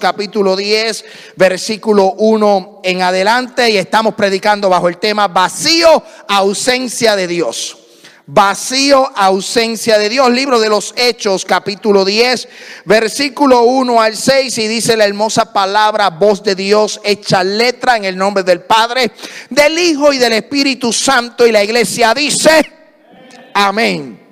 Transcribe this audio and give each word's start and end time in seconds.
capítulo 0.00 0.54
10, 0.54 1.04
versículo 1.34 2.12
1 2.18 2.82
en 2.84 3.02
adelante 3.02 3.68
y 3.68 3.78
estamos 3.78 4.14
predicando 4.14 4.68
bajo 4.68 4.88
el 4.88 4.98
tema 4.98 5.26
vacío, 5.26 6.04
ausencia 6.28 7.16
de 7.16 7.26
Dios. 7.26 7.76
Vacío, 8.24 9.10
ausencia 9.16 9.98
de 9.98 10.08
Dios. 10.08 10.30
Libro 10.30 10.60
de 10.60 10.68
los 10.68 10.94
Hechos, 10.96 11.44
capítulo 11.44 12.04
10, 12.04 12.48
versículo 12.84 13.62
1 13.62 14.00
al 14.00 14.16
6 14.16 14.58
y 14.58 14.68
dice 14.68 14.96
la 14.96 15.04
hermosa 15.04 15.52
palabra, 15.52 16.10
voz 16.10 16.44
de 16.44 16.54
Dios, 16.54 17.00
hecha 17.02 17.42
letra 17.42 17.96
en 17.96 18.04
el 18.04 18.16
nombre 18.16 18.44
del 18.44 18.60
Padre, 18.60 19.10
del 19.50 19.76
Hijo 19.80 20.12
y 20.12 20.18
del 20.18 20.34
Espíritu 20.34 20.92
Santo 20.92 21.44
y 21.44 21.50
la 21.50 21.64
iglesia 21.64 22.14
dice, 22.14 22.62
amén. 23.52 24.27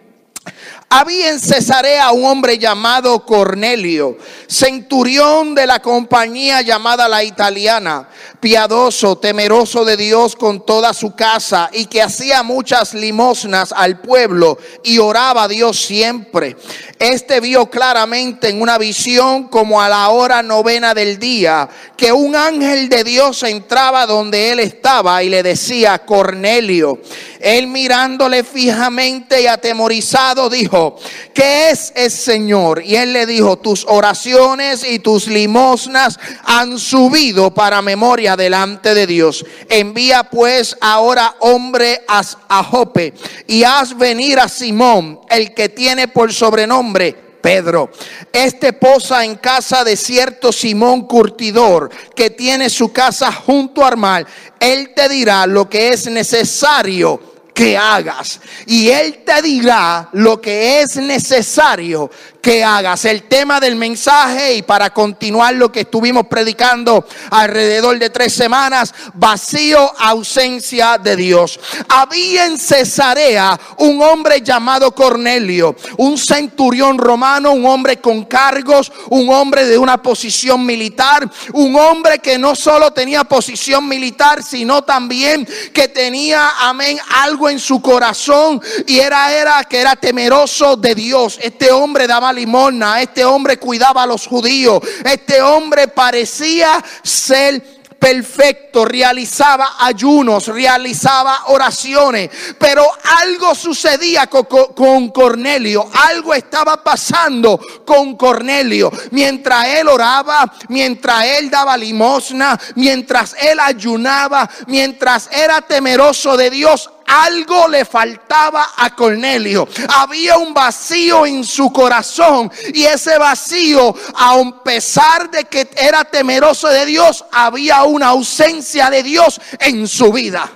Había 0.89 1.31
en 1.31 1.41
Cesarea 1.41 2.13
un 2.13 2.25
hombre 2.25 2.59
llamado 2.59 3.27
Cornelio, 3.27 4.17
centurión 4.47 5.53
de 5.53 5.67
la 5.67 5.83
compañía 5.83 6.63
llamada 6.63 7.09
la 7.09 7.25
italiana, 7.25 8.09
piadoso, 8.39 9.19
temeroso 9.19 9.85
de 9.85 9.97
Dios 9.97 10.37
con 10.37 10.65
toda 10.65 10.95
su 10.95 11.17
casa 11.17 11.71
y 11.73 11.87
que 11.87 12.03
hacía 12.03 12.45
muchas 12.45 12.95
limosnas 12.95 13.75
al 13.77 14.01
pueblo 14.01 14.59
y 14.85 14.99
oraba 14.99 15.43
a 15.43 15.49
Dios 15.49 15.77
siempre. 15.77 16.57
Este 17.01 17.41
vio 17.41 17.69
claramente 17.69 18.49
en 18.49 18.63
una 18.63 18.79
visión 18.79 19.49
como 19.49 19.83
a 19.83 19.89
la 19.89 20.09
hora 20.11 20.41
novena 20.45 20.95
del 20.95 21.19
día 21.19 21.69
que 21.97 22.13
un 22.13 22.37
ángel 22.37 22.89
de 22.89 23.03
Dios 23.03 23.43
entraba 23.43 24.07
donde 24.07 24.53
él 24.53 24.61
estaba 24.61 25.21
y 25.25 25.31
le 25.31 25.43
decía, 25.43 25.99
Cornelio, 25.99 27.01
él 27.47 27.69
mirándole 27.69 28.43
fijamente 28.43 29.41
y 29.41 29.47
atemorizado 29.47 30.51
dijo, 30.51 30.97
¿qué 31.33 31.71
es 31.71 31.93
el 31.95 32.11
Señor? 32.11 32.83
Y 32.85 32.97
él 32.97 33.13
le 33.13 33.25
dijo, 33.25 33.57
tus 33.57 33.87
oraciones 33.87 34.83
y 34.83 34.99
tus 34.99 35.29
limosnas 35.29 36.19
han 36.43 36.77
subido 36.77 37.55
para 37.55 37.83
memoria 37.83 38.35
delante 38.35 38.97
de 38.97 39.07
Dios. 39.07 39.47
Envía 39.69 40.25
pues 40.25 40.77
ahora 40.81 41.37
hombre 41.39 42.03
a, 42.09 42.65
Jope 42.65 43.15
y 43.47 43.63
haz 43.63 43.97
venir 43.97 44.41
a 44.41 44.49
Simón, 44.49 45.21
el 45.31 45.55
que 45.55 45.69
tiene 45.69 46.09
por 46.09 46.33
sobrenombre 46.33 47.15
Pedro. 47.41 47.93
Este 48.33 48.73
posa 48.73 49.25
en 49.25 49.37
casa 49.37 49.85
de 49.85 49.97
cierto 49.97 50.51
Simón 50.51 51.03
Curtidor, 51.03 51.91
que 52.17 52.31
tiene 52.31 52.69
su 52.71 52.93
casa 52.93 53.31
junto 53.31 53.85
al 53.85 53.97
mar. 53.97 54.27
Él 54.59 54.93
te 54.97 55.09
dirá 55.09 55.47
lo 55.47 55.71
que 55.71 55.91
es 55.91 56.11
necesario 56.11 57.36
que 57.57 57.75
hagas. 57.75 58.39
Y 58.67 58.91
Él 58.91 59.23
te 59.25 59.41
dirá 59.41 60.11
lo 60.13 60.39
que 60.39 60.83
es 60.83 60.97
necesario 60.97 62.11
que 62.47 62.63
hagas. 62.63 63.05
El 63.07 63.25
tema 63.25 63.59
del 63.59 63.75
mensaje 63.75 64.55
y 64.55 64.63
para 64.63 64.91
continuar 64.91 65.55
lo 65.55 65.73
que 65.73 65.81
estuvimos 65.81 66.29
predicando 66.29 67.05
alrededor 67.33 67.99
de 67.99 68.09
tres 68.09 68.35
semanas, 68.35 68.95
vacío, 69.15 69.93
ausencia 69.99 70.97
de 70.97 71.17
Dios. 71.17 71.59
Había 71.89 72.47
en 72.47 72.57
Cesarea 72.57 73.59
un 73.79 74.01
hombre 74.01 74.43
llamado 74.43 74.95
Cornelio, 74.95 75.75
un 75.97 76.17
centurión 76.17 76.99
romano, 76.99 77.51
un 77.51 77.67
hombre 77.67 77.97
con 77.97 78.27
cargos, 78.27 78.93
un 79.11 79.29
hombre 79.29 79.65
de 79.65 79.77
una 79.77 80.01
posición 80.01 80.65
militar, 80.65 81.29
un 81.53 81.75
hombre 81.75 82.21
que 82.21 82.39
no 82.39 82.55
solo 82.55 82.93
tenía 82.93 83.25
posición 83.25 83.89
militar, 83.89 84.45
sino 84.45 84.83
también 84.83 85.49
que 85.73 85.89
tenía, 85.89 86.53
amén, 86.61 86.97
algo 87.25 87.51
en 87.51 87.59
su 87.59 87.83
corazón 87.83 88.63
y 88.87 89.01
era, 89.01 89.33
era 89.33 89.65
que 89.65 89.81
era 89.81 89.97
temeroso 89.97 90.77
de 90.77 90.95
Dios. 90.95 91.41
Este 91.43 91.73
hombre 91.73 92.07
daba 92.07 92.36
limosna, 92.37 93.03
este 93.03 93.25
hombre 93.25 93.59
cuidaba 93.59 94.05
a 94.05 94.07
los 94.07 94.27
judíos, 94.27 94.81
este 95.05 95.43
hombre 95.43 95.89
parecía 95.89 96.85
ser 97.03 97.77
perfecto, 97.99 98.85
realizaba 98.85 99.77
ayunos, 99.81 100.49
realizaba 100.49 101.45
oraciones, 101.47 102.31
pero 102.59 102.85
algo 103.21 103.55
sucedía 103.55 104.27
con, 104.29 105.11
Cornelio, 105.11 105.89
algo 106.09 106.35
estaba 106.35 106.83
pasando 106.83 107.59
con 107.85 108.17
Cornelio. 108.17 108.93
Mientras 109.11 109.67
él 109.67 109.89
oraba, 109.89 110.53
mientras 110.69 111.25
él 111.25 111.51
daba 111.51 111.77
limosna, 111.77 112.59
mientras 112.75 113.35
él 113.41 113.59
ayunaba, 113.61 114.49
mientras 114.67 115.29
era 115.33 115.63
temeroso 115.63 116.37
de 116.37 116.51
Dios, 116.51 116.91
algo 117.07 117.69
le 117.69 117.85
faltaba 117.85 118.73
a 118.77 118.95
Cornelio. 118.95 119.69
Había 119.89 120.37
un 120.39 120.53
vacío 120.53 121.27
en 121.27 121.45
su 121.45 121.73
corazón 121.73 122.51
y 122.75 122.85
ese 122.85 123.19
vacío, 123.19 123.95
a 124.15 124.63
pesar 124.65 125.31
de 125.31 125.45
que 125.45 125.69
era 125.77 126.05
temeroso 126.05 126.69
de 126.69 126.87
Dios, 126.87 127.25
había 127.33 127.85
una 127.85 128.09
ausencia 128.09 128.91
de 128.91 129.03
Dios 129.03 129.41
en 129.59 129.87
su 129.87 130.13
vida. 130.13 130.51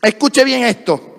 Escuche 0.00 0.44
bien 0.44 0.64
esto. 0.64 1.12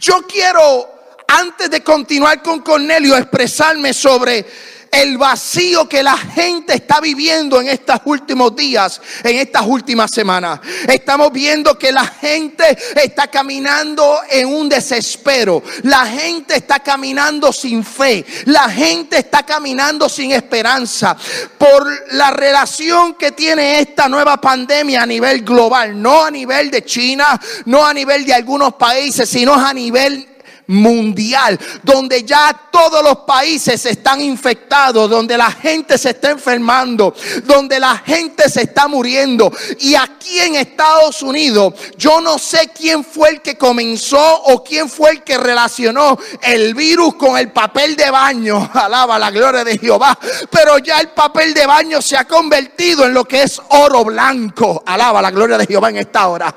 Yo 0.00 0.26
quiero, 0.26 0.88
antes 1.28 1.70
de 1.70 1.82
continuar 1.82 2.42
con 2.42 2.60
Cornelio, 2.60 3.16
expresarme 3.16 3.92
sobre 3.92 4.46
el 4.90 5.18
vacío 5.18 5.88
que 5.88 6.02
la 6.02 6.16
gente 6.16 6.74
está 6.74 7.00
viviendo 7.00 7.60
en 7.60 7.68
estos 7.68 8.00
últimos 8.04 8.54
días, 8.56 9.00
en 9.22 9.36
estas 9.36 9.66
últimas 9.66 10.10
semanas. 10.10 10.60
Estamos 10.88 11.32
viendo 11.32 11.78
que 11.78 11.92
la 11.92 12.06
gente 12.06 12.76
está 12.96 13.28
caminando 13.28 14.20
en 14.30 14.48
un 14.48 14.68
desespero. 14.68 15.62
La 15.82 16.06
gente 16.06 16.56
está 16.56 16.80
caminando 16.80 17.52
sin 17.52 17.84
fe. 17.84 18.24
La 18.46 18.68
gente 18.70 19.18
está 19.18 19.44
caminando 19.44 20.08
sin 20.08 20.32
esperanza 20.32 21.16
por 21.58 21.86
la 22.12 22.30
relación 22.30 23.14
que 23.14 23.32
tiene 23.32 23.80
esta 23.80 24.08
nueva 24.08 24.40
pandemia 24.40 25.02
a 25.02 25.06
nivel 25.06 25.42
global, 25.42 26.00
no 26.00 26.24
a 26.24 26.30
nivel 26.30 26.70
de 26.70 26.84
China, 26.84 27.40
no 27.66 27.84
a 27.84 27.92
nivel 27.92 28.24
de 28.24 28.34
algunos 28.34 28.74
países, 28.74 29.28
sino 29.28 29.54
a 29.54 29.72
nivel 29.72 30.35
mundial, 30.66 31.58
donde 31.82 32.24
ya 32.24 32.68
todos 32.70 33.02
los 33.02 33.18
países 33.18 33.84
están 33.86 34.20
infectados, 34.20 35.08
donde 35.08 35.36
la 35.36 35.50
gente 35.50 35.96
se 35.98 36.10
está 36.10 36.30
enfermando, 36.30 37.14
donde 37.44 37.78
la 37.78 37.98
gente 37.98 38.48
se 38.48 38.62
está 38.62 38.88
muriendo. 38.88 39.52
Y 39.80 39.94
aquí 39.94 40.38
en 40.40 40.56
Estados 40.56 41.22
Unidos, 41.22 41.74
yo 41.96 42.20
no 42.20 42.38
sé 42.38 42.70
quién 42.74 43.04
fue 43.04 43.30
el 43.30 43.42
que 43.42 43.56
comenzó 43.56 44.42
o 44.44 44.62
quién 44.62 44.88
fue 44.88 45.10
el 45.10 45.22
que 45.22 45.38
relacionó 45.38 46.18
el 46.42 46.74
virus 46.74 47.14
con 47.14 47.36
el 47.38 47.52
papel 47.52 47.96
de 47.96 48.10
baño. 48.10 48.70
Alaba 48.74 49.18
la 49.18 49.30
gloria 49.30 49.64
de 49.64 49.78
Jehová. 49.78 50.18
Pero 50.50 50.78
ya 50.78 51.00
el 51.00 51.08
papel 51.08 51.54
de 51.54 51.66
baño 51.66 52.02
se 52.02 52.16
ha 52.16 52.24
convertido 52.24 53.04
en 53.04 53.14
lo 53.14 53.24
que 53.24 53.42
es 53.42 53.60
oro 53.68 54.04
blanco. 54.04 54.82
Alaba 54.86 55.22
la 55.22 55.30
gloria 55.30 55.58
de 55.58 55.66
Jehová 55.66 55.90
en 55.90 55.98
esta 55.98 56.26
hora. 56.28 56.54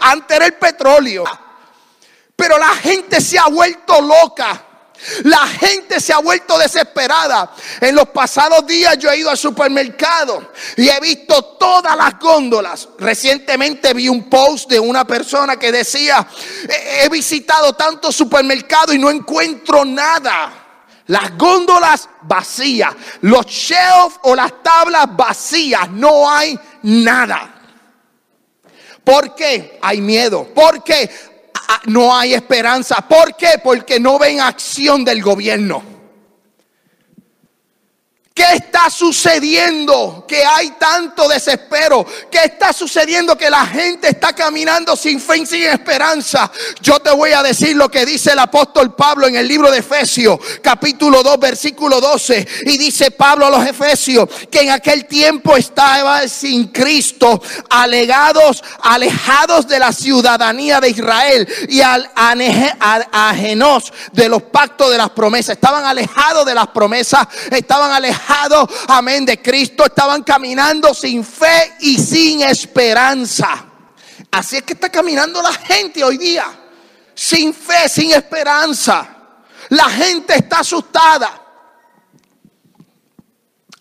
Antes 0.00 0.36
era 0.36 0.46
el 0.46 0.54
petróleo. 0.54 1.24
Pero 2.36 2.58
la 2.58 2.74
gente 2.76 3.20
se 3.20 3.38
ha 3.38 3.46
vuelto 3.48 4.00
loca. 4.00 4.66
La 5.24 5.46
gente 5.46 6.00
se 6.00 6.12
ha 6.12 6.18
vuelto 6.18 6.58
desesperada. 6.58 7.52
En 7.80 7.94
los 7.94 8.08
pasados 8.08 8.66
días 8.66 8.96
yo 8.98 9.10
he 9.10 9.18
ido 9.18 9.30
al 9.30 9.36
supermercado 9.36 10.52
y 10.76 10.88
he 10.88 11.00
visto 11.00 11.42
todas 11.58 11.96
las 11.96 12.18
góndolas. 12.18 12.88
Recientemente 12.98 13.92
vi 13.92 14.08
un 14.08 14.30
post 14.30 14.70
de 14.70 14.80
una 14.80 15.04
persona 15.04 15.58
que 15.58 15.72
decía, 15.72 16.26
he 17.02 17.08
visitado 17.08 17.74
tantos 17.74 18.16
supermercados 18.16 18.94
y 18.94 18.98
no 18.98 19.10
encuentro 19.10 19.84
nada. 19.84 20.60
Las 21.06 21.36
góndolas 21.36 22.08
vacías, 22.22 22.94
los 23.20 23.44
shelves 23.44 24.18
o 24.22 24.34
las 24.34 24.62
tablas 24.62 25.04
vacías, 25.14 25.90
no 25.90 26.30
hay 26.30 26.58
nada. 26.82 27.50
¿Por 29.04 29.34
qué? 29.34 29.78
Hay 29.82 30.00
miedo. 30.00 30.44
¿Por 30.54 30.82
qué? 30.82 31.10
Ah, 31.68 31.80
no 31.86 32.16
hay 32.16 32.34
esperanza. 32.34 32.96
¿Por 33.08 33.36
qué? 33.36 33.60
Porque 33.62 33.98
no 33.98 34.18
ven 34.18 34.40
acción 34.40 35.04
del 35.04 35.22
gobierno. 35.22 35.93
¿Qué 38.34 38.54
está 38.54 38.90
sucediendo? 38.90 40.24
Que 40.26 40.44
hay 40.44 40.70
tanto 40.70 41.28
desespero. 41.28 42.04
¿Qué 42.28 42.40
está 42.46 42.72
sucediendo? 42.72 43.38
Que 43.38 43.48
la 43.48 43.64
gente 43.64 44.08
está 44.08 44.32
caminando 44.32 44.96
sin 44.96 45.20
fe 45.20 45.38
y 45.38 45.46
sin 45.46 45.62
esperanza. 45.62 46.50
Yo 46.80 46.98
te 46.98 47.12
voy 47.12 47.30
a 47.30 47.44
decir 47.44 47.76
lo 47.76 47.88
que 47.88 48.04
dice 48.04 48.32
el 48.32 48.40
apóstol 48.40 48.92
Pablo 48.96 49.28
en 49.28 49.36
el 49.36 49.46
libro 49.46 49.70
de 49.70 49.78
Efesios, 49.78 50.40
capítulo 50.60 51.22
2, 51.22 51.38
versículo 51.38 52.00
12. 52.00 52.48
Y 52.66 52.76
dice 52.76 53.12
Pablo 53.12 53.46
a 53.46 53.50
los 53.50 53.64
Efesios 53.64 54.28
que 54.50 54.62
en 54.62 54.70
aquel 54.70 55.04
tiempo 55.06 55.56
estaba 55.56 56.26
sin 56.26 56.72
Cristo, 56.72 57.40
alegados, 57.70 58.64
alejados 58.82 59.68
de 59.68 59.78
la 59.78 59.92
ciudadanía 59.92 60.80
de 60.80 60.88
Israel 60.90 61.48
y 61.68 61.82
al, 61.82 62.10
ajenos 62.16 63.92
de 64.10 64.28
los 64.28 64.42
pactos 64.42 64.90
de 64.90 64.98
las 64.98 65.10
promesas. 65.10 65.54
Estaban 65.54 65.84
alejados 65.84 66.44
de 66.44 66.54
las 66.54 66.66
promesas, 66.66 67.28
estaban 67.52 67.92
alejados 67.92 68.23
amén, 68.88 69.24
de 69.24 69.40
Cristo, 69.40 69.84
estaban 69.84 70.22
caminando 70.22 70.92
sin 70.94 71.24
fe 71.24 71.74
y 71.80 71.98
sin 71.98 72.42
esperanza. 72.42 73.64
Así 74.30 74.56
es 74.56 74.62
que 74.62 74.72
está 74.72 74.90
caminando 74.90 75.40
la 75.42 75.52
gente 75.52 76.02
hoy 76.02 76.18
día, 76.18 76.44
sin 77.14 77.54
fe, 77.54 77.88
sin 77.88 78.12
esperanza. 78.12 79.08
La 79.70 79.84
gente 79.84 80.34
está 80.34 80.60
asustada. 80.60 81.40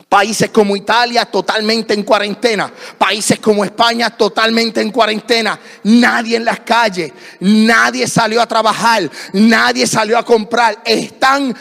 Países 0.08 0.52
como 0.52 0.76
Italia 0.76 1.26
totalmente 1.26 1.96
en 1.96 2.04
cuarentena. 2.04 2.72
Países 3.00 3.40
como 3.40 3.66
España 3.66 4.12
totalmente 4.12 4.80
en 4.80 4.92
cuarentena. 4.92 5.60
Nadie 5.84 6.38
en 6.38 6.46
las 6.46 6.60
calles. 6.60 7.12
Nadie 7.40 8.08
salió 8.08 8.40
a 8.40 8.46
trabajar. 8.46 9.10
Nadie 9.34 9.88
salió 9.88 10.20
a 10.20 10.24
comprar. 10.24 10.84
Están 10.86 11.56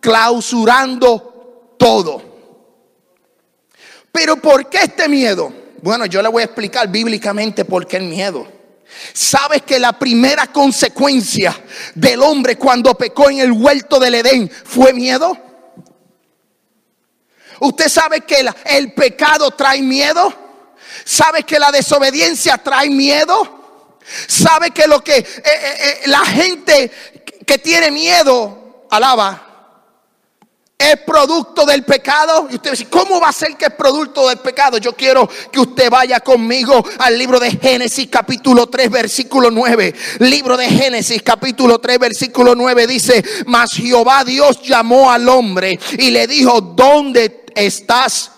clausurando 0.00 1.33
todo. 1.78 2.22
Pero 4.12 4.36
¿por 4.36 4.68
qué 4.68 4.78
este 4.82 5.08
miedo? 5.08 5.52
Bueno, 5.82 6.06
yo 6.06 6.22
le 6.22 6.28
voy 6.28 6.42
a 6.42 6.46
explicar 6.46 6.88
bíblicamente 6.88 7.64
por 7.64 7.86
qué 7.86 7.96
el 7.98 8.04
miedo. 8.04 8.46
¿Sabes 9.12 9.62
que 9.62 9.78
la 9.78 9.92
primera 9.98 10.46
consecuencia 10.46 11.60
del 11.94 12.22
hombre 12.22 12.56
cuando 12.56 12.94
pecó 12.94 13.28
en 13.30 13.40
el 13.40 13.52
huerto 13.52 13.98
del 13.98 14.14
Edén 14.14 14.50
fue 14.50 14.92
miedo? 14.92 15.36
¿Usted 17.60 17.88
sabe 17.88 18.20
que 18.22 18.46
el 18.66 18.92
pecado 18.92 19.50
trae 19.50 19.82
miedo? 19.82 20.32
¿Sabe 21.04 21.42
que 21.42 21.58
la 21.58 21.70
desobediencia 21.70 22.58
trae 22.58 22.88
miedo? 22.88 23.98
¿Sabe 24.26 24.70
que 24.70 24.86
lo 24.86 25.02
que 25.02 25.16
eh, 25.16 25.24
eh, 25.44 25.44
eh, 25.44 26.00
la 26.06 26.24
gente 26.24 26.90
que 27.46 27.58
tiene 27.58 27.90
miedo, 27.90 28.86
alaba, 28.90 29.43
es 30.92 31.00
producto 31.00 31.64
del 31.64 31.84
pecado. 31.84 32.48
Y 32.50 32.56
usted 32.56 32.72
dice, 32.72 32.86
¿cómo 32.86 33.20
va 33.20 33.28
a 33.28 33.32
ser 33.32 33.56
que 33.56 33.66
es 33.66 33.72
producto 33.72 34.28
del 34.28 34.38
pecado? 34.38 34.78
Yo 34.78 34.94
quiero 34.94 35.28
que 35.50 35.60
usted 35.60 35.90
vaya 35.90 36.20
conmigo 36.20 36.84
al 36.98 37.18
libro 37.18 37.40
de 37.40 37.50
Génesis 37.50 38.08
capítulo 38.10 38.68
3 38.68 38.90
versículo 38.90 39.50
9. 39.50 39.94
Libro 40.20 40.56
de 40.56 40.68
Génesis 40.68 41.22
capítulo 41.22 41.78
3 41.78 41.98
versículo 41.98 42.54
9 42.54 42.86
dice, 42.86 43.24
mas 43.46 43.72
Jehová 43.72 44.24
Dios 44.24 44.62
llamó 44.62 45.10
al 45.10 45.28
hombre 45.28 45.78
y 45.98 46.10
le 46.10 46.26
dijo, 46.26 46.60
¿dónde 46.60 47.46
estás 47.54 48.30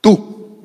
tú? 0.00 0.62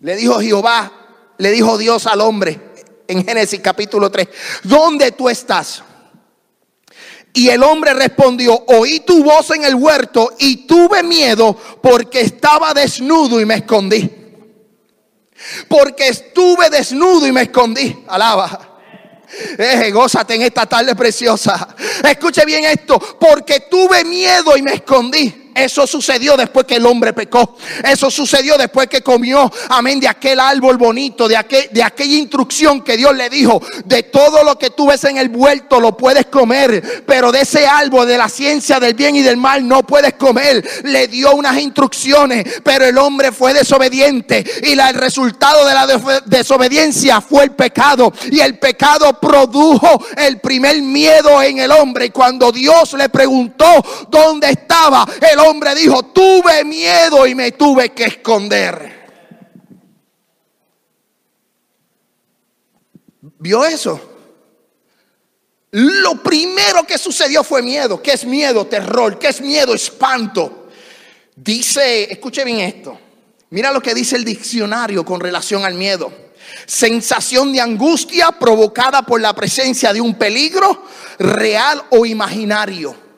Le 0.00 0.16
dijo 0.16 0.40
Jehová, 0.40 0.92
le 1.38 1.50
dijo 1.50 1.76
Dios 1.76 2.06
al 2.06 2.20
hombre 2.20 2.70
en 3.08 3.24
Génesis 3.24 3.60
capítulo 3.60 4.10
3, 4.10 4.28
¿dónde 4.62 5.12
tú 5.12 5.28
estás? 5.28 5.82
Y 7.32 7.48
el 7.48 7.62
hombre 7.62 7.94
respondió, 7.94 8.64
oí 8.66 9.00
tu 9.00 9.22
voz 9.22 9.50
en 9.50 9.64
el 9.64 9.74
huerto 9.74 10.34
y 10.38 10.66
tuve 10.66 11.02
miedo 11.02 11.56
porque 11.80 12.20
estaba 12.20 12.74
desnudo 12.74 13.40
y 13.40 13.46
me 13.46 13.54
escondí. 13.54 14.10
Porque 15.68 16.08
estuve 16.08 16.68
desnudo 16.70 17.26
y 17.26 17.32
me 17.32 17.42
escondí. 17.42 18.04
Alaba. 18.08 18.66
Eh, 19.56 19.90
gózate 19.92 20.34
en 20.34 20.42
esta 20.42 20.66
tarde 20.66 20.94
preciosa. 20.96 21.74
Escuche 22.04 22.44
bien 22.44 22.64
esto. 22.64 22.98
Porque 22.98 23.60
tuve 23.70 24.04
miedo 24.04 24.56
y 24.56 24.62
me 24.62 24.74
escondí. 24.74 25.39
Eso 25.54 25.86
sucedió 25.86 26.36
después 26.36 26.66
que 26.66 26.76
el 26.76 26.86
hombre 26.86 27.12
pecó. 27.12 27.56
Eso 27.84 28.10
sucedió 28.10 28.56
después 28.56 28.88
que 28.88 29.02
comió, 29.02 29.50
amén, 29.68 30.00
de 30.00 30.08
aquel 30.08 30.40
árbol 30.40 30.76
bonito, 30.76 31.28
de, 31.28 31.36
aquel, 31.36 31.68
de 31.70 31.82
aquella 31.82 32.16
instrucción 32.16 32.82
que 32.82 32.96
Dios 32.96 33.14
le 33.14 33.28
dijo. 33.28 33.60
De 33.84 34.04
todo 34.04 34.44
lo 34.44 34.58
que 34.58 34.70
tú 34.70 34.86
ves 34.86 35.04
en 35.04 35.16
el 35.16 35.28
vuelto 35.28 35.80
lo 35.80 35.96
puedes 35.96 36.26
comer, 36.26 37.04
pero 37.06 37.32
de 37.32 37.42
ese 37.42 37.66
árbol 37.66 38.06
de 38.06 38.18
la 38.18 38.28
ciencia 38.28 38.80
del 38.80 38.94
bien 38.94 39.16
y 39.16 39.22
del 39.22 39.36
mal 39.36 39.66
no 39.66 39.82
puedes 39.82 40.14
comer. 40.14 40.64
Le 40.84 41.08
dio 41.08 41.34
unas 41.34 41.58
instrucciones, 41.58 42.60
pero 42.62 42.84
el 42.84 42.96
hombre 42.98 43.32
fue 43.32 43.52
desobediente 43.52 44.44
y 44.62 44.72
el 44.72 44.94
resultado 44.94 45.66
de 45.66 45.74
la 45.74 45.86
desobediencia 46.26 47.20
fue 47.20 47.44
el 47.44 47.50
pecado. 47.52 48.12
Y 48.30 48.40
el 48.40 48.58
pecado 48.58 49.18
produjo 49.20 50.04
el 50.16 50.40
primer 50.40 50.80
miedo 50.82 51.42
en 51.42 51.58
el 51.58 51.70
hombre. 51.72 52.06
Y 52.06 52.10
cuando 52.10 52.52
Dios 52.52 52.92
le 52.94 53.08
preguntó 53.08 53.84
dónde 54.08 54.50
estaba, 54.50 55.06
el 55.32 55.39
hombre 55.40 55.74
dijo, 55.74 56.02
tuve 56.04 56.64
miedo 56.64 57.26
y 57.26 57.34
me 57.34 57.52
tuve 57.52 57.90
que 57.90 58.04
esconder. 58.04 59.00
¿Vio 63.38 63.64
eso? 63.64 64.00
Lo 65.72 66.22
primero 66.22 66.84
que 66.84 66.98
sucedió 66.98 67.44
fue 67.44 67.62
miedo. 67.62 68.02
¿Qué 68.02 68.12
es 68.12 68.24
miedo? 68.24 68.66
Terror. 68.66 69.18
¿Qué 69.18 69.28
es 69.28 69.40
miedo? 69.40 69.74
Espanto. 69.74 70.68
Dice, 71.36 72.12
escuche 72.12 72.44
bien 72.44 72.60
esto. 72.60 72.98
Mira 73.50 73.72
lo 73.72 73.80
que 73.80 73.94
dice 73.94 74.16
el 74.16 74.24
diccionario 74.24 75.04
con 75.04 75.20
relación 75.20 75.64
al 75.64 75.74
miedo. 75.74 76.12
Sensación 76.66 77.52
de 77.52 77.60
angustia 77.60 78.32
provocada 78.32 79.02
por 79.02 79.20
la 79.20 79.32
presencia 79.34 79.92
de 79.92 80.00
un 80.00 80.16
peligro 80.16 80.84
real 81.18 81.84
o 81.90 82.04
imaginario. 82.04 83.09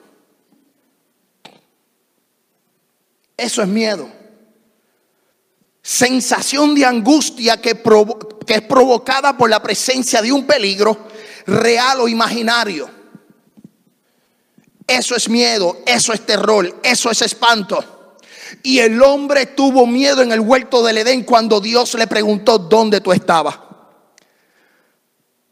Eso 3.43 3.61
es 3.61 3.67
miedo. 3.67 4.09
Sensación 5.83 6.77
de 6.77 6.87
angustia 6.87 7.61
que, 7.61 7.71
es 8.47 8.63
provocada 8.63 9.37
por 9.37 9.51
la 9.51 9.61
presencia 9.61 10.23
de 10.23 10.31
un 10.31 10.47
peligro 10.47 11.09
real 11.45 12.03
o 12.03 12.09
imaginario. 12.09 12.89
Eso 14.87 15.17
es 15.17 15.29
miedo, 15.29 15.79
eso 15.85 16.13
es 16.13 16.25
terror, 16.25 16.73
eso 16.85 17.11
es 17.11 17.21
espanto. 17.23 18.17
Y 18.63 18.79
el 18.79 19.03
hombre 19.03 19.47
tuvo 19.47 19.89
miedo 19.89 20.23
en 20.23 20.31
el 20.31 20.41
huerto 20.41 20.85
del 20.85 20.99
Edén 20.99 21.25
cuando 21.25 21.61
Dios 21.61 21.95
le 21.95 22.07
preguntó 22.07 22.59
dónde 22.59 23.01
tú 23.01 23.11
estabas. 23.13 23.59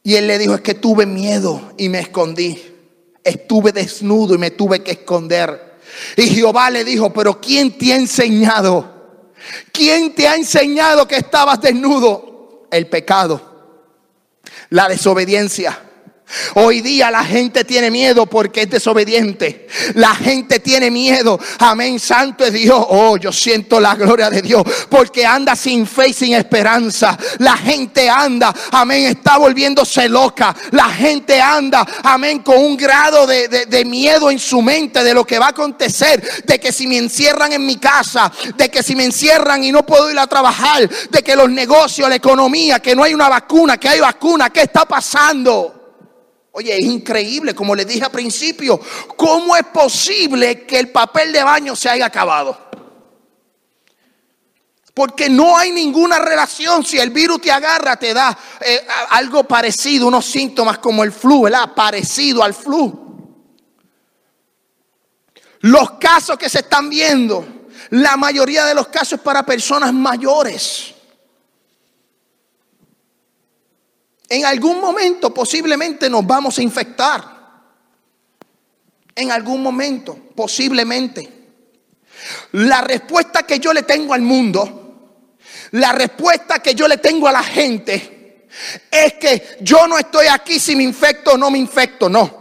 Y 0.04 0.14
él 0.14 0.28
le 0.28 0.38
dijo, 0.38 0.54
es 0.54 0.60
que 0.60 0.74
tuve 0.74 1.06
miedo 1.06 1.72
y 1.76 1.88
me 1.88 1.98
escondí. 1.98 2.62
Estuve 3.24 3.72
desnudo 3.72 4.36
y 4.36 4.38
me 4.38 4.52
tuve 4.52 4.84
que 4.84 4.92
esconder. 4.92 5.69
Y 6.16 6.28
Jehová 6.28 6.70
le 6.70 6.84
dijo, 6.84 7.12
pero 7.12 7.40
¿quién 7.40 7.76
te 7.76 7.92
ha 7.92 7.96
enseñado? 7.96 9.00
¿Quién 9.72 10.14
te 10.14 10.28
ha 10.28 10.36
enseñado 10.36 11.08
que 11.08 11.16
estabas 11.16 11.60
desnudo? 11.60 12.68
El 12.70 12.86
pecado, 12.86 13.40
la 14.70 14.88
desobediencia. 14.88 15.89
Hoy 16.54 16.80
día 16.80 17.10
la 17.10 17.24
gente 17.24 17.64
tiene 17.64 17.90
miedo 17.90 18.26
porque 18.26 18.62
es 18.62 18.70
desobediente. 18.70 19.66
La 19.94 20.14
gente 20.14 20.60
tiene 20.60 20.90
miedo. 20.90 21.38
Amén. 21.58 21.98
Santo 21.98 22.44
es 22.44 22.52
Dios. 22.52 22.84
Oh, 22.88 23.16
yo 23.16 23.32
siento 23.32 23.80
la 23.80 23.94
gloria 23.94 24.30
de 24.30 24.42
Dios. 24.42 24.62
Porque 24.88 25.26
anda 25.26 25.56
sin 25.56 25.86
fe 25.86 26.08
y 26.08 26.12
sin 26.12 26.34
esperanza. 26.34 27.18
La 27.38 27.56
gente 27.56 28.08
anda. 28.08 28.54
Amén. 28.72 29.06
Está 29.06 29.38
volviéndose 29.38 30.08
loca. 30.08 30.54
La 30.70 30.88
gente 30.90 31.40
anda. 31.40 31.86
Amén. 32.02 32.40
Con 32.40 32.58
un 32.58 32.76
grado 32.76 33.26
de, 33.26 33.48
de 33.48 33.84
miedo 33.84 34.30
en 34.30 34.38
su 34.38 34.62
mente 34.62 35.02
de 35.02 35.14
lo 35.14 35.26
que 35.26 35.38
va 35.38 35.46
a 35.46 35.50
acontecer. 35.50 36.44
De 36.44 36.58
que 36.58 36.72
si 36.72 36.86
me 36.86 36.98
encierran 36.98 37.52
en 37.52 37.66
mi 37.66 37.76
casa. 37.76 38.30
De 38.56 38.70
que 38.70 38.82
si 38.82 38.94
me 38.94 39.04
encierran 39.04 39.64
y 39.64 39.72
no 39.72 39.84
puedo 39.84 40.10
ir 40.10 40.18
a 40.18 40.26
trabajar. 40.26 40.88
De 41.10 41.22
que 41.22 41.36
los 41.36 41.50
negocios, 41.50 42.08
la 42.08 42.16
economía, 42.16 42.80
que 42.80 42.94
no 42.94 43.02
hay 43.02 43.14
una 43.14 43.28
vacuna, 43.28 43.78
que 43.78 43.88
hay 43.88 44.00
vacuna. 44.00 44.50
¿Qué 44.50 44.62
está 44.62 44.84
pasando? 44.84 45.79
Oye, 46.52 46.76
es 46.76 46.84
increíble, 46.84 47.54
como 47.54 47.74
les 47.74 47.86
dije 47.86 48.04
al 48.04 48.10
principio, 48.10 48.80
¿cómo 49.16 49.54
es 49.54 49.64
posible 49.66 50.66
que 50.66 50.78
el 50.78 50.90
papel 50.90 51.32
de 51.32 51.44
baño 51.44 51.76
se 51.76 51.88
haya 51.88 52.06
acabado? 52.06 52.70
Porque 54.92 55.30
no 55.30 55.56
hay 55.56 55.70
ninguna 55.70 56.18
relación. 56.18 56.84
Si 56.84 56.98
el 56.98 57.10
virus 57.10 57.40
te 57.40 57.52
agarra, 57.52 57.96
te 57.96 58.12
da 58.12 58.36
eh, 58.60 58.86
algo 59.10 59.44
parecido, 59.44 60.08
unos 60.08 60.26
síntomas 60.26 60.78
como 60.78 61.04
el 61.04 61.12
flu, 61.12 61.42
¿verdad? 61.42 61.72
Parecido 61.74 62.42
al 62.42 62.52
flu. 62.52 63.08
Los 65.60 65.92
casos 65.92 66.36
que 66.36 66.48
se 66.48 66.60
están 66.60 66.88
viendo, 66.88 67.46
la 67.90 68.16
mayoría 68.16 68.64
de 68.64 68.74
los 68.74 68.88
casos 68.88 69.20
para 69.20 69.44
personas 69.44 69.92
mayores. 69.92 70.94
En 74.30 74.46
algún 74.46 74.80
momento 74.80 75.34
posiblemente 75.34 76.08
nos 76.08 76.24
vamos 76.24 76.56
a 76.56 76.62
infectar. 76.62 77.40
En 79.16 79.32
algún 79.32 79.60
momento, 79.60 80.16
posiblemente. 80.36 81.28
La 82.52 82.80
respuesta 82.80 83.42
que 83.42 83.58
yo 83.58 83.72
le 83.72 83.82
tengo 83.82 84.14
al 84.14 84.22
mundo, 84.22 85.26
la 85.72 85.90
respuesta 85.90 86.60
que 86.60 86.76
yo 86.76 86.86
le 86.86 86.98
tengo 86.98 87.26
a 87.26 87.32
la 87.32 87.42
gente, 87.42 88.46
es 88.88 89.14
que 89.14 89.58
yo 89.62 89.88
no 89.88 89.98
estoy 89.98 90.28
aquí 90.28 90.60
si 90.60 90.76
me 90.76 90.84
infecto 90.84 91.32
o 91.32 91.36
no 91.36 91.50
me 91.50 91.58
infecto, 91.58 92.08
no. 92.08 92.38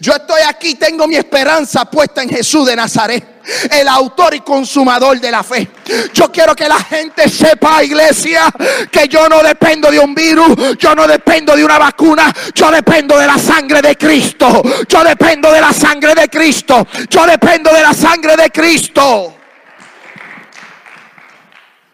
Yo 0.00 0.12
estoy 0.12 0.42
aquí, 0.46 0.74
tengo 0.74 1.06
mi 1.06 1.16
esperanza 1.16 1.86
puesta 1.86 2.22
en 2.22 2.28
Jesús 2.28 2.66
de 2.66 2.76
Nazaret 2.76 3.33
el 3.70 3.88
autor 3.88 4.34
y 4.34 4.40
consumador 4.40 5.20
de 5.20 5.30
la 5.30 5.42
fe. 5.42 5.68
Yo 6.12 6.30
quiero 6.30 6.54
que 6.54 6.68
la 6.68 6.78
gente 6.78 7.28
sepa, 7.28 7.82
iglesia, 7.82 8.50
que 8.90 9.08
yo 9.08 9.28
no 9.28 9.42
dependo 9.42 9.90
de 9.90 9.98
un 9.98 10.14
virus, 10.14 10.76
yo 10.78 10.94
no 10.94 11.06
dependo 11.06 11.56
de 11.56 11.64
una 11.64 11.78
vacuna, 11.78 12.32
yo 12.54 12.70
dependo 12.70 13.18
de 13.18 13.26
la 13.26 13.38
sangre 13.38 13.82
de 13.82 13.96
Cristo. 13.96 14.62
Yo 14.88 15.04
dependo 15.04 15.52
de 15.52 15.60
la 15.60 15.72
sangre 15.72 16.14
de 16.14 16.28
Cristo. 16.28 16.86
Yo 17.08 17.26
dependo 17.26 17.72
de 17.72 17.82
la 17.82 17.92
sangre 17.92 18.36
de 18.36 18.50
Cristo. 18.50 19.34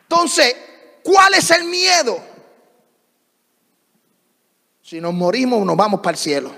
Entonces, 0.03 0.57
¿cuál 1.03 1.35
es 1.35 1.51
el 1.51 1.65
miedo? 1.65 2.21
Si 4.83 5.01
nos 5.01 5.15
morimos, 5.15 5.65
nos 5.65 5.77
vamos 5.77 6.01
para 6.01 6.17
el 6.17 6.19
cielo. 6.19 6.53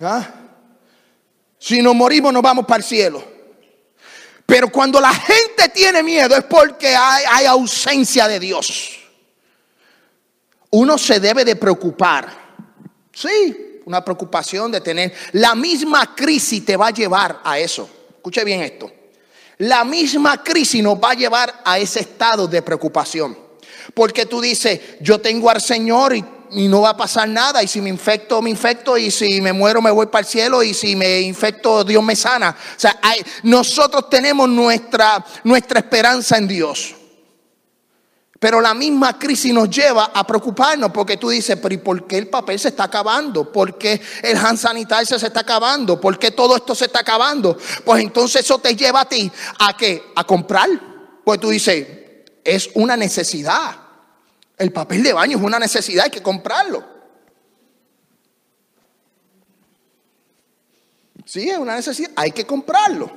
¿Ah? 0.00 0.28
Si 1.58 1.82
nos 1.82 1.94
morimos, 1.94 2.32
nos 2.32 2.42
vamos 2.42 2.64
para 2.66 2.78
el 2.78 2.84
cielo. 2.84 3.38
Pero 4.46 4.72
cuando 4.72 5.00
la 5.00 5.12
gente 5.12 5.68
tiene 5.74 6.02
miedo 6.02 6.34
es 6.34 6.44
porque 6.44 6.96
hay, 6.96 7.44
ausencia 7.44 8.26
de 8.26 8.40
Dios. 8.40 8.98
Uno 10.70 10.96
se 10.96 11.20
debe 11.20 11.44
de 11.44 11.56
preocupar. 11.56 12.48
Sí, 13.12 13.82
una 13.84 14.02
preocupación 14.02 14.72
de 14.72 14.80
tener. 14.80 15.12
La 15.32 15.54
misma 15.54 16.14
crisis 16.14 16.64
te 16.64 16.78
va 16.78 16.86
a 16.86 16.92
llevar 16.92 17.40
a 17.44 17.58
eso. 17.58 17.90
Escuche 18.16 18.42
bien 18.44 18.62
esto. 18.62 18.90
La 19.58 19.84
misma 19.84 20.42
crisis 20.42 20.82
nos 20.82 20.96
va 20.96 21.10
a 21.10 21.14
llevar 21.14 21.62
a 21.64 21.78
ese 21.78 22.00
estado 22.00 22.46
de 22.46 22.62
preocupación. 22.62 23.36
Porque 23.92 24.24
tú 24.24 24.40
dices, 24.40 24.80
yo 25.00 25.20
tengo 25.20 25.50
al 25.50 25.60
Señor 25.60 26.16
y, 26.16 26.24
no 26.50 26.82
va 26.82 26.90
a 26.90 26.96
pasar 26.96 27.28
nada. 27.28 27.62
Y 27.62 27.68
si 27.68 27.80
me 27.80 27.88
infecto, 27.88 28.40
me 28.42 28.50
infecto. 28.50 28.96
Y 28.96 29.10
si 29.10 29.40
me 29.40 29.52
muero, 29.52 29.80
me 29.82 29.90
voy 29.90 30.06
para 30.06 30.20
el 30.20 30.26
cielo. 30.26 30.62
Y 30.62 30.74
si 30.74 30.96
me 30.96 31.20
infecto, 31.20 31.84
Dios 31.84 32.02
me 32.02 32.16
sana. 32.16 32.50
O 32.50 32.80
sea, 32.80 32.98
nosotros 33.42 34.08
tenemos 34.08 34.48
nuestra, 34.48 35.24
nuestra 35.44 35.80
esperanza 35.80 36.36
en 36.36 36.48
Dios. 36.48 36.94
Pero 38.38 38.60
la 38.60 38.72
misma 38.72 39.18
crisis 39.18 39.52
nos 39.52 39.68
lleva 39.68 40.12
a 40.14 40.24
preocuparnos 40.24 40.92
porque 40.92 41.16
tú 41.16 41.28
dices, 41.28 41.58
pero 41.60 41.74
¿y 41.74 41.78
por 41.78 42.06
qué 42.06 42.18
el 42.18 42.28
papel 42.28 42.58
se 42.58 42.68
está 42.68 42.84
acabando? 42.84 43.50
¿Por 43.50 43.76
qué 43.76 44.00
el 44.22 44.36
hand 44.36 44.58
sanitizer 44.58 45.18
se 45.18 45.26
está 45.26 45.40
acabando? 45.40 46.00
¿Por 46.00 46.18
qué 46.18 46.30
todo 46.30 46.54
esto 46.56 46.74
se 46.74 46.84
está 46.84 47.00
acabando? 47.00 47.58
Pues 47.84 48.02
entonces 48.02 48.42
eso 48.42 48.58
te 48.58 48.76
lleva 48.76 49.00
a 49.00 49.08
ti 49.08 49.30
a 49.58 49.76
qué? 49.76 50.12
A 50.14 50.22
comprar. 50.22 50.68
Pues 51.24 51.40
tú 51.40 51.50
dices, 51.50 51.86
es 52.44 52.70
una 52.74 52.96
necesidad. 52.96 53.87
El 54.58 54.72
papel 54.72 55.02
de 55.02 55.12
baño 55.12 55.38
es 55.38 55.42
una 55.42 55.58
necesidad, 55.58 56.04
hay 56.04 56.10
que 56.10 56.22
comprarlo. 56.22 56.84
Sí, 61.24 61.48
es 61.48 61.58
una 61.58 61.76
necesidad, 61.76 62.10
hay 62.16 62.32
que 62.32 62.44
comprarlo. 62.44 63.10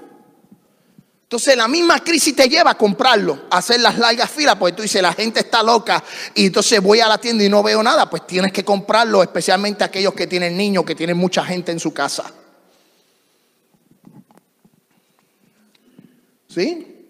Entonces 1.23 1.55
la 1.55 1.69
misma 1.69 2.03
crisis 2.03 2.35
te 2.35 2.49
lleva 2.49 2.71
a 2.71 2.77
comprarlo, 2.77 3.45
a 3.49 3.59
hacer 3.59 3.79
las 3.79 3.97
largas 3.97 4.29
filas, 4.29 4.57
porque 4.57 4.75
tú 4.75 4.81
dices, 4.81 5.01
la 5.01 5.13
gente 5.13 5.39
está 5.39 5.63
loca 5.63 6.03
y 6.35 6.47
entonces 6.47 6.81
voy 6.81 6.99
a 6.99 7.07
la 7.07 7.17
tienda 7.17 7.45
y 7.45 7.47
no 7.49 7.63
veo 7.63 7.81
nada, 7.81 8.09
pues 8.09 8.27
tienes 8.27 8.51
que 8.51 8.65
comprarlo, 8.65 9.23
especialmente 9.23 9.85
aquellos 9.85 10.13
que 10.13 10.27
tienen 10.27 10.57
niños, 10.57 10.83
que 10.83 10.93
tienen 10.93 11.15
mucha 11.15 11.45
gente 11.45 11.71
en 11.71 11.79
su 11.79 11.93
casa. 11.93 12.33
¿Sí? 16.49 17.07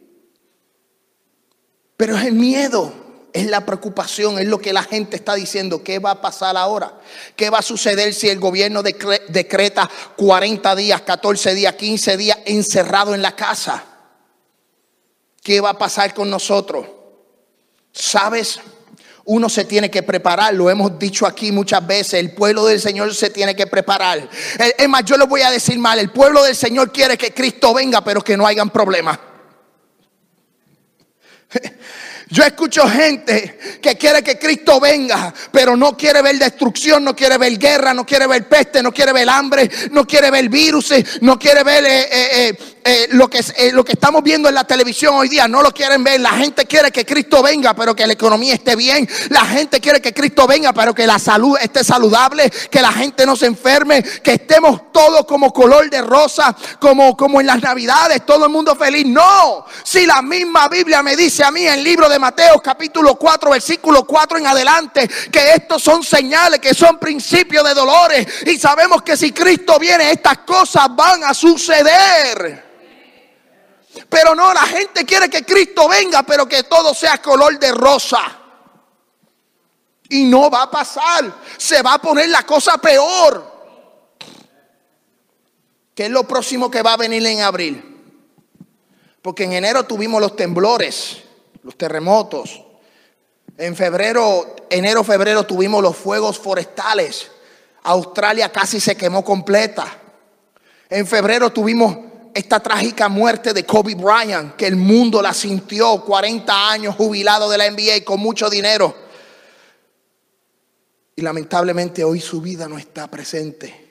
Pero 1.97 2.15
es 2.15 2.25
el 2.25 2.33
miedo, 2.33 2.93
es 3.33 3.47
la 3.47 3.65
preocupación, 3.65 4.39
es 4.39 4.47
lo 4.47 4.59
que 4.59 4.73
la 4.73 4.83
gente 4.83 5.15
está 5.15 5.35
diciendo. 5.35 5.83
¿Qué 5.83 5.99
va 5.99 6.11
a 6.11 6.21
pasar 6.21 6.57
ahora? 6.57 6.99
¿Qué 7.35 7.49
va 7.49 7.59
a 7.59 7.63
suceder 7.63 8.13
si 8.13 8.29
el 8.29 8.39
gobierno 8.39 8.83
decreta 8.83 9.89
40 10.17 10.75
días, 10.75 11.01
14 11.01 11.55
días, 11.55 11.75
15 11.75 12.17
días 12.17 12.37
encerrado 12.45 13.15
en 13.15 13.21
la 13.21 13.35
casa? 13.35 13.83
¿Qué 15.41 15.61
va 15.61 15.71
a 15.71 15.77
pasar 15.77 16.13
con 16.13 16.29
nosotros? 16.29 16.85
¿Sabes? 17.91 18.59
Uno 19.25 19.49
se 19.49 19.65
tiene 19.65 19.89
que 19.89 20.03
preparar, 20.03 20.53
lo 20.53 20.69
hemos 20.69 20.97
dicho 20.97 21.25
aquí 21.25 21.51
muchas 21.51 21.85
veces, 21.85 22.15
el 22.15 22.33
pueblo 22.33 22.65
del 22.65 22.81
Señor 22.81 23.13
se 23.13 23.29
tiene 23.29 23.55
que 23.55 23.67
preparar. 23.67 24.27
Es 24.77 24.89
más, 24.89 25.05
yo 25.05 25.15
lo 25.15 25.27
voy 25.27 25.41
a 25.41 25.51
decir 25.51 25.77
mal, 25.77 25.99
el 25.99 26.09
pueblo 26.09 26.43
del 26.43 26.55
Señor 26.55 26.91
quiere 26.91 27.17
que 27.17 27.33
Cristo 27.33 27.73
venga, 27.73 28.03
pero 28.03 28.21
que 28.21 28.35
no 28.35 28.47
hayan 28.47 28.69
problemas. 28.69 29.19
Yo 32.31 32.45
escucho 32.45 32.87
gente 32.87 33.59
que 33.81 33.97
quiere 33.97 34.23
que 34.23 34.39
Cristo 34.39 34.79
venga, 34.79 35.33
pero 35.51 35.75
no 35.75 35.97
quiere 35.97 36.21
ver 36.21 36.39
destrucción, 36.39 37.03
no 37.03 37.13
quiere 37.13 37.37
ver 37.37 37.57
guerra, 37.57 37.93
no 37.93 38.05
quiere 38.05 38.25
ver 38.25 38.47
peste, 38.47 38.81
no 38.81 38.93
quiere 38.93 39.11
ver 39.11 39.29
hambre, 39.29 39.69
no 39.91 40.07
quiere 40.07 40.31
ver 40.31 40.47
virus, 40.47 40.93
no 41.19 41.37
quiere 41.37 41.61
ver 41.65 41.83
eh, 41.85 42.07
eh, 42.11 42.57
eh, 42.85 43.07
lo, 43.11 43.29
que, 43.29 43.43
lo 43.73 43.83
que 43.83 43.91
estamos 43.91 44.23
viendo 44.23 44.47
en 44.47 44.55
la 44.55 44.63
televisión 44.63 45.15
hoy 45.15 45.27
día. 45.27 45.45
No 45.49 45.61
lo 45.61 45.73
quieren 45.73 46.05
ver. 46.05 46.21
La 46.21 46.31
gente 46.31 46.65
quiere 46.65 46.89
que 46.89 47.05
Cristo 47.05 47.43
venga, 47.43 47.73
pero 47.73 47.93
que 47.93 48.07
la 48.07 48.13
economía 48.13 48.53
esté 48.53 48.77
bien. 48.77 49.07
La 49.29 49.45
gente 49.45 49.81
quiere 49.81 50.01
que 50.01 50.13
Cristo 50.13 50.47
venga, 50.47 50.71
pero 50.71 50.95
que 50.95 51.05
la 51.05 51.19
salud 51.19 51.57
esté 51.61 51.83
saludable, 51.83 52.49
que 52.49 52.81
la 52.81 52.93
gente 52.93 53.25
no 53.25 53.35
se 53.35 53.47
enferme, 53.47 54.01
que 54.23 54.35
estemos 54.35 54.93
todos 54.93 55.25
como 55.25 55.51
color 55.51 55.89
de 55.89 56.01
rosa, 56.01 56.55
como, 56.79 57.17
como 57.17 57.41
en 57.41 57.47
las 57.47 57.61
navidades, 57.61 58.25
todo 58.25 58.45
el 58.45 58.51
mundo 58.51 58.73
feliz. 58.73 59.05
No, 59.05 59.65
si 59.83 60.05
la 60.05 60.21
misma 60.21 60.69
Biblia 60.69 61.03
me 61.03 61.17
dice 61.17 61.43
a 61.43 61.51
mí 61.51 61.67
en 61.67 61.73
el 61.73 61.83
libro 61.83 62.07
de 62.07 62.20
Mateo 62.21 62.61
capítulo 62.61 63.15
4, 63.15 63.49
versículo 63.49 64.05
4 64.05 64.37
en 64.37 64.47
adelante, 64.47 65.09
que 65.31 65.53
estos 65.53 65.81
son 65.81 66.03
señales, 66.03 66.59
que 66.59 66.73
son 66.73 66.99
principios 66.99 67.65
de 67.67 67.73
dolores. 67.73 68.25
Y 68.45 68.57
sabemos 68.57 69.01
que 69.01 69.17
si 69.17 69.31
Cristo 69.31 69.79
viene, 69.79 70.11
estas 70.11 70.37
cosas 70.39 70.95
van 70.95 71.23
a 71.23 71.33
suceder. 71.33 72.71
Pero 74.07 74.35
no, 74.35 74.53
la 74.53 74.61
gente 74.61 75.03
quiere 75.03 75.29
que 75.29 75.43
Cristo 75.43 75.89
venga, 75.89 76.23
pero 76.23 76.47
que 76.47 76.63
todo 76.63 76.93
sea 76.93 77.21
color 77.21 77.57
de 77.59 77.71
rosa. 77.71 78.21
Y 80.09 80.25
no 80.25 80.49
va 80.49 80.63
a 80.63 80.71
pasar. 80.71 81.33
Se 81.57 81.81
va 81.81 81.95
a 81.95 82.01
poner 82.01 82.29
la 82.29 82.43
cosa 82.43 82.77
peor. 82.77 83.49
¿Qué 85.95 86.05
es 86.05 86.11
lo 86.11 86.27
próximo 86.27 86.69
que 86.69 86.83
va 86.83 86.93
a 86.93 86.97
venir 86.97 87.25
en 87.25 87.41
abril? 87.41 87.87
Porque 89.21 89.43
en 89.43 89.53
enero 89.53 89.83
tuvimos 89.83 90.21
los 90.21 90.35
temblores 90.35 91.23
los 91.63 91.77
terremotos. 91.77 92.63
En 93.57 93.75
febrero, 93.75 94.55
enero, 94.69 95.03
febrero 95.03 95.45
tuvimos 95.45 95.81
los 95.81 95.95
fuegos 95.95 96.39
forestales. 96.39 97.29
Australia 97.83 98.51
casi 98.51 98.79
se 98.79 98.95
quemó 98.95 99.23
completa. 99.23 99.85
En 100.89 101.05
febrero 101.07 101.51
tuvimos 101.51 101.97
esta 102.33 102.59
trágica 102.59 103.09
muerte 103.09 103.53
de 103.53 103.65
Kobe 103.65 103.95
Bryant, 103.95 104.55
que 104.55 104.67
el 104.67 104.75
mundo 104.75 105.21
la 105.21 105.33
sintió, 105.33 106.03
40 106.03 106.71
años 106.71 106.95
jubilado 106.95 107.49
de 107.49 107.57
la 107.57 107.69
NBA 107.69 108.03
con 108.05 108.19
mucho 108.19 108.49
dinero. 108.49 108.95
Y 111.15 111.21
lamentablemente 111.21 112.03
hoy 112.03 112.19
su 112.19 112.41
vida 112.41 112.67
no 112.67 112.77
está 112.77 113.07
presente. 113.07 113.89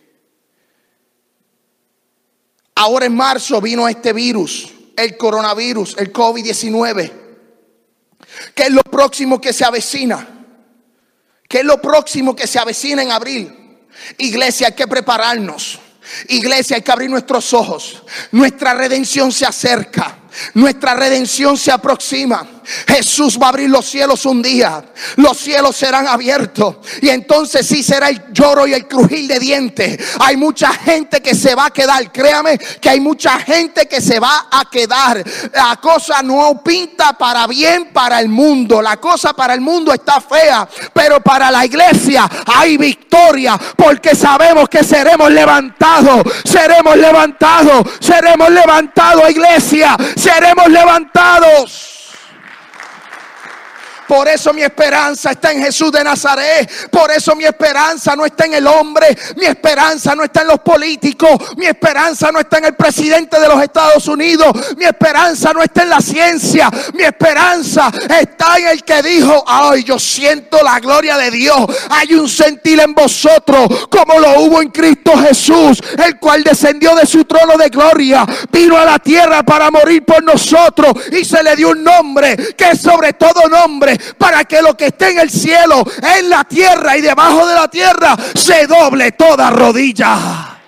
Ahora 2.74 3.04
en 3.04 3.14
marzo 3.14 3.60
vino 3.60 3.86
este 3.86 4.12
virus, 4.12 4.72
el 4.96 5.16
coronavirus, 5.18 5.96
el 5.98 6.12
COVID-19. 6.12 7.19
¿Qué 8.54 8.64
es 8.64 8.70
lo 8.70 8.82
próximo 8.82 9.40
que 9.40 9.52
se 9.52 9.64
avecina? 9.64 10.26
¿Qué 11.48 11.58
es 11.58 11.64
lo 11.64 11.80
próximo 11.80 12.36
que 12.36 12.46
se 12.46 12.58
avecina 12.58 13.02
en 13.02 13.10
abril? 13.10 13.78
Iglesia, 14.18 14.68
hay 14.68 14.74
que 14.74 14.86
prepararnos. 14.86 15.78
Iglesia, 16.28 16.76
hay 16.76 16.82
que 16.82 16.92
abrir 16.92 17.10
nuestros 17.10 17.52
ojos. 17.52 18.02
Nuestra 18.32 18.74
redención 18.74 19.32
se 19.32 19.46
acerca. 19.46 20.18
Nuestra 20.54 20.94
redención 20.94 21.56
se 21.56 21.72
aproxima. 21.72 22.59
Jesús 22.86 23.38
va 23.40 23.46
a 23.46 23.48
abrir 23.50 23.70
los 23.70 23.86
cielos 23.86 24.26
un 24.26 24.42
día. 24.42 24.84
Los 25.16 25.38
cielos 25.38 25.76
serán 25.76 26.06
abiertos. 26.06 26.76
Y 27.00 27.08
entonces 27.08 27.66
sí 27.66 27.82
será 27.82 28.08
el 28.08 28.32
lloro 28.32 28.66
y 28.66 28.74
el 28.74 28.86
crujir 28.86 29.26
de 29.26 29.38
dientes. 29.38 29.98
Hay 30.20 30.36
mucha 30.36 30.72
gente 30.72 31.20
que 31.20 31.34
se 31.34 31.54
va 31.54 31.66
a 31.66 31.70
quedar. 31.70 32.10
Créame 32.12 32.58
que 32.58 32.90
hay 32.90 33.00
mucha 33.00 33.38
gente 33.38 33.86
que 33.86 34.00
se 34.00 34.18
va 34.18 34.48
a 34.50 34.68
quedar. 34.70 35.22
La 35.52 35.78
cosa 35.80 36.22
no 36.22 36.62
pinta 36.62 37.12
para 37.14 37.46
bien 37.46 37.90
para 37.92 38.20
el 38.20 38.28
mundo. 38.28 38.80
La 38.82 38.96
cosa 38.98 39.32
para 39.32 39.54
el 39.54 39.60
mundo 39.60 39.92
está 39.92 40.20
fea. 40.20 40.68
Pero 40.92 41.20
para 41.20 41.50
la 41.50 41.64
iglesia 41.64 42.28
hay 42.46 42.76
victoria. 42.76 43.58
Porque 43.76 44.14
sabemos 44.14 44.68
que 44.68 44.84
seremos 44.84 45.30
levantados. 45.30 46.22
Seremos 46.44 46.96
levantados. 46.96 47.86
Seremos 48.00 48.50
levantados, 48.50 49.30
iglesia. 49.30 49.96
Seremos 50.16 50.68
levantados. 50.68 51.99
Por 54.10 54.26
eso 54.26 54.52
mi 54.52 54.62
esperanza 54.62 55.30
está 55.30 55.52
en 55.52 55.62
Jesús 55.62 55.92
de 55.92 56.02
Nazaret. 56.02 56.68
Por 56.90 57.12
eso 57.12 57.36
mi 57.36 57.44
esperanza 57.44 58.16
no 58.16 58.26
está 58.26 58.44
en 58.44 58.54
el 58.54 58.66
hombre. 58.66 59.16
Mi 59.36 59.46
esperanza 59.46 60.16
no 60.16 60.24
está 60.24 60.40
en 60.40 60.48
los 60.48 60.58
políticos. 60.58 61.30
Mi 61.56 61.66
esperanza 61.66 62.32
no 62.32 62.40
está 62.40 62.58
en 62.58 62.64
el 62.64 62.74
presidente 62.74 63.38
de 63.38 63.46
los 63.46 63.62
Estados 63.62 64.08
Unidos. 64.08 64.48
Mi 64.76 64.84
esperanza 64.84 65.52
no 65.52 65.62
está 65.62 65.84
en 65.84 65.90
la 65.90 66.00
ciencia. 66.00 66.68
Mi 66.94 67.04
esperanza 67.04 67.88
está 68.20 68.58
en 68.58 68.66
el 68.66 68.82
que 68.82 69.00
dijo, 69.00 69.44
ay, 69.46 69.84
yo 69.84 69.96
siento 69.96 70.60
la 70.60 70.80
gloria 70.80 71.16
de 71.16 71.30
Dios. 71.30 71.66
Hay 71.90 72.12
un 72.14 72.28
sentir 72.28 72.80
en 72.80 72.92
vosotros 72.92 73.86
como 73.88 74.18
lo 74.18 74.40
hubo 74.40 74.60
en 74.60 74.70
Cristo 74.70 75.16
Jesús, 75.18 75.80
el 76.04 76.18
cual 76.18 76.42
descendió 76.42 76.96
de 76.96 77.06
su 77.06 77.26
trono 77.26 77.56
de 77.56 77.68
gloria. 77.68 78.26
Vino 78.50 78.76
a 78.76 78.84
la 78.84 78.98
tierra 78.98 79.44
para 79.44 79.70
morir 79.70 80.04
por 80.04 80.20
nosotros 80.24 80.94
y 81.12 81.24
se 81.24 81.44
le 81.44 81.54
dio 81.54 81.68
un 81.68 81.84
nombre 81.84 82.36
que 82.56 82.70
es 82.70 82.80
sobre 82.80 83.12
todo 83.12 83.48
nombre 83.48 83.99
para 84.18 84.44
que 84.44 84.62
lo 84.62 84.76
que 84.76 84.86
esté 84.86 85.10
en 85.10 85.18
el 85.18 85.30
cielo, 85.30 85.84
en 86.16 86.28
la 86.30 86.44
tierra 86.44 86.96
y 86.96 87.00
debajo 87.00 87.46
de 87.46 87.54
la 87.54 87.68
tierra, 87.68 88.16
se 88.34 88.66
doble 88.66 89.12
toda 89.12 89.50
rodilla. 89.50 90.58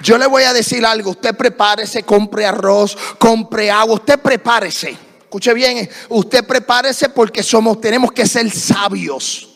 Yo 0.00 0.16
le 0.16 0.26
voy 0.26 0.44
a 0.44 0.52
decir 0.52 0.86
algo, 0.86 1.10
usted 1.10 1.36
prepárese, 1.36 2.04
compre 2.04 2.46
arroz, 2.46 2.96
compre 3.18 3.70
agua, 3.70 3.96
usted 3.96 4.18
prepárese. 4.20 4.96
Escuche 5.20 5.52
bien, 5.52 5.88
usted 6.08 6.46
prepárese 6.46 7.10
porque 7.10 7.42
somos 7.42 7.80
tenemos 7.80 8.12
que 8.12 8.26
ser 8.26 8.50
sabios. 8.50 9.48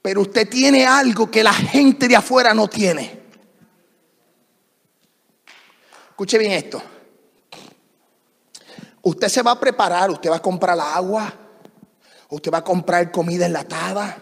Pero 0.00 0.22
usted 0.22 0.48
tiene 0.48 0.86
algo 0.86 1.30
que 1.30 1.44
la 1.44 1.52
gente 1.52 2.08
de 2.08 2.16
afuera 2.16 2.54
no 2.54 2.68
tiene. 2.68 3.19
Escuche 6.20 6.36
bien 6.36 6.52
esto. 6.52 6.82
Usted 9.00 9.28
se 9.28 9.40
va 9.40 9.52
a 9.52 9.58
preparar, 9.58 10.10
usted 10.10 10.28
va 10.28 10.36
a 10.36 10.42
comprar 10.42 10.78
agua, 10.78 11.32
usted 12.28 12.52
va 12.52 12.58
a 12.58 12.62
comprar 12.62 13.10
comida 13.10 13.46
enlatada 13.46 14.18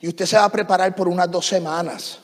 y 0.00 0.06
usted 0.06 0.24
se 0.24 0.36
va 0.36 0.44
a 0.44 0.52
preparar 0.52 0.94
por 0.94 1.08
unas 1.08 1.28
dos 1.28 1.44
semanas. 1.44 2.20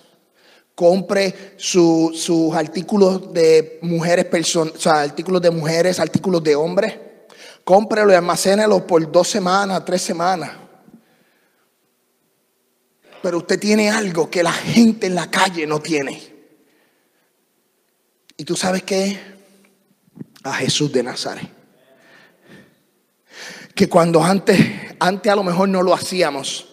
Compre 0.72 1.56
sus 1.56 2.54
artículos 2.54 3.32
de 3.32 3.80
mujeres, 3.82 4.54
o 4.54 4.78
sea, 4.78 5.00
artículos 5.00 5.42
de 5.42 5.50
mujeres, 5.50 5.98
artículos 5.98 6.40
de 6.44 6.54
hombres. 6.54 6.94
Cómprelo 7.64 8.12
y 8.12 8.14
almacénelo 8.14 8.86
por 8.86 9.10
dos 9.10 9.26
semanas, 9.26 9.84
tres 9.84 10.00
semanas. 10.00 10.52
Pero 13.20 13.38
usted 13.38 13.58
tiene 13.58 13.90
algo 13.90 14.30
que 14.30 14.44
la 14.44 14.52
gente 14.52 15.08
en 15.08 15.16
la 15.16 15.28
calle 15.28 15.66
no 15.66 15.80
tiene. 15.80 16.37
¿Y 18.38 18.44
tú 18.44 18.56
sabes 18.56 18.82
qué? 18.84 19.20
A 20.44 20.54
Jesús 20.54 20.90
de 20.90 21.02
Nazaret 21.02 21.58
que 23.78 23.88
cuando 23.88 24.24
antes, 24.24 24.58
antes 24.98 25.30
a 25.30 25.36
lo 25.36 25.44
mejor 25.44 25.68
no 25.68 25.84
lo 25.84 25.94
hacíamos. 25.94 26.66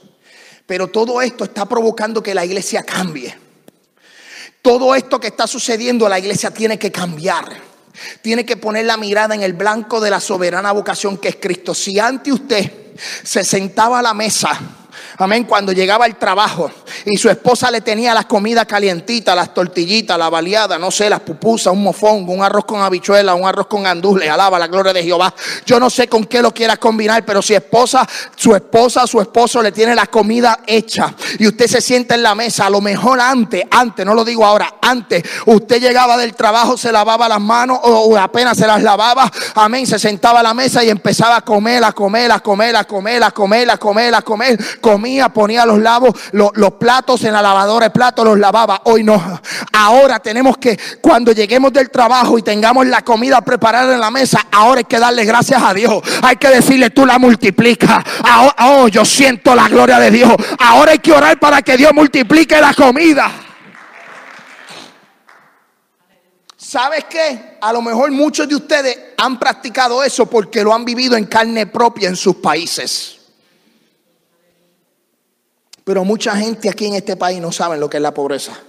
Pero 0.65 0.87
todo 0.87 1.21
esto 1.21 1.43
está 1.43 1.69
provocando 1.69 2.23
que 2.23 2.33
la 2.33 2.43
iglesia 2.43 2.81
cambie. 2.81 3.37
Todo 4.63 4.95
esto 4.95 5.19
que 5.19 5.27
está 5.27 5.45
sucediendo, 5.45 6.09
la 6.09 6.17
iglesia 6.17 6.49
tiene 6.49 6.79
que 6.79 6.91
cambiar. 6.91 7.45
Tiene 8.23 8.43
que 8.43 8.57
poner 8.57 8.87
la 8.87 8.97
mirada 8.97 9.35
en 9.35 9.43
el 9.43 9.53
blanco 9.53 10.01
de 10.01 10.09
la 10.09 10.19
soberana 10.19 10.71
vocación 10.71 11.19
que 11.19 11.27
es 11.27 11.35
Cristo. 11.35 11.75
Si 11.75 11.99
ante 11.99 12.33
usted 12.33 12.95
se 13.23 13.43
sentaba 13.43 13.99
a 13.99 14.01
la 14.01 14.15
mesa, 14.15 14.84
amén, 15.17 15.45
cuando 15.45 15.71
llegaba 15.71 16.05
el 16.05 16.15
trabajo 16.15 16.71
y 17.05 17.17
su 17.17 17.29
esposa 17.29 17.71
le 17.71 17.81
tenía 17.81 18.13
las 18.13 18.25
comidas 18.25 18.65
calientitas, 18.65 19.35
las 19.35 19.53
tortillitas, 19.53 20.17
la 20.17 20.29
baleada, 20.29 20.77
no 20.77 20.91
sé, 20.91 21.09
las 21.09 21.19
pupusas, 21.21 21.73
un 21.73 21.83
mofón, 21.83 22.27
un 22.27 22.43
arroz 22.43 22.65
con 22.65 22.81
habichuela, 22.81 23.35
un 23.35 23.47
arroz 23.47 23.67
con 23.67 23.85
andule, 23.85 24.29
alaba 24.29 24.59
la 24.59 24.67
gloria 24.67 24.93
de 24.93 25.03
Jehová. 25.03 25.33
Yo 25.65 25.79
no 25.79 25.89
sé 25.89 26.07
con 26.07 26.25
qué 26.25 26.41
lo 26.41 26.53
quieras 26.53 26.79
combinar, 26.79 27.23
pero 27.25 27.41
si 27.41 27.53
esposa, 27.53 28.07
su 28.35 28.55
esposa, 28.55 29.07
su 29.07 29.21
esposo 29.21 29.61
le 29.61 29.71
tiene 29.71 29.95
la 29.95 30.07
comida 30.07 30.59
hecha 30.65 31.13
y 31.39 31.47
usted 31.47 31.67
se 31.67 31.81
sienta 31.81 32.15
en 32.15 32.23
la 32.23 32.35
mesa, 32.35 32.65
a 32.65 32.69
lo 32.69 32.81
mejor 32.81 33.19
antes, 33.19 33.63
antes, 33.69 34.05
no 34.05 34.13
lo 34.13 34.23
digo 34.23 34.45
ahora, 34.45 34.75
antes, 34.81 35.23
usted 35.45 35.81
llegaba 35.81 36.17
del 36.17 36.33
trabajo, 36.33 36.77
se 36.77 36.91
lavaba 36.91 37.29
las 37.29 37.41
manos 37.41 37.79
o 37.83 38.17
apenas 38.17 38.57
se 38.57 38.67
las 38.67 38.81
lavaba, 38.81 39.31
amén, 39.55 39.85
se 39.85 39.99
sentaba 39.99 40.39
a 40.39 40.43
la 40.43 40.53
mesa 40.53 40.83
y 40.83 40.89
empezaba 40.89 41.37
a 41.37 41.41
comer, 41.41 41.83
a 41.83 41.91
comer, 41.91 42.31
a 42.31 42.39
comer, 42.39 42.75
a 42.75 42.83
comer, 42.83 43.23
a 43.23 43.31
comer, 43.31 43.69
a 43.69 43.77
comer, 43.77 44.15
a 44.15 44.21
comer, 44.21 44.59
comía, 45.05 45.29
ponía 45.29 45.67
los 45.67 45.77
lavos, 45.77 46.15
los, 46.31 46.51
platos 46.79 47.23
en 47.25 47.33
la 47.33 47.41
lavadora, 47.41 47.85
el 47.85 47.91
plato 47.91 48.25
los 48.25 48.39
lavaba. 48.39 48.81
Hoy 48.85 49.03
no. 49.03 49.39
Ahora 49.71 50.17
tenemos 50.17 50.57
que, 50.57 50.79
cuando 50.99 51.31
lleguemos 51.31 51.71
del 51.71 51.91
trabajo 51.91 52.39
y 52.39 52.41
tengamos 52.41 52.87
la 52.87 53.03
comida 53.03 53.39
preparada 53.41 53.93
en 53.93 53.99
la 53.99 54.09
mesa, 54.09 54.47
ahora 54.51 54.79
hay 54.79 54.85
que 54.85 54.97
darle 54.97 55.23
gracias 55.23 55.61
a 55.61 55.75
Dios. 55.75 56.01
Hay 56.23 56.37
que 56.37 56.49
decirle, 56.49 56.89
tú 56.89 57.05
la 57.05 57.19
multiplicas. 57.19 58.03
oh, 58.61 58.87
yo 58.87 59.05
siento 59.05 59.53
la 59.53 59.67
gloria 59.67 59.99
de 59.99 60.09
Dios. 60.09 60.33
Ahora 60.57 60.93
hay 60.93 60.99
que 60.99 61.11
orar 61.11 61.39
para 61.39 61.61
que 61.61 61.77
Dios 61.77 61.93
multiplique 61.93 62.59
la 62.59 62.73
comida. 62.73 63.31
¿Sabes 66.57 67.05
qué? 67.07 67.57
A 67.61 67.71
lo 67.71 67.83
mejor 67.83 68.09
muchos 68.09 68.49
de 68.49 68.55
ustedes 68.55 68.97
han 69.17 69.37
practicado 69.37 70.03
eso 70.03 70.25
porque 70.25 70.63
lo 70.63 70.73
han 70.73 70.83
vivido 70.83 71.15
en 71.15 71.25
carne 71.25 71.67
propia 71.67 72.09
en 72.09 72.15
sus 72.15 72.37
países. 72.37 73.14
Pero 75.85 76.03
mucha 76.03 76.35
gente 76.35 76.67
aquí 76.67 76.87
en 76.87 76.95
este 76.95 77.15
país 77.15 77.39
no 77.39 77.51
sabe 77.51 77.77
lo 77.77 77.89
que 77.89 77.97
es 77.97 78.03
la 78.03 78.13
pobreza. 78.13 78.59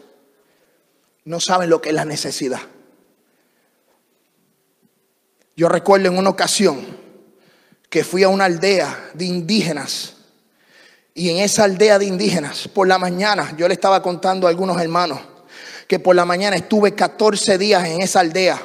No 1.25 1.41
saben 1.41 1.69
lo 1.71 1.81
que 1.81 1.89
es 1.89 1.95
la 1.95 2.05
necesidad. 2.05 2.61
Yo 5.57 5.71
recuerdo 5.71 6.09
en 6.09 6.19
una 6.19 6.29
ocasión 6.29 6.87
que 7.89 8.05
fui 8.05 8.23
a 8.23 8.29
una 8.29 8.45
aldea 8.45 9.11
de 9.15 9.25
indígenas. 9.25 10.13
Y 11.15 11.31
en 11.31 11.39
esa 11.39 11.65
aldea 11.65 11.99
de 11.99 12.05
indígenas, 12.05 12.69
por 12.69 12.87
la 12.87 12.99
mañana, 12.99 13.55
yo 13.57 13.67
le 13.67 13.73
estaba 13.73 14.03
contando 14.03 14.47
a 14.47 14.51
algunos 14.51 14.79
hermanos 14.81 15.19
que 15.89 15.99
por 15.99 16.15
la 16.15 16.27
mañana 16.27 16.57
estuve 16.57 16.95
14 16.95 17.57
días 17.57 17.87
en 17.87 18.03
esa 18.03 18.21
aldea. 18.21 18.61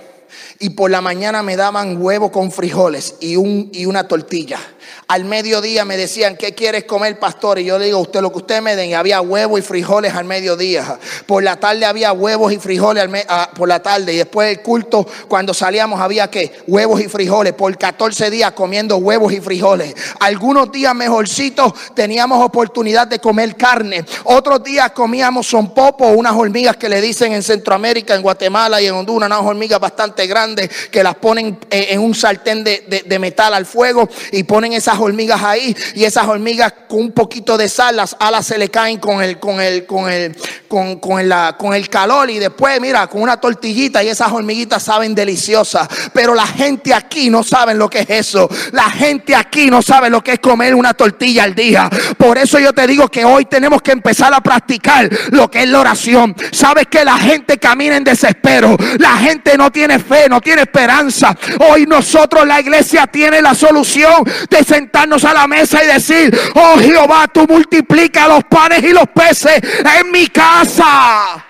Y 0.60 0.72
por 0.72 0.92
la 0.92 1.00
mañana 1.00 1.42
me 1.42 1.56
daban 1.56 2.02
huevo 2.02 2.34
con 2.34 2.52
frijoles 2.52 3.16
y, 3.22 3.38
un, 3.38 3.70
y 3.72 3.86
una 3.86 4.10
tortilla. 4.10 4.60
Al 5.08 5.26
mediodía 5.26 5.86
me 5.86 5.98
decían, 5.98 6.38
¿qué 6.38 6.54
quieres 6.54 6.86
comer, 6.86 7.20
pastor? 7.20 7.60
Y 7.60 7.66
yo 7.66 7.78
le 7.78 7.86
digo, 7.86 8.00
usted 8.00 8.22
lo 8.22 8.32
que 8.32 8.38
usted 8.40 8.62
me 8.62 8.76
den. 8.76 8.90
Y 8.90 8.94
había 8.94 9.22
huevos 9.22 9.60
y 9.60 9.62
frijoles 9.62 10.14
al 10.14 10.26
mediodía. 10.26 10.98
Por 11.26 11.44
la 11.44 11.60
tarde 11.60 11.86
había 11.86 12.14
huevos 12.14 12.54
y 12.54 12.58
frijoles 12.58 13.10
ah, 13.28 13.50
por 13.56 13.68
la 13.68 13.82
tarde. 13.82 14.14
Y 14.14 14.18
después 14.18 14.48
del 14.48 14.62
culto, 14.62 15.06
cuando 15.28 15.54
salíamos, 15.54 16.00
había 16.00 16.30
que 16.30 16.54
huevos 16.68 17.02
y 17.02 17.08
frijoles. 17.08 17.54
Por 17.54 17.78
14 17.78 18.30
días 18.30 18.52
comiendo 18.52 18.98
huevos 18.98 19.34
y 19.34 19.42
frijoles. 19.42 19.94
Algunos 20.20 20.72
días 20.72 20.96
mejorcitos 20.96 21.74
teníamos 21.94 22.44
oportunidad 22.44 23.08
de 23.08 23.20
comer 23.20 23.56
carne. 23.56 24.06
Otros 24.24 24.64
días 24.64 24.92
comíamos 24.92 25.48
son 25.48 25.74
popo, 25.74 26.08
unas 26.08 26.34
hormigas 26.34 26.78
que 26.78 26.90
le 26.90 27.02
dicen 27.02 27.34
en 27.34 27.44
Centroamérica, 27.44 28.16
en 28.16 28.22
Guatemala 28.22 28.82
y 28.82 28.88
en 28.88 28.94
Honduras, 28.94 29.28
unas 29.28 29.42
hormigas 29.42 29.80
bastante 29.80 30.28
grandes 30.28 30.70
que 30.90 31.04
las 31.04 31.16
ponen 31.16 31.60
eh, 31.70 31.88
en 31.90 32.00
un 32.00 32.16
sartén 32.16 32.64
de, 32.64 33.04
de 33.06 33.20
metal 33.20 33.54
al 33.54 33.66
fuego 33.66 34.10
y 34.32 34.44
ponen 34.44 34.74
esas 34.82 35.00
hormigas 35.00 35.42
ahí 35.44 35.76
y 35.96 36.04
esas 36.04 36.28
hormigas 36.28 36.74
con 36.88 37.00
un 37.00 37.12
poquito 37.12 37.58
de 37.58 37.70
sal, 37.70 37.96
las 37.96 38.16
alas 38.20 38.46
se 38.46 38.58
le 38.58 38.70
caen 38.70 38.98
con 38.98 39.22
el, 39.22 39.40
con 39.40 39.62
el, 39.62 39.86
con 39.86 40.10
el, 40.10 40.36
con, 40.68 41.00
con, 41.00 41.28
la, 41.30 41.56
con 41.58 41.74
el 41.74 41.88
calor 41.90 42.30
y 42.30 42.40
después, 42.40 42.82
mira, 42.82 43.08
con 43.08 43.22
una 43.22 43.38
tortillita 43.38 44.04
y 44.04 44.10
esas 44.10 44.32
hormiguitas 44.32 44.84
saben 44.84 45.14
deliciosas. 45.14 45.88
Pero 46.14 46.34
la 46.34 46.48
gente 46.48 46.94
aquí 46.94 47.30
no 47.30 47.44
sabe 47.44 47.74
lo 47.76 47.90
que 47.90 48.00
es 48.00 48.10
eso. 48.10 48.50
La 48.72 48.90
gente 48.90 49.36
aquí 49.36 49.70
no 49.70 49.82
sabe 49.82 50.10
lo 50.10 50.24
que 50.24 50.34
es 50.34 50.40
comer 50.40 50.74
una 50.74 50.94
tortilla 50.94 51.44
al 51.44 51.56
día. 51.56 51.90
Por 52.18 52.38
eso 52.38 52.60
yo 52.60 52.74
te 52.74 52.88
digo 52.88 53.08
que 53.08 53.24
hoy 53.24 53.46
tenemos 53.46 53.82
que 53.82 53.92
empezar 53.92 54.34
a 54.34 54.42
practicar 54.42 55.10
lo 55.32 55.50
que 55.50 55.64
es 55.64 55.70
la 55.70 55.80
oración. 55.80 56.36
Sabes 56.52 56.88
que 56.88 57.06
la 57.06 57.18
gente 57.18 57.58
camina 57.58 57.98
en 57.98 58.04
desespero. 58.04 58.76
La 58.98 59.18
gente 59.18 59.58
no 59.58 59.72
tiene 59.72 60.00
fe, 60.00 60.28
no 60.30 60.42
tiene 60.42 60.64
esperanza. 60.64 61.36
Hoy 61.70 61.86
nosotros, 61.86 62.46
la 62.48 62.60
iglesia, 62.60 63.08
tiene 63.08 63.42
la 63.42 63.54
solución 63.54 64.24
de 64.50 64.64
sentarnos 64.72 65.26
a 65.26 65.34
la 65.34 65.48
mesa 65.48 65.84
y 65.84 65.88
decir, 65.88 66.38
oh 66.56 66.78
Jehová, 66.80 67.28
tú 67.28 67.46
multiplica 67.48 68.28
los 68.28 68.44
panes 68.46 68.82
y 68.84 68.94
los 68.94 69.08
peces 69.10 69.62
en 70.00 70.12
mi 70.12 70.28
casa. 70.28 71.46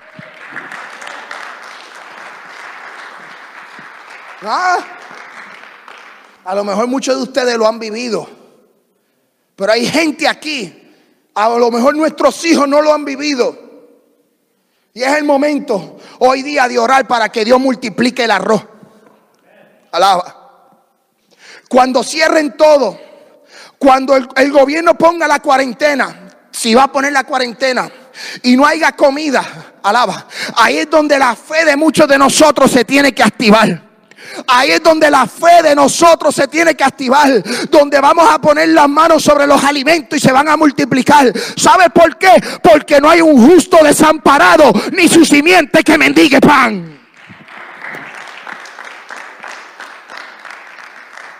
¿Ah? 4.44 4.80
A 6.44 6.56
lo 6.56 6.64
mejor 6.64 6.88
muchos 6.88 7.16
de 7.16 7.22
ustedes 7.22 7.56
lo 7.58 7.68
han 7.68 7.78
vivido, 7.78 8.28
pero 9.56 9.72
hay 9.72 9.86
gente 9.86 10.28
aquí, 10.28 10.96
a 11.36 11.50
lo 11.50 11.70
mejor 11.70 11.96
nuestros 11.96 12.44
hijos 12.46 12.68
no 12.68 12.82
lo 12.82 12.92
han 12.92 13.06
vivido. 13.06 13.56
Y 14.94 15.04
es 15.04 15.16
el 15.16 15.24
momento 15.24 15.98
hoy 16.20 16.42
día 16.42 16.68
de 16.68 16.80
orar 16.80 17.08
para 17.08 17.30
que 17.30 17.46
Dios 17.46 17.60
multiplique 17.60 18.24
el 18.24 18.32
arroz. 18.32 18.66
Alaba. 19.92 20.42
Cuando 21.70 22.04
cierren 22.04 22.58
todo, 22.58 23.11
cuando 23.82 24.16
el, 24.16 24.52
gobierno 24.52 24.94
ponga 24.94 25.28
la 25.28 25.40
cuarentena, 25.40 26.16
si 26.52 26.76
va 26.76 26.84
a 26.84 26.92
poner 26.92 27.12
la 27.12 27.24
cuarentena 27.24 27.90
y 28.44 28.56
no 28.56 28.64
haya 28.64 28.92
comida, 28.92 29.44
alaba, 29.82 30.28
ahí 30.56 30.78
es 30.78 30.90
donde 30.92 31.18
la 31.18 31.36
fe 31.36 31.66
de 31.66 31.76
muchos 31.76 32.08
de 32.08 32.16
nosotros 32.16 32.70
se 32.70 32.86
tiene 32.86 33.12
que 33.12 33.24
activar. 33.24 33.82
Ahí 34.46 34.70
es 34.70 34.84
donde 34.84 35.10
la 35.10 35.26
fe 35.26 35.64
de 35.64 35.74
nosotros 35.74 36.36
se 36.36 36.48
tiene 36.48 36.76
que 36.76 36.84
activar. 36.84 37.42
Donde 37.72 38.00
vamos 38.00 38.30
a 38.32 38.40
poner 38.40 38.70
las 38.70 38.88
manos 38.88 39.24
sobre 39.24 39.48
los 39.48 39.64
alimentos 39.64 40.16
y 40.16 40.22
se 40.22 40.32
van 40.32 40.48
a 40.48 40.56
multiplicar. 40.56 41.34
¿Sabe 41.58 41.90
por 41.90 42.20
qué? 42.20 42.34
Porque 42.62 43.02
no 43.02 43.10
hay 43.10 43.22
un 43.22 43.50
justo 43.50 43.78
desamparado 43.84 44.72
ni 44.92 45.08
su 45.08 45.26
simiente 45.26 45.84
que 45.84 45.98
mendigue 45.98 46.40
pan. 46.40 47.01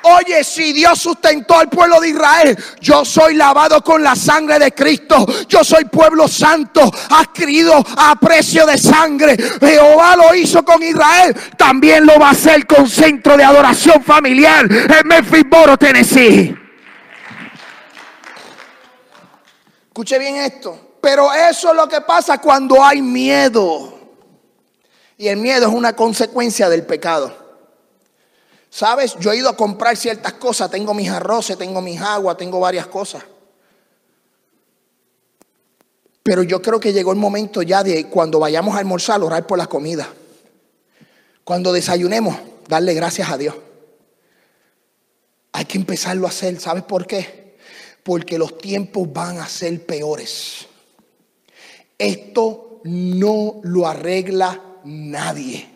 Oye, 0.04 0.44
si 0.44 0.74
Dios 0.74 1.00
sustentó 1.00 1.58
al 1.58 1.70
pueblo 1.70 2.00
de 2.00 2.10
Israel, 2.10 2.58
yo 2.80 3.06
soy 3.06 3.36
lavado 3.36 3.84
con 3.84 4.04
la 4.04 4.16
sangre 4.16 4.60
de 4.60 4.74
Cristo. 4.74 5.26
Yo 5.48 5.64
soy 5.64 5.86
pueblo 5.86 6.28
santo, 6.28 6.92
adquirido 7.10 7.74
a 7.98 8.16
precio 8.16 8.66
de 8.66 8.78
sangre. 8.78 9.38
Jehová 9.60 10.16
lo 10.16 10.34
hizo 10.36 10.64
con 10.64 10.82
Israel, 10.82 11.36
también 11.58 12.06
lo 12.06 12.20
va 12.20 12.30
a 12.30 12.32
hacer 12.32 12.66
con 12.66 12.90
centro 12.90 13.38
de 13.38 13.44
adoración 13.44 14.04
familiar 14.04 14.66
en 14.72 15.08
Memphis, 15.08 15.44
Boro, 15.50 15.78
Tennessee. 15.78 16.56
Escuche 19.88 20.18
bien 20.18 20.38
esto. 20.38 20.92
Pero 21.02 21.34
eso 21.34 21.72
es 21.72 21.76
lo 21.76 21.90
que 21.90 22.02
pasa 22.02 22.38
cuando 22.38 22.84
hay 22.84 23.02
miedo. 23.02 24.00
Y 25.18 25.28
el 25.28 25.38
miedo 25.38 25.68
es 25.68 25.74
una 25.74 25.96
consecuencia 25.96 26.70
del 26.70 26.86
pecado. 26.86 27.41
¿Sabes? 28.72 29.16
Yo 29.20 29.34
he 29.34 29.38
ido 29.38 29.50
a 29.50 29.58
comprar 29.58 29.98
ciertas 29.98 30.34
cosas. 30.34 30.72
Tengo 30.72 30.94
mis 30.94 31.10
arroces, 31.10 31.58
tengo 31.58 31.82
mis 31.82 32.00
aguas, 32.00 32.38
tengo 32.38 32.62
varias 32.62 32.88
cosas. 32.88 33.22
Pero 36.24 36.42
yo 36.44 36.62
creo 36.62 36.80
que 36.80 36.94
llegó 36.94 37.12
el 37.12 37.18
momento 37.18 37.62
ya 37.62 37.84
de 37.84 38.08
cuando 38.08 38.40
vayamos 38.40 38.74
a 38.76 38.80
almorzar, 38.80 39.22
orar 39.22 39.46
por 39.46 39.58
la 39.58 39.68
comida. 39.68 40.08
Cuando 41.44 41.74
desayunemos, 41.74 42.38
darle 42.70 42.94
gracias 42.94 43.30
a 43.30 43.38
Dios. 43.38 43.56
Hay 45.52 45.66
que 45.66 45.78
empezarlo 45.78 46.26
a 46.26 46.30
hacer. 46.30 46.58
¿Sabes 46.62 46.84
por 46.84 47.06
qué? 47.06 47.58
Porque 48.04 48.38
los 48.38 48.58
tiempos 48.58 49.12
van 49.12 49.40
a 49.40 49.50
ser 49.50 49.86
peores. 49.86 50.66
Esto 51.98 52.80
no 52.86 53.60
lo 53.64 53.86
arregla 53.86 54.62
nadie. 54.86 55.71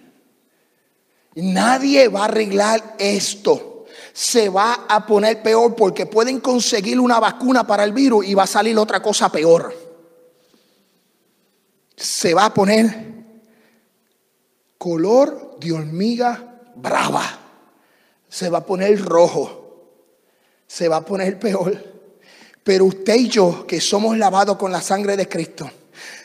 Nadie 1.36 2.08
va 2.08 2.22
a 2.22 2.26
arreglar 2.26 2.96
esto. 2.98 3.86
Se 4.14 4.48
va 4.48 4.86
a 4.88 5.06
poner 5.06 5.44
peor 5.44 5.76
porque 5.76 6.06
pueden 6.06 6.40
conseguir 6.40 7.00
una 7.00 7.20
vacuna 7.20 7.68
para 7.68 7.84
el 7.84 7.92
virus 7.92 8.26
y 8.26 8.34
va 8.34 8.44
a 8.44 8.48
salir 8.48 8.78
otra 8.78 9.02
cosa 9.02 9.30
peor. 9.30 9.76
Se 11.98 12.34
va 12.34 12.46
a 12.46 12.54
poner 12.54 13.14
color 14.78 15.58
de 15.60 15.74
hormiga 15.74 16.62
brava. 16.76 17.40
Se 18.30 18.50
va 18.50 18.60
a 18.60 18.66
poner 18.66 19.02
rojo. 19.02 19.90
Se 20.68 20.88
va 20.88 20.98
a 20.98 21.06
poner 21.06 21.38
peor. 21.38 21.96
Pero 22.64 22.86
usted 22.86 23.16
y 23.16 23.28
yo, 23.28 23.68
que 23.68 23.82
somos 23.82 24.18
lavados 24.18 24.58
con 24.58 24.72
la 24.72 24.82
sangre 24.82 25.18
de 25.18 25.28
Cristo, 25.28 25.70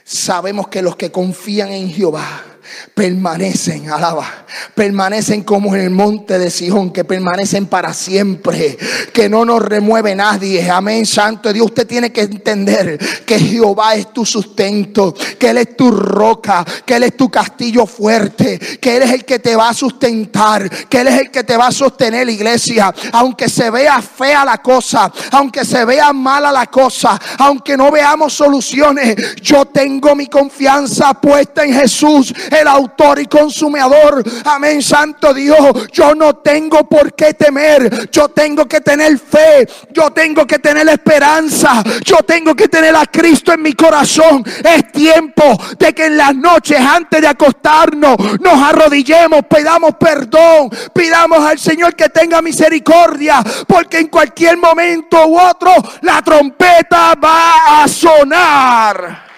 sabemos 0.05 0.68
que 0.68 0.83
los 0.83 0.96
que 0.96 1.11
confían 1.11 1.70
en 1.70 1.90
Jehová 1.90 2.49
permanecen, 2.94 3.90
alaba, 3.90 4.46
permanecen 4.74 5.42
como 5.42 5.74
en 5.74 5.83
el 5.83 5.90
monte 5.90 6.38
de 6.38 6.50
Sion, 6.50 6.92
que 6.92 7.04
permanecen 7.04 7.66
para 7.66 7.94
siempre, 7.94 8.76
que 9.12 9.28
no 9.28 9.44
nos 9.44 9.62
remueve 9.62 10.14
nadie. 10.14 10.70
Amén, 10.70 11.06
Santo 11.06 11.52
Dios. 11.52 11.66
Usted 11.66 11.87
tiene 11.87 12.12
que 12.12 12.22
entender 12.22 12.98
que 13.24 13.38
Jehová 13.38 13.94
es 13.94 14.12
tu 14.12 14.24
sustento, 14.26 15.14
que 15.38 15.50
Él 15.50 15.59
es 15.59 15.76
tu 15.76 15.90
roca, 15.90 16.64
que 16.85 16.96
Él 16.96 17.04
es 17.04 17.16
tu 17.16 17.30
castillo 17.30 17.87
fuerte, 17.87 18.59
que 18.59 18.96
Él 18.96 19.02
es 19.02 19.12
el 19.12 19.24
que 19.24 19.38
te 19.38 19.56
va 19.56 19.68
a 19.68 19.74
sustentar, 19.74 20.68
que 20.88 21.00
Él 21.00 21.09
es 21.09 21.20
el 21.20 21.30
que 21.30 21.44
te 21.44 21.56
va 21.56 21.68
a 21.68 21.72
sostener, 21.72 22.28
iglesia. 22.28 22.92
Aunque 23.12 23.48
se 23.48 23.70
vea 23.70 24.00
fea 24.02 24.44
la 24.44 24.59
cosa, 24.59 25.11
aunque 25.33 25.64
se 25.64 25.85
vea 25.85 26.12
mala 26.12 26.52
la 26.52 26.66
cosa, 26.66 27.18
aunque 27.38 27.76
no 27.76 27.90
veamos 27.90 28.33
soluciones, 28.33 29.40
yo 29.40 29.64
tengo 29.66 30.14
mi 30.14 30.26
confianza 30.26 31.14
puesta 31.14 31.64
en 31.64 31.74
Jesús 31.74 32.33
el 32.61 32.68
autor 32.68 33.20
y 33.20 33.27
consumador. 33.27 34.23
Amén, 34.44 34.83
Santo 34.83 35.35
Dios. 35.35 35.90
Yo 35.92 36.14
no 36.14 36.37
tengo 36.37 36.88
por 36.88 37.14
qué 37.14 37.35
temer. 37.35 38.11
Yo 38.11 38.29
tengo 38.29 38.66
que 38.66 38.81
tener 38.81 39.18
fe. 39.18 39.68
Yo 39.90 40.11
tengo 40.11 40.46
que 40.46 40.59
tener 40.59 40.88
esperanza. 40.88 41.83
Yo 42.05 42.18
tengo 42.18 42.55
que 42.55 42.68
tener 42.68 42.94
a 42.94 43.07
Cristo 43.07 43.53
en 43.53 43.62
mi 43.62 43.73
corazón. 43.73 44.44
Es 44.64 44.92
tiempo 44.92 45.59
de 45.79 45.92
que 45.92 46.07
en 46.07 46.16
las 46.16 46.35
noches 46.35 46.79
antes 46.81 47.20
de 47.20 47.29
acostarnos 47.29 48.16
nos 48.40 48.62
arrodillemos, 48.62 49.42
pidamos 49.46 49.94
perdón, 49.99 50.70
pidamos 50.92 51.40
al 51.44 51.59
Señor 51.59 51.94
que 51.94 52.09
tenga 52.09 52.42
misericordia, 52.42 53.42
porque 53.66 53.99
en 53.99 54.09
cualquier 54.09 54.57
momento 54.57 55.27
u 55.27 55.38
otro 55.38 55.73
la 56.03 56.23
trompeta 56.23 57.14
va 57.14 57.83
a 57.83 57.88
sonar. 57.88 59.30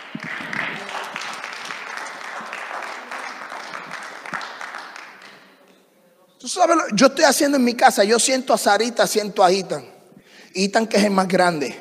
Yo 6.94 7.06
estoy 7.06 7.24
haciendo 7.24 7.56
en 7.56 7.64
mi 7.64 7.74
casa, 7.74 8.04
yo 8.04 8.18
siento 8.18 8.52
a 8.52 8.58
Sarita, 8.58 9.06
siento 9.06 9.44
a 9.44 9.52
Itan. 9.52 9.84
Itan 10.54 10.86
que 10.86 10.96
es 10.96 11.04
el 11.04 11.10
más 11.10 11.28
grande. 11.28 11.78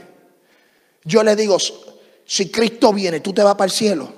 Yo 1.03 1.23
le 1.23 1.35
digo, 1.35 1.57
si 2.25 2.49
Cristo 2.49 2.93
viene, 2.93 3.19
tú 3.19 3.33
te 3.33 3.43
vas 3.43 3.55
para 3.55 3.65
el 3.65 3.71
cielo. 3.71 4.13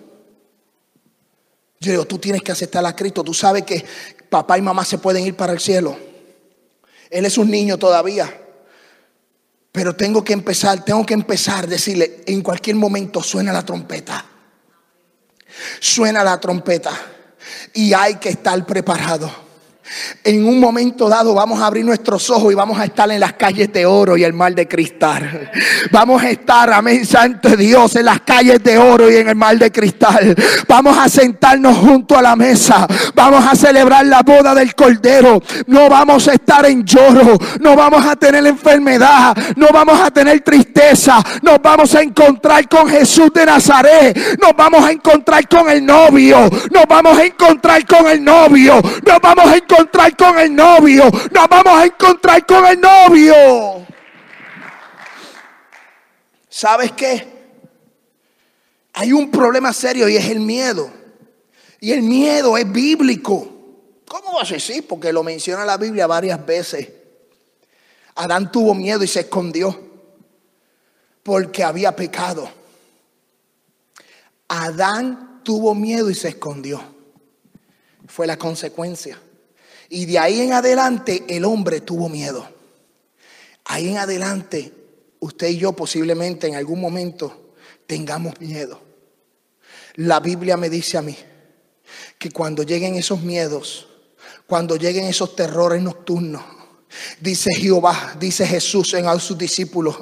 Yo 1.80 1.92
digo, 1.92 2.06
tú 2.06 2.18
tienes 2.18 2.42
que 2.42 2.52
aceptar 2.52 2.86
a 2.86 2.96
Cristo. 2.96 3.24
Tú 3.24 3.34
sabes 3.34 3.64
que 3.64 3.84
papá 4.30 4.58
y 4.58 4.62
mamá 4.62 4.86
se 4.86 4.98
pueden 4.98 5.26
ir 5.26 5.36
para 5.36 5.54
el 5.54 5.60
cielo. 5.60 5.98
Él 7.10 7.26
es 7.26 7.38
un 7.38 7.50
niño 7.50 7.78
todavía. 7.78 8.42
Pero 9.72 9.96
tengo 9.96 10.24
que 10.24 10.34
empezar, 10.34 10.86
tengo 10.86 11.06
que 11.06 11.14
empezar 11.14 11.64
a 11.64 11.68
decirle, 11.68 12.24
en 12.28 12.42
cualquier 12.42 12.76
momento 12.76 13.24
suena 13.24 13.52
la 13.52 13.66
trompeta. 13.66 14.26
Suena 15.80 16.24
la 16.24 16.40
trompeta. 16.40 16.92
Y 17.74 17.94
hay 17.94 18.16
que 18.16 18.30
estar 18.30 18.66
preparado. 18.66 19.53
En 20.24 20.48
un 20.48 20.60
momento 20.60 21.10
dado 21.10 21.34
vamos 21.34 21.60
a 21.60 21.66
abrir 21.68 21.84
nuestros 21.84 22.30
ojos 22.30 22.52
y 22.52 22.56
vamos 22.56 22.80
a 22.80 22.86
estar 22.86 23.12
en 23.12 23.20
las 23.20 23.34
calles 23.34 23.72
de 23.74 23.86
oro 23.86 24.16
y 24.16 24.24
el 24.24 24.32
mar 24.32 24.56
de 24.56 24.68
cristal. 24.68 25.52
Vamos 25.92 26.24
a 26.24 26.30
estar, 26.30 26.72
amén, 26.72 27.06
santo 27.06 27.50
Dios, 27.58 27.98
en 27.98 28.06
las 28.06 28.22
calles 28.22 28.64
de 28.64 28.78
oro 28.78 29.12
y 29.12 29.18
en 29.18 29.28
el 29.28 29.36
mar 29.36 29.58
de 29.58 29.72
cristal. 29.72 30.36
Vamos 30.68 30.98
a 30.98 31.10
sentarnos 31.10 31.78
junto 31.78 32.18
a 32.18 32.22
la 32.22 32.36
mesa. 32.36 32.88
Vamos 33.14 33.46
a 33.46 33.56
celebrar 33.56 34.06
la 34.06 34.22
boda 34.24 34.56
del 34.56 34.74
Cordero. 34.74 35.42
No 35.68 35.90
vamos 35.90 36.30
a 36.30 36.34
estar 36.34 36.66
en 36.66 36.86
lloro. 36.86 37.38
No 37.60 37.76
vamos 37.76 38.06
a 38.06 38.16
tener 38.16 38.46
enfermedad. 38.48 39.36
No 39.58 39.68
vamos 39.74 40.00
a 40.00 40.12
tener 40.12 40.40
tristeza. 40.42 41.22
Nos 41.42 41.62
vamos 41.62 41.94
a 41.96 42.02
encontrar 42.02 42.70
con 42.70 42.88
Jesús 42.88 43.32
de 43.34 43.46
Nazaret. 43.46 44.40
Nos 44.42 44.56
vamos 44.56 44.86
a 44.86 44.92
encontrar 44.92 45.48
con 45.50 45.70
el 45.70 45.86
novio. 45.86 46.50
Nos 46.72 46.86
vamos 46.88 47.18
a 47.18 47.26
encontrar 47.26 47.86
con 47.86 48.08
el 48.08 48.24
novio. 48.24 48.82
Nos 49.06 49.20
vamos 49.22 49.46
a 49.46 49.58
encontrar 49.58 49.73
encontrar 49.74 50.16
con 50.16 50.40
el 50.40 50.56
novio. 50.56 51.04
Nos 51.10 51.50
vamos 51.50 51.74
a 51.74 51.86
encontrar 51.86 52.46
con 52.46 52.66
el 52.66 52.80
novio. 52.80 53.86
¿Sabes 56.50 56.92
qué? 56.92 57.34
Hay 58.94 59.12
un 59.12 59.32
problema 59.32 59.74
serio 59.74 60.08
y 60.08 60.16
es 60.16 60.30
el 60.30 60.40
miedo. 60.40 60.92
Y 61.80 61.92
el 61.92 62.04
miedo 62.04 62.58
es 62.58 62.72
bíblico. 62.72 63.50
¿Cómo 64.08 64.36
va 64.36 64.44
a 64.44 64.46
ser? 64.46 64.62
Sí, 64.62 64.82
porque 64.82 65.12
lo 65.12 65.24
menciona 65.24 65.66
la 65.66 65.78
Biblia 65.78 66.06
varias 66.06 66.46
veces. 66.46 66.90
Adán 68.16 68.52
tuvo 68.52 68.76
miedo 68.76 69.04
y 69.04 69.08
se 69.08 69.22
escondió 69.22 69.78
porque 71.24 71.64
había 71.64 71.96
pecado. 71.96 72.50
Adán 74.48 75.42
tuvo 75.44 75.74
miedo 75.74 76.10
y 76.10 76.16
se 76.16 76.30
escondió. 76.30 76.82
Fue 78.08 78.28
la 78.28 78.38
consecuencia. 78.38 79.18
Y 79.94 80.08
de 80.08 80.18
ahí 80.18 80.42
en 80.42 80.54
adelante 80.54 81.24
el 81.28 81.46
hombre 81.46 81.80
tuvo 81.80 82.10
miedo. 82.10 82.50
Ahí 83.66 83.90
en 83.90 84.00
adelante 84.00 84.74
usted 85.20 85.50
y 85.50 85.58
yo 85.58 85.74
posiblemente 85.74 86.48
en 86.48 86.56
algún 86.56 86.82
momento 86.82 87.54
tengamos 87.86 88.42
miedo. 88.42 88.82
La 89.94 90.20
Biblia 90.20 90.58
me 90.58 90.72
dice 90.72 90.98
a 90.98 91.04
mí 91.04 91.16
que 92.18 92.32
cuando 92.32 92.64
lleguen 92.64 92.96
esos 92.96 93.22
miedos, 93.22 93.88
cuando 94.48 94.78
lleguen 94.78 95.06
esos 95.06 95.36
terrores 95.36 95.80
nocturnos, 95.84 96.42
Dice 97.20 97.50
Jehová, 97.56 98.16
dice 98.20 98.46
Jesús 98.46 98.94
en 98.94 99.08
a 99.08 99.18
sus 99.20 99.38
discípulos, 99.38 99.96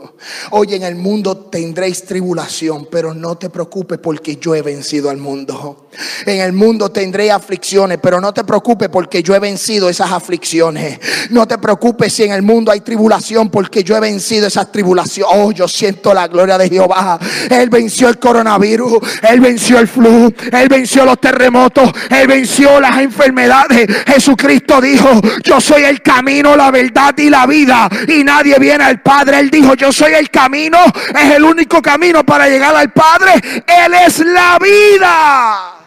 hoy 0.51 0.75
en 0.75 0.83
el 0.83 0.95
mundo 0.95 1.37
tendréis 1.37 2.03
tribulación, 2.03 2.87
pero 2.91 3.13
no 3.13 3.37
te 3.37 3.49
preocupes 3.49 3.99
porque 3.99 4.37
yo 4.37 4.55
he 4.55 4.61
vencido 4.61 5.09
al 5.09 5.17
mundo. 5.17 5.89
En 6.25 6.39
el 6.41 6.53
mundo 6.53 6.89
tendréis 6.89 7.31
aflicciones, 7.31 7.99
pero 8.01 8.19
no 8.19 8.33
te 8.33 8.43
preocupes 8.43 8.89
porque 8.89 9.21
yo 9.23 9.35
he 9.35 9.39
vencido 9.39 9.89
esas 9.89 10.11
aflicciones. 10.11 10.99
No 11.29 11.47
te 11.47 11.57
preocupes 11.57 12.13
si 12.13 12.23
en 12.23 12.31
el 12.31 12.41
mundo 12.41 12.71
hay 12.71 12.81
tribulación 12.81 13.49
porque 13.49 13.83
yo 13.83 13.95
he 13.95 13.99
vencido 13.99 14.47
esas 14.47 14.71
tribulaciones. 14.71 15.33
Oh, 15.35 15.51
yo 15.51 15.67
siento 15.67 16.13
la 16.13 16.27
gloria 16.27 16.57
de 16.57 16.69
Jehová. 16.69 17.19
Él 17.49 17.69
venció 17.69 18.09
el 18.09 18.19
coronavirus, 18.19 18.99
él 19.29 19.39
venció 19.39 19.79
el 19.79 19.87
flu, 19.87 20.33
él 20.51 20.69
venció 20.69 21.05
los 21.05 21.19
terremotos, 21.19 21.91
él 22.09 22.27
venció 22.27 22.79
las 22.79 22.97
enfermedades. 22.99 23.87
Jesucristo 24.07 24.81
dijo, 24.81 25.09
yo 25.43 25.59
soy 25.59 25.83
el 25.83 26.01
camino, 26.01 26.55
la 26.55 26.71
verdad 26.71 26.80
verdad 26.81 27.17
y 27.17 27.29
la 27.29 27.45
vida. 27.45 27.89
Y 28.07 28.23
nadie 28.23 28.57
viene 28.59 28.83
al 28.83 29.01
Padre. 29.01 29.39
Él 29.39 29.49
dijo, 29.49 29.75
yo 29.75 29.91
soy 29.91 30.13
el 30.13 30.29
camino. 30.29 30.79
Es 31.09 31.35
el 31.35 31.43
único 31.43 31.81
camino 31.81 32.25
para 32.25 32.47
llegar 32.47 32.75
al 32.75 32.91
Padre. 32.91 33.33
Él 33.67 33.93
es 34.05 34.19
la 34.19 34.57
vida. 34.59 35.77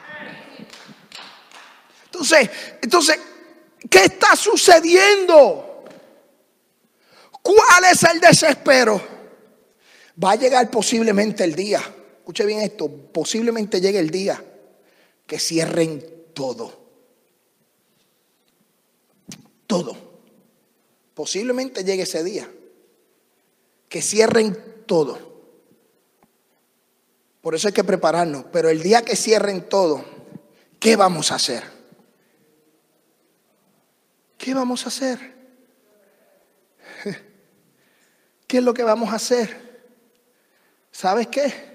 Entonces, 2.05 2.51
entonces, 2.81 3.19
¿qué 3.91 4.05
está 4.05 4.37
sucediendo? 4.37 5.85
¿Cuál 7.43 7.85
es 7.91 8.03
el 8.05 8.21
desespero? 8.21 9.01
Va 10.23 10.33
a 10.33 10.37
llegar 10.37 10.71
posiblemente 10.71 11.45
el 11.45 11.55
día. 11.55 11.81
Escuche 12.19 12.47
bien 12.47 12.61
esto. 12.61 12.89
Posiblemente 12.89 13.81
llegue 13.81 13.99
el 13.99 14.11
día 14.11 14.43
que 15.27 15.39
cierren 15.39 16.03
todo. 16.33 16.85
Todo. 19.67 20.04
Posiblemente 21.15 21.85
llegue 21.85 22.03
ese 22.03 22.23
día. 22.25 22.51
Que 23.89 24.03
cierren 24.03 24.57
todo. 24.87 25.35
Por 27.41 27.55
eso 27.55 27.69
hay 27.69 27.75
que 27.75 27.85
prepararnos. 27.85 28.47
Pero 28.53 28.69
el 28.69 28.83
día 28.83 29.03
que 29.03 29.17
cierren 29.17 29.69
todo, 29.69 30.05
¿qué 30.81 30.97
vamos 30.97 31.31
a 31.31 31.37
hacer? 31.37 31.63
¿Qué 34.37 34.53
vamos 34.53 34.85
a 34.85 34.89
hacer? 34.89 35.19
¿Qué 38.47 38.59
es 38.59 38.65
lo 38.65 38.75
que 38.75 38.83
vamos 38.83 39.13
a 39.13 39.17
hacer? 39.17 39.65
¿Sabes 40.91 41.29
qué? 41.29 41.75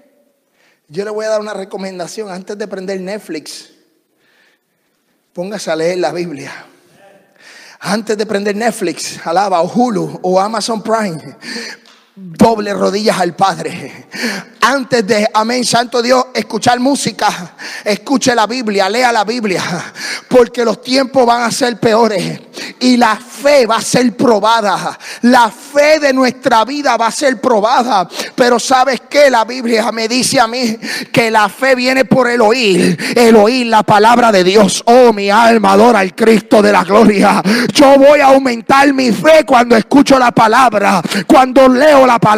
Yo 0.88 1.04
le 1.04 1.10
voy 1.10 1.24
a 1.24 1.30
dar 1.30 1.40
una 1.40 1.54
recomendación 1.54 2.30
antes 2.30 2.58
de 2.58 2.66
prender 2.68 3.00
Netflix. 3.00 3.70
Póngase 5.32 5.70
a 5.70 5.76
leer 5.76 5.98
la 5.98 6.12
Biblia. 6.12 6.66
Antes 7.82 8.16
de 8.16 8.26
prender 8.26 8.54
Netflix, 8.54 9.18
alaba, 9.24 9.62
o 9.62 9.66
Hulu, 9.66 10.20
o 10.22 10.38
Amazon 10.38 10.82
Prime, 10.82 11.36
doble 12.40 12.72
rodillas 12.72 13.20
al 13.20 13.34
Padre. 13.34 14.06
Antes 14.62 15.06
de, 15.06 15.28
amén, 15.32 15.64
Santo 15.64 16.02
Dios, 16.02 16.26
escuchar 16.34 16.80
música, 16.80 17.54
escuche 17.84 18.34
la 18.34 18.46
Biblia, 18.46 18.88
lea 18.88 19.12
la 19.12 19.24
Biblia, 19.24 19.62
porque 20.28 20.64
los 20.64 20.82
tiempos 20.82 21.26
van 21.26 21.42
a 21.42 21.50
ser 21.50 21.78
peores 21.78 22.40
y 22.80 22.96
la 22.96 23.16
fe 23.16 23.66
va 23.66 23.76
a 23.76 23.82
ser 23.82 24.16
probada. 24.16 24.98
La 25.22 25.50
fe 25.50 25.98
de 25.98 26.12
nuestra 26.12 26.64
vida 26.64 26.96
va 26.96 27.06
a 27.08 27.10
ser 27.10 27.40
probada. 27.40 28.08
Pero 28.34 28.58
sabes 28.58 29.02
que 29.08 29.30
la 29.30 29.44
Biblia 29.44 29.90
me 29.92 30.08
dice 30.08 30.40
a 30.40 30.46
mí 30.46 30.78
que 31.12 31.30
la 31.30 31.48
fe 31.48 31.74
viene 31.74 32.04
por 32.04 32.28
el 32.28 32.40
oír, 32.40 32.98
el 33.16 33.36
oír 33.36 33.66
la 33.66 33.82
palabra 33.82 34.32
de 34.32 34.44
Dios. 34.44 34.82
Oh, 34.86 35.12
mi 35.12 35.30
alma 35.30 35.72
adora 35.72 36.00
al 36.00 36.14
Cristo 36.14 36.62
de 36.62 36.72
la 36.72 36.84
gloria. 36.84 37.42
Yo 37.72 37.96
voy 37.98 38.20
a 38.20 38.26
aumentar 38.26 38.92
mi 38.92 39.10
fe 39.12 39.44
cuando 39.46 39.76
escucho 39.76 40.18
la 40.18 40.30
palabra, 40.30 41.02
cuando 41.26 41.68
leo 41.68 42.06
la 42.06 42.18
palabra, 42.18 42.29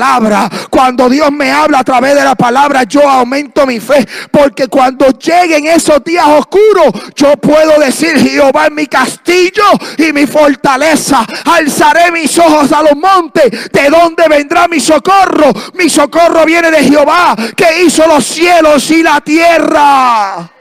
cuando 0.71 1.09
Dios 1.09 1.31
me 1.33 1.51
habla 1.51 1.81
a 1.81 1.85
través 1.85 2.15
de 2.15 2.25
la 2.25 2.35
palabra, 2.35 2.85
yo 2.85 3.09
aumento 3.09 3.67
mi 3.67 3.81
fe. 3.81 4.07
Porque 4.31 4.69
cuando 4.69 5.07
lleguen 5.11 5.67
esos 5.67 6.03
días 6.05 6.27
oscuros, 6.27 7.13
yo 7.15 7.37
puedo 7.37 7.79
decir, 7.81 8.19
Jehová 8.19 8.67
es 8.67 8.73
mi 8.73 8.87
castillo 8.87 9.65
y 9.99 10.13
mi 10.13 10.27
fortaleza. 10.27 11.27
Alzaré 11.45 12.11
mis 12.13 12.39
ojos 12.39 12.73
a 12.73 12.83
los 12.83 12.97
montes. 12.97 13.71
¿De 13.71 13.89
dónde 13.89 14.29
vendrá 14.29 14.69
mi 14.69 14.81
socorro? 14.81 15.53
Mi 15.75 15.89
socorro 15.89 16.45
viene 16.45 16.71
de 16.71 16.85
Jehová, 16.85 17.37
que 17.57 17.85
hizo 17.85 18.07
los 18.07 18.25
cielos 18.25 18.91
y 18.91 19.03
la 19.03 19.21
tierra. 19.21 20.52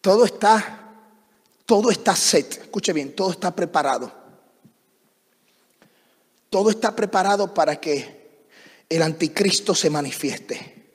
Todo 0.00 0.24
está, 0.24 0.94
todo 1.66 1.90
está 1.90 2.14
set. 2.14 2.62
Escuche 2.62 2.92
bien, 2.92 3.14
todo 3.14 3.30
está 3.32 3.54
preparado. 3.54 4.12
Todo 6.50 6.70
está 6.70 6.94
preparado 6.94 7.52
para 7.52 7.80
que 7.80 8.18
el 8.88 9.02
anticristo 9.02 9.74
se 9.74 9.90
manifieste. 9.90 10.86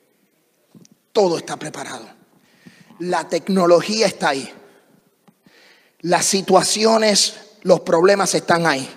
Todo 1.11 1.37
está 1.37 1.57
preparado. 1.57 2.07
La 2.99 3.27
tecnología 3.27 4.07
está 4.07 4.29
ahí. 4.29 4.51
Las 6.01 6.25
situaciones, 6.25 7.35
los 7.61 7.81
problemas 7.81 8.33
están 8.33 8.65
ahí. 8.65 8.89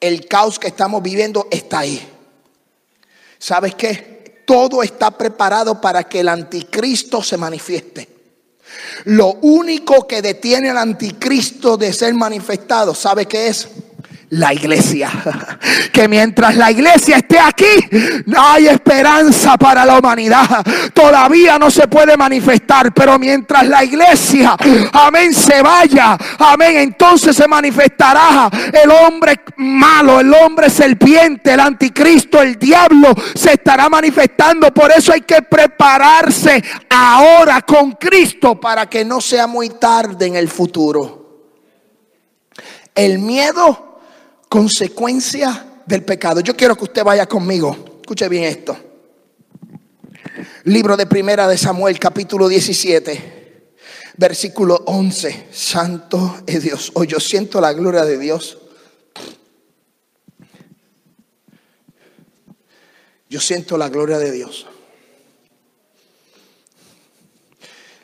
El 0.00 0.26
caos 0.26 0.58
que 0.58 0.68
estamos 0.68 1.02
viviendo 1.02 1.48
está 1.50 1.80
ahí. 1.80 2.08
¿Sabes 3.38 3.74
qué? 3.74 4.42
Todo 4.46 4.82
está 4.82 5.10
preparado 5.16 5.80
para 5.80 6.04
que 6.04 6.20
el 6.20 6.28
anticristo 6.28 7.22
se 7.22 7.36
manifieste. 7.36 8.11
Lo 9.04 9.34
único 9.42 10.06
que 10.06 10.22
detiene 10.22 10.70
al 10.70 10.78
anticristo 10.78 11.76
de 11.76 11.92
ser 11.92 12.14
manifestado, 12.14 12.94
¿sabe 12.94 13.26
qué 13.26 13.48
es? 13.48 13.68
La 14.32 14.52
iglesia. 14.52 15.10
Que 15.92 16.08
mientras 16.08 16.56
la 16.56 16.70
iglesia 16.70 17.18
esté 17.18 17.38
aquí, 17.38 17.66
hay 18.34 18.66
esperanza 18.66 19.58
para 19.58 19.84
la 19.84 19.98
humanidad. 19.98 20.64
Todavía 20.94 21.58
no 21.58 21.70
se 21.70 21.86
puede 21.86 22.16
manifestar, 22.16 22.94
pero 22.94 23.18
mientras 23.18 23.66
la 23.66 23.84
iglesia, 23.84 24.56
amén, 24.90 25.34
se 25.34 25.60
vaya, 25.60 26.16
amén, 26.38 26.78
entonces 26.78 27.36
se 27.36 27.46
manifestará 27.46 28.50
el 28.72 28.90
hombre 28.90 29.42
malo, 29.58 30.20
el 30.20 30.32
hombre 30.32 30.70
serpiente, 30.70 31.52
el 31.52 31.60
anticristo, 31.60 32.40
el 32.40 32.58
diablo, 32.58 33.14
se 33.34 33.52
estará 33.52 33.90
manifestando. 33.90 34.72
Por 34.72 34.92
eso 34.92 35.12
hay 35.12 35.20
que 35.20 35.42
prepararse 35.42 36.64
ahora 36.88 37.60
con 37.60 37.92
Cristo 37.92 38.58
para 38.58 38.88
que 38.88 39.04
no 39.04 39.20
sea 39.20 39.46
muy 39.46 39.68
tarde 39.68 40.26
en 40.26 40.36
el 40.36 40.48
futuro. 40.48 41.44
El 42.94 43.18
miedo 43.18 43.91
consecuencia 44.52 45.80
del 45.86 46.04
pecado. 46.04 46.40
Yo 46.40 46.54
quiero 46.54 46.76
que 46.76 46.84
usted 46.84 47.02
vaya 47.02 47.24
conmigo. 47.24 47.74
Escuche 48.02 48.28
bien 48.28 48.44
esto. 48.44 48.76
Libro 50.64 50.94
de 50.94 51.06
Primera 51.06 51.48
de 51.48 51.56
Samuel, 51.56 51.98
capítulo 51.98 52.48
17, 52.48 53.72
versículo 54.18 54.82
11. 54.84 55.46
Santo 55.50 56.42
es 56.46 56.62
Dios. 56.62 56.90
Hoy 56.92 57.06
yo 57.06 57.18
siento 57.18 57.62
la 57.62 57.72
gloria 57.72 58.04
de 58.04 58.18
Dios. 58.18 58.58
Yo 63.30 63.40
siento 63.40 63.78
la 63.78 63.88
gloria 63.88 64.18
de 64.18 64.32
Dios. 64.32 64.66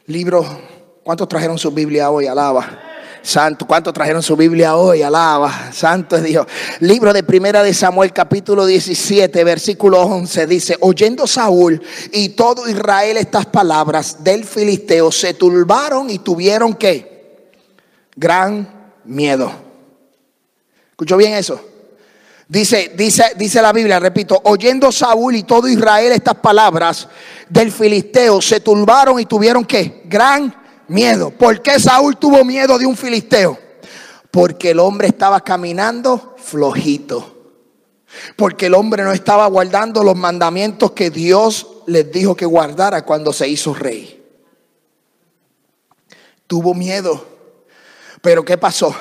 Libro, 0.06 0.62
¿cuántos 1.04 1.28
trajeron 1.28 1.58
su 1.58 1.70
Biblia 1.72 2.10
hoy? 2.10 2.26
Alaba. 2.26 2.87
Santo, 3.22 3.66
¿cuántos 3.66 3.92
trajeron 3.92 4.22
su 4.22 4.36
Biblia 4.36 4.76
hoy? 4.76 5.02
Alaba, 5.02 5.72
Santo 5.72 6.16
es 6.16 6.22
Dios. 6.22 6.46
Libro 6.80 7.12
de 7.12 7.22
Primera 7.22 7.62
de 7.62 7.74
Samuel, 7.74 8.12
capítulo 8.12 8.64
17, 8.66 9.44
versículo 9.44 10.00
11, 10.02 10.46
dice, 10.46 10.76
oyendo 10.80 11.26
Saúl 11.26 11.82
y 12.12 12.30
todo 12.30 12.68
Israel 12.68 13.16
estas 13.16 13.46
palabras 13.46 14.22
del 14.24 14.44
filisteo, 14.44 15.12
se 15.12 15.34
turbaron 15.34 16.10
y 16.10 16.18
tuvieron 16.20 16.74
que 16.74 17.50
gran 18.16 18.92
miedo. 19.04 19.50
¿Escuchó 20.90 21.16
bien 21.16 21.34
eso? 21.34 21.60
Dice, 22.48 22.92
dice, 22.96 23.32
dice 23.36 23.60
la 23.60 23.72
Biblia, 23.72 24.00
repito, 24.00 24.40
oyendo 24.44 24.90
Saúl 24.90 25.36
y 25.36 25.42
todo 25.42 25.68
Israel 25.68 26.12
estas 26.12 26.36
palabras 26.36 27.06
del 27.48 27.70
filisteo, 27.70 28.40
se 28.40 28.60
turbaron 28.60 29.20
y 29.20 29.26
tuvieron 29.26 29.66
que 29.66 30.02
gran 30.06 30.67
Miedo. 30.88 31.30
¿Por 31.30 31.60
qué 31.60 31.78
Saúl 31.78 32.16
tuvo 32.16 32.44
miedo 32.44 32.78
de 32.78 32.86
un 32.86 32.96
filisteo? 32.96 33.58
Porque 34.30 34.70
el 34.70 34.78
hombre 34.78 35.08
estaba 35.08 35.40
caminando 35.40 36.34
flojito. 36.38 37.36
Porque 38.36 38.66
el 38.66 38.74
hombre 38.74 39.04
no 39.04 39.12
estaba 39.12 39.46
guardando 39.46 40.02
los 40.02 40.16
mandamientos 40.16 40.92
que 40.92 41.10
Dios 41.10 41.66
les 41.86 42.10
dijo 42.10 42.34
que 42.34 42.46
guardara 42.46 43.04
cuando 43.04 43.32
se 43.34 43.46
hizo 43.48 43.74
rey. 43.74 44.24
Tuvo 46.46 46.72
miedo. 46.74 47.26
Pero 48.22 48.44
¿qué 48.44 48.56
pasó? 48.56 48.94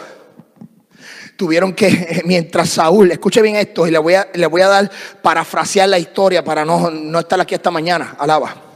Tuvieron 1.38 1.74
que, 1.74 2.22
mientras 2.26 2.70
Saúl, 2.70 3.12
escuche 3.12 3.42
bien 3.42 3.56
esto 3.56 3.88
y 3.88 3.92
le 3.92 3.98
voy 3.98 4.16
a, 4.16 4.28
le 4.34 4.48
voy 4.48 4.62
a 4.62 4.68
dar, 4.68 4.92
parafrasear 5.22 5.88
la 5.88 6.00
historia 6.00 6.44
para 6.44 6.66
no, 6.66 6.92
no 6.92 7.20
estar 7.20 7.40
aquí 7.40 7.56
esta 7.56 7.72
mañana. 7.72 8.18
Alaba. 8.20 8.67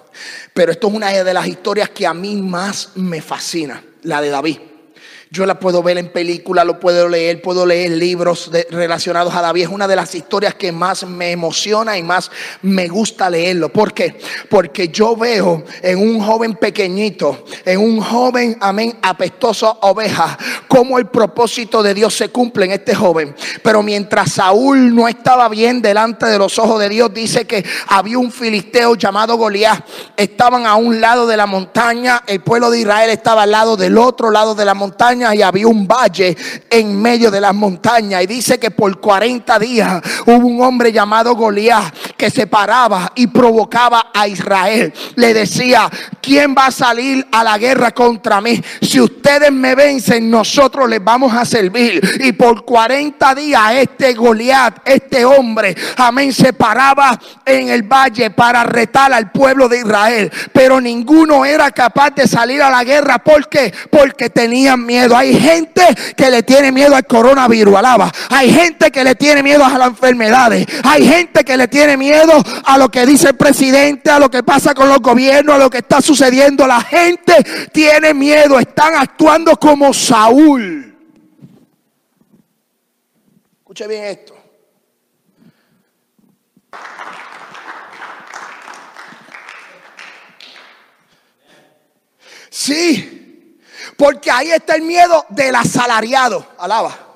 Pero 0.53 0.71
esto 0.71 0.87
es 0.87 0.93
una 0.93 1.09
de 1.23 1.33
las 1.33 1.47
historias 1.47 1.89
que 1.89 2.05
a 2.05 2.13
mí 2.13 2.35
más 2.35 2.91
me 2.95 3.21
fascina, 3.21 3.83
la 4.03 4.21
de 4.21 4.29
David. 4.29 4.70
Yo 5.33 5.45
la 5.45 5.57
puedo 5.57 5.81
ver 5.81 5.97
en 5.97 6.09
película, 6.09 6.65
lo 6.65 6.77
puedo 6.77 7.07
leer, 7.07 7.41
puedo 7.41 7.65
leer 7.65 7.91
libros 7.91 8.51
relacionados 8.69 9.33
a 9.33 9.39
David. 9.39 9.63
Es 9.63 9.69
una 9.69 9.87
de 9.87 9.95
las 9.95 10.13
historias 10.13 10.55
que 10.55 10.73
más 10.73 11.05
me 11.05 11.31
emociona 11.31 11.97
y 11.97 12.03
más 12.03 12.29
me 12.63 12.89
gusta 12.89 13.29
leerlo. 13.29 13.69
¿Por 13.69 13.93
qué? 13.93 14.19
Porque 14.49 14.89
yo 14.89 15.15
veo 15.15 15.63
en 15.81 15.99
un 15.99 16.19
joven 16.19 16.55
pequeñito, 16.55 17.45
en 17.63 17.79
un 17.79 18.01
joven, 18.01 18.57
amén, 18.59 18.99
apestoso 19.01 19.79
oveja, 19.83 20.37
cómo 20.67 20.99
el 20.99 21.07
propósito 21.07 21.81
de 21.81 21.93
Dios 21.93 22.13
se 22.13 22.27
cumple 22.27 22.65
en 22.65 22.73
este 22.73 22.93
joven. 22.93 23.33
Pero 23.63 23.81
mientras 23.81 24.33
Saúl 24.33 24.93
no 24.93 25.07
estaba 25.07 25.47
bien 25.47 25.81
delante 25.81 26.25
de 26.25 26.37
los 26.37 26.59
ojos 26.59 26.77
de 26.81 26.89
Dios, 26.89 27.13
dice 27.13 27.47
que 27.47 27.63
había 27.87 28.17
un 28.17 28.33
filisteo 28.33 28.95
llamado 28.95 29.37
Goliat. 29.37 29.81
Estaban 30.17 30.65
a 30.65 30.75
un 30.75 30.99
lado 30.99 31.25
de 31.25 31.37
la 31.37 31.45
montaña, 31.45 32.21
el 32.27 32.41
pueblo 32.41 32.69
de 32.69 32.81
Israel 32.81 33.09
estaba 33.11 33.43
al 33.43 33.51
lado 33.51 33.77
del 33.77 33.97
otro 33.97 34.29
lado 34.29 34.55
de 34.55 34.65
la 34.65 34.73
montaña 34.73 35.20
y 35.33 35.41
había 35.41 35.67
un 35.67 35.87
valle 35.87 36.35
en 36.69 36.99
medio 37.01 37.29
de 37.29 37.41
las 37.41 37.53
montañas. 37.53 38.23
Y 38.23 38.27
dice 38.27 38.59
que 38.59 38.71
por 38.71 38.99
40 38.99 39.59
días 39.59 40.01
hubo 40.25 40.47
un 40.47 40.61
hombre 40.61 40.91
llamado 40.91 41.35
Goliat 41.35 41.93
que 42.17 42.29
se 42.29 42.47
paraba 42.47 43.11
y 43.15 43.27
provocaba 43.27 44.11
a 44.13 44.27
Israel. 44.27 44.93
Le 45.15 45.33
decía, 45.33 45.89
¿quién 46.21 46.55
va 46.57 46.67
a 46.67 46.71
salir 46.71 47.25
a 47.31 47.43
la 47.43 47.57
guerra 47.57 47.91
contra 47.91 48.41
mí? 48.41 48.61
Si 48.81 48.99
ustedes 48.99 49.51
me 49.51 49.75
vencen, 49.75 50.29
nosotros 50.29 50.89
les 50.89 51.03
vamos 51.03 51.33
a 51.33 51.45
servir. 51.45 52.01
Y 52.21 52.31
por 52.31 52.65
40 52.65 53.35
días 53.35 53.61
este 53.75 54.13
Goliat, 54.13 54.79
este 54.85 55.25
hombre, 55.25 55.75
amén, 55.97 56.33
se 56.33 56.53
paraba 56.53 57.19
en 57.45 57.69
el 57.69 57.83
valle 57.83 58.31
para 58.31 58.63
retar 58.63 59.13
al 59.13 59.31
pueblo 59.31 59.67
de 59.67 59.79
Israel. 59.79 60.31
Pero 60.53 60.79
ninguno 60.79 61.45
era 61.45 61.71
capaz 61.71 62.11
de 62.11 62.27
salir 62.27 62.61
a 62.61 62.69
la 62.69 62.83
guerra. 62.83 63.19
¿Por 63.19 63.47
qué? 63.47 63.73
Porque 63.89 64.29
tenían 64.29 64.85
miedo. 64.85 65.10
Hay 65.15 65.39
gente 65.39 65.83
que 66.15 66.29
le 66.29 66.43
tiene 66.43 66.71
miedo 66.71 66.95
al 66.95 67.05
coronavirus, 67.05 67.75
alaba. 67.75 68.11
Hay 68.29 68.51
gente 68.51 68.91
que 68.91 69.03
le 69.03 69.15
tiene 69.15 69.43
miedo 69.43 69.63
a 69.63 69.77
las 69.77 69.89
enfermedades. 69.89 70.65
Hay 70.83 71.07
gente 71.07 71.43
que 71.43 71.57
le 71.57 71.67
tiene 71.67 71.97
miedo 71.97 72.33
a 72.65 72.77
lo 72.77 72.89
que 72.89 73.05
dice 73.05 73.29
el 73.29 73.35
presidente, 73.35 74.09
a 74.09 74.19
lo 74.19 74.29
que 74.29 74.43
pasa 74.43 74.73
con 74.73 74.89
los 74.89 74.99
gobiernos, 74.99 75.55
a 75.55 75.59
lo 75.59 75.69
que 75.69 75.79
está 75.79 76.01
sucediendo. 76.01 76.67
La 76.67 76.81
gente 76.81 77.33
tiene 77.71 78.13
miedo, 78.13 78.59
están 78.59 78.95
actuando 78.95 79.57
como 79.57 79.93
Saúl. 79.93 80.95
Escuche 83.59 83.87
bien 83.87 84.05
esto. 84.05 84.35
Sí, 92.49 93.20
porque 93.97 94.31
ahí 94.31 94.51
está 94.51 94.75
el 94.75 94.83
miedo 94.83 95.25
del 95.29 95.55
asalariado. 95.55 96.45
Alaba. 96.57 97.07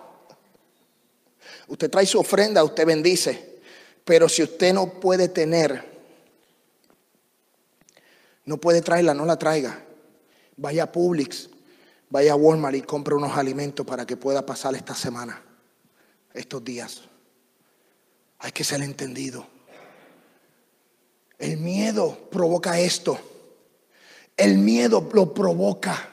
Usted 1.67 1.89
trae 1.89 2.05
su 2.05 2.19
ofrenda, 2.19 2.63
usted 2.63 2.85
bendice. 2.85 3.55
Pero 4.03 4.29
si 4.29 4.43
usted 4.43 4.73
no 4.73 4.99
puede 4.99 5.29
tener, 5.29 5.83
no 8.45 8.57
puede 8.57 8.81
traerla, 8.81 9.13
no 9.13 9.25
la 9.25 9.37
traiga. 9.37 9.83
Vaya 10.57 10.83
a 10.83 10.91
Publix, 10.91 11.49
vaya 12.09 12.33
a 12.33 12.35
Walmart 12.35 12.75
y 12.75 12.81
compre 12.81 13.15
unos 13.15 13.35
alimentos 13.35 13.85
para 13.85 14.05
que 14.05 14.15
pueda 14.15 14.45
pasar 14.45 14.75
esta 14.75 14.93
semana, 14.93 15.41
estos 16.33 16.63
días. 16.63 17.01
Hay 18.39 18.51
que 18.51 18.63
ser 18.63 18.81
entendido. 18.83 19.47
El 21.39 21.57
miedo 21.57 22.29
provoca 22.29 22.79
esto. 22.79 23.17
El 24.37 24.59
miedo 24.59 25.09
lo 25.13 25.33
provoca. 25.33 26.09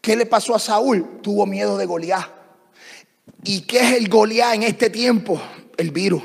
¿Qué 0.00 0.16
le 0.16 0.26
pasó 0.26 0.54
a 0.54 0.58
Saúl? 0.58 1.20
Tuvo 1.22 1.46
miedo 1.46 1.76
de 1.76 1.86
Goliat. 1.86 2.26
¿Y 3.44 3.62
qué 3.62 3.80
es 3.80 3.92
el 3.96 4.08
Goliat 4.08 4.54
en 4.54 4.62
este 4.64 4.90
tiempo? 4.90 5.40
El 5.76 5.90
virus. 5.90 6.22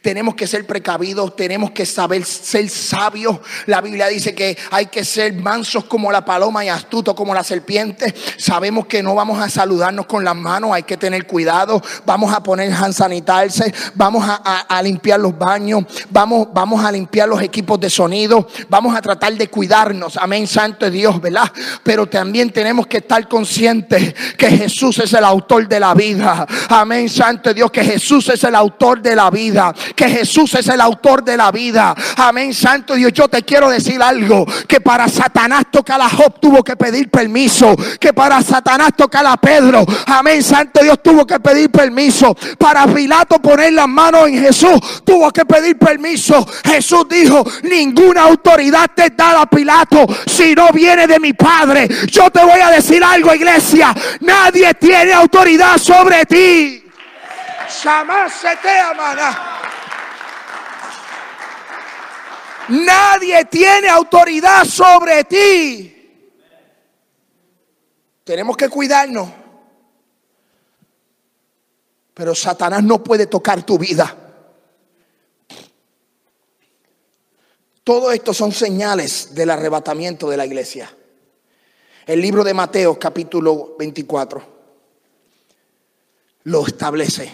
Tenemos 0.00 0.34
que 0.34 0.46
ser 0.46 0.66
precavidos, 0.66 1.34
tenemos 1.36 1.70
que 1.70 1.86
saber 1.86 2.24
ser 2.24 2.68
sabios. 2.68 3.38
La 3.66 3.80
Biblia 3.80 4.08
dice 4.08 4.34
que 4.34 4.56
hay 4.70 4.86
que 4.86 5.04
ser 5.04 5.34
mansos 5.34 5.84
como 5.84 6.12
la 6.12 6.24
paloma 6.24 6.64
y 6.64 6.68
astutos 6.68 7.14
como 7.14 7.34
la 7.34 7.44
serpiente. 7.44 8.14
Sabemos 8.36 8.86
que 8.86 9.02
no 9.02 9.14
vamos 9.14 9.40
a 9.40 9.48
saludarnos 9.48 10.06
con 10.06 10.24
las 10.24 10.36
manos, 10.36 10.72
hay 10.72 10.82
que 10.82 10.96
tener 10.96 11.26
cuidado. 11.26 11.82
Vamos 12.04 12.32
a 12.32 12.42
poner 12.42 12.72
hand 12.72 12.92
sanitarse, 12.92 13.72
vamos 13.94 14.24
a, 14.26 14.82
limpiar 14.82 15.18
los 15.18 15.36
baños, 15.36 15.84
vamos, 16.10 16.48
vamos 16.52 16.84
a 16.84 16.92
limpiar 16.92 17.28
los 17.28 17.42
equipos 17.42 17.80
de 17.80 17.90
sonido, 17.90 18.46
vamos 18.68 18.96
a 18.96 19.02
tratar 19.02 19.32
de 19.34 19.48
cuidarnos. 19.48 20.16
Amén, 20.16 20.46
Santo 20.46 20.90
Dios, 20.90 21.20
¿verdad? 21.20 21.50
Pero 21.82 22.06
también 22.06 22.50
tenemos 22.50 22.86
que 22.86 22.98
estar 22.98 23.26
conscientes 23.28 24.14
que 24.36 24.48
Jesús 24.48 24.98
es 24.98 25.12
el 25.12 25.24
autor 25.24 25.66
de 25.66 25.80
la 25.80 25.94
vida. 25.94 26.46
Amén, 26.68 27.08
Santo 27.08 27.52
Dios, 27.52 27.70
que 27.70 27.84
Jesús 27.84 28.28
es 28.28 28.44
el 28.44 28.54
autor 28.54 29.02
de 29.02 29.16
la 29.16 29.30
vida 29.30 29.65
que 29.94 30.08
Jesús 30.08 30.54
es 30.54 30.68
el 30.68 30.80
autor 30.80 31.24
de 31.24 31.36
la 31.36 31.50
vida. 31.50 31.94
Amén, 32.16 32.52
Santo 32.54 32.94
Dios. 32.94 33.12
Yo 33.12 33.28
te 33.28 33.42
quiero 33.42 33.68
decir 33.68 34.02
algo, 34.02 34.46
que 34.66 34.80
para 34.80 35.08
Satanás 35.08 35.64
tocar 35.70 36.00
a 36.00 36.08
Job 36.08 36.40
tuvo 36.40 36.62
que 36.62 36.76
pedir 36.76 37.10
permiso, 37.10 37.74
que 38.00 38.12
para 38.12 38.42
Satanás 38.42 38.90
tocar 38.96 39.26
a 39.26 39.36
Pedro, 39.36 39.84
amén, 40.06 40.42
Santo 40.42 40.82
Dios 40.82 41.02
tuvo 41.02 41.26
que 41.26 41.40
pedir 41.40 41.70
permiso. 41.70 42.34
Para 42.58 42.86
Pilato 42.86 43.38
poner 43.40 43.72
las 43.72 43.88
manos 43.88 44.28
en 44.28 44.40
Jesús, 44.40 45.02
tuvo 45.04 45.30
que 45.30 45.44
pedir 45.44 45.78
permiso. 45.78 46.46
Jesús 46.64 47.06
dijo, 47.08 47.44
ninguna 47.62 48.22
autoridad 48.22 48.90
te 48.94 49.10
da 49.10 49.42
a 49.42 49.46
Pilato 49.46 50.06
si 50.26 50.54
no 50.54 50.70
viene 50.70 51.06
de 51.06 51.20
mi 51.20 51.32
Padre. 51.32 51.88
Yo 52.06 52.30
te 52.30 52.44
voy 52.44 52.60
a 52.60 52.70
decir 52.70 53.02
algo, 53.02 53.34
iglesia, 53.34 53.94
nadie 54.20 54.74
tiene 54.74 55.12
autoridad 55.12 55.78
sobre 55.78 56.24
ti. 56.26 56.82
Jamás 57.82 58.32
se 58.32 58.56
te 58.56 58.78
amará. 58.78 59.55
Nadie 62.68 63.44
tiene 63.44 63.88
autoridad 63.88 64.64
sobre 64.64 65.24
ti. 65.24 65.92
Tenemos 68.24 68.56
que 68.56 68.68
cuidarnos. 68.68 69.28
Pero 72.12 72.34
Satanás 72.34 72.82
no 72.82 73.04
puede 73.04 73.26
tocar 73.26 73.64
tu 73.64 73.78
vida. 73.78 74.16
Todo 77.84 78.10
esto 78.10 78.34
son 78.34 78.50
señales 78.50 79.32
del 79.32 79.50
arrebatamiento 79.50 80.28
de 80.28 80.36
la 80.36 80.44
iglesia. 80.44 80.92
El 82.04 82.20
libro 82.20 82.42
de 82.42 82.54
Mateo 82.54 82.98
capítulo 82.98 83.76
24 83.78 84.56
lo 86.44 86.66
establece. 86.66 87.32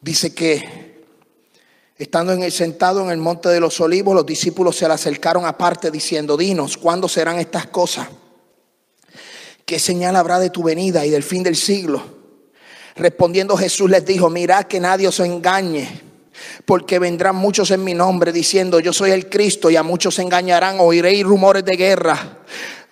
Dice 0.00 0.34
que 0.34 0.89
Estando 2.00 2.32
en 2.32 2.42
el, 2.42 2.50
sentado 2.50 3.04
en 3.04 3.10
el 3.10 3.18
monte 3.18 3.50
de 3.50 3.60
los 3.60 3.78
olivos, 3.78 4.14
los 4.14 4.24
discípulos 4.24 4.74
se 4.74 4.88
le 4.88 4.94
acercaron 4.94 5.44
aparte 5.44 5.90
diciendo, 5.90 6.34
dinos, 6.34 6.78
¿cuándo 6.78 7.10
serán 7.10 7.38
estas 7.38 7.66
cosas? 7.66 8.08
¿Qué 9.66 9.78
señal 9.78 10.16
habrá 10.16 10.38
de 10.38 10.48
tu 10.48 10.62
venida 10.62 11.04
y 11.04 11.10
del 11.10 11.22
fin 11.22 11.42
del 11.42 11.56
siglo? 11.56 12.02
Respondiendo 12.96 13.54
Jesús 13.54 13.90
les 13.90 14.02
dijo, 14.06 14.30
mirad 14.30 14.64
que 14.64 14.80
nadie 14.80 15.08
os 15.08 15.20
engañe, 15.20 16.00
porque 16.64 16.98
vendrán 16.98 17.36
muchos 17.36 17.70
en 17.70 17.84
mi 17.84 17.92
nombre 17.92 18.32
diciendo, 18.32 18.80
yo 18.80 18.94
soy 18.94 19.10
el 19.10 19.28
Cristo, 19.28 19.68
y 19.68 19.76
a 19.76 19.82
muchos 19.82 20.18
engañarán, 20.20 20.78
oiréis 20.80 21.22
rumores 21.22 21.66
de 21.66 21.76
guerra 21.76 22.38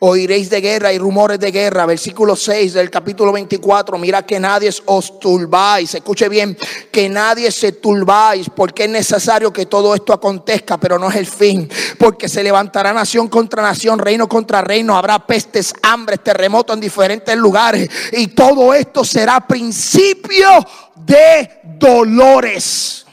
Oiréis 0.01 0.49
de 0.49 0.61
guerra 0.61 0.93
y 0.93 0.99
rumores 0.99 1.41
de 1.41 1.51
guerra. 1.51 1.85
Versículo 1.85 2.37
6 2.37 2.75
del 2.75 2.89
capítulo 2.89 3.33
24. 3.33 3.99
Mira 3.99 4.25
que 4.25 4.39
nadie 4.39 4.71
os 4.85 5.19
turbáis. 5.19 5.93
Escuche 5.93 6.29
bien, 6.29 6.57
que 6.93 7.09
nadie 7.09 7.51
se 7.51 7.73
turbáis. 7.73 8.49
Porque 8.55 8.85
es 8.85 8.91
necesario 8.91 9.53
que 9.53 9.67
todo 9.67 9.97
esto 9.97 10.13
acontezca, 10.13 10.79
pero 10.79 11.01
no 11.01 11.11
es 11.11 11.17
el 11.17 11.27
fin. 11.27 11.69
Porque 11.99 12.29
se 12.29 12.45
levantará 12.45 12.93
nación 12.93 13.27
contra 13.27 13.61
nación, 13.61 13.99
reino 13.99 14.29
contra 14.29 14.61
reino. 14.61 14.97
Habrá 14.97 15.27
pestes, 15.27 15.75
hambres, 15.83 16.23
terremotos 16.23 16.75
en 16.75 16.81
diferentes 16.81 17.37
lugares. 17.37 17.91
Y 18.13 18.29
todo 18.29 18.73
esto 18.75 19.05
será 19.05 19.45
principio 19.49 20.49
de 20.95 21.61
dolores. 21.77 23.08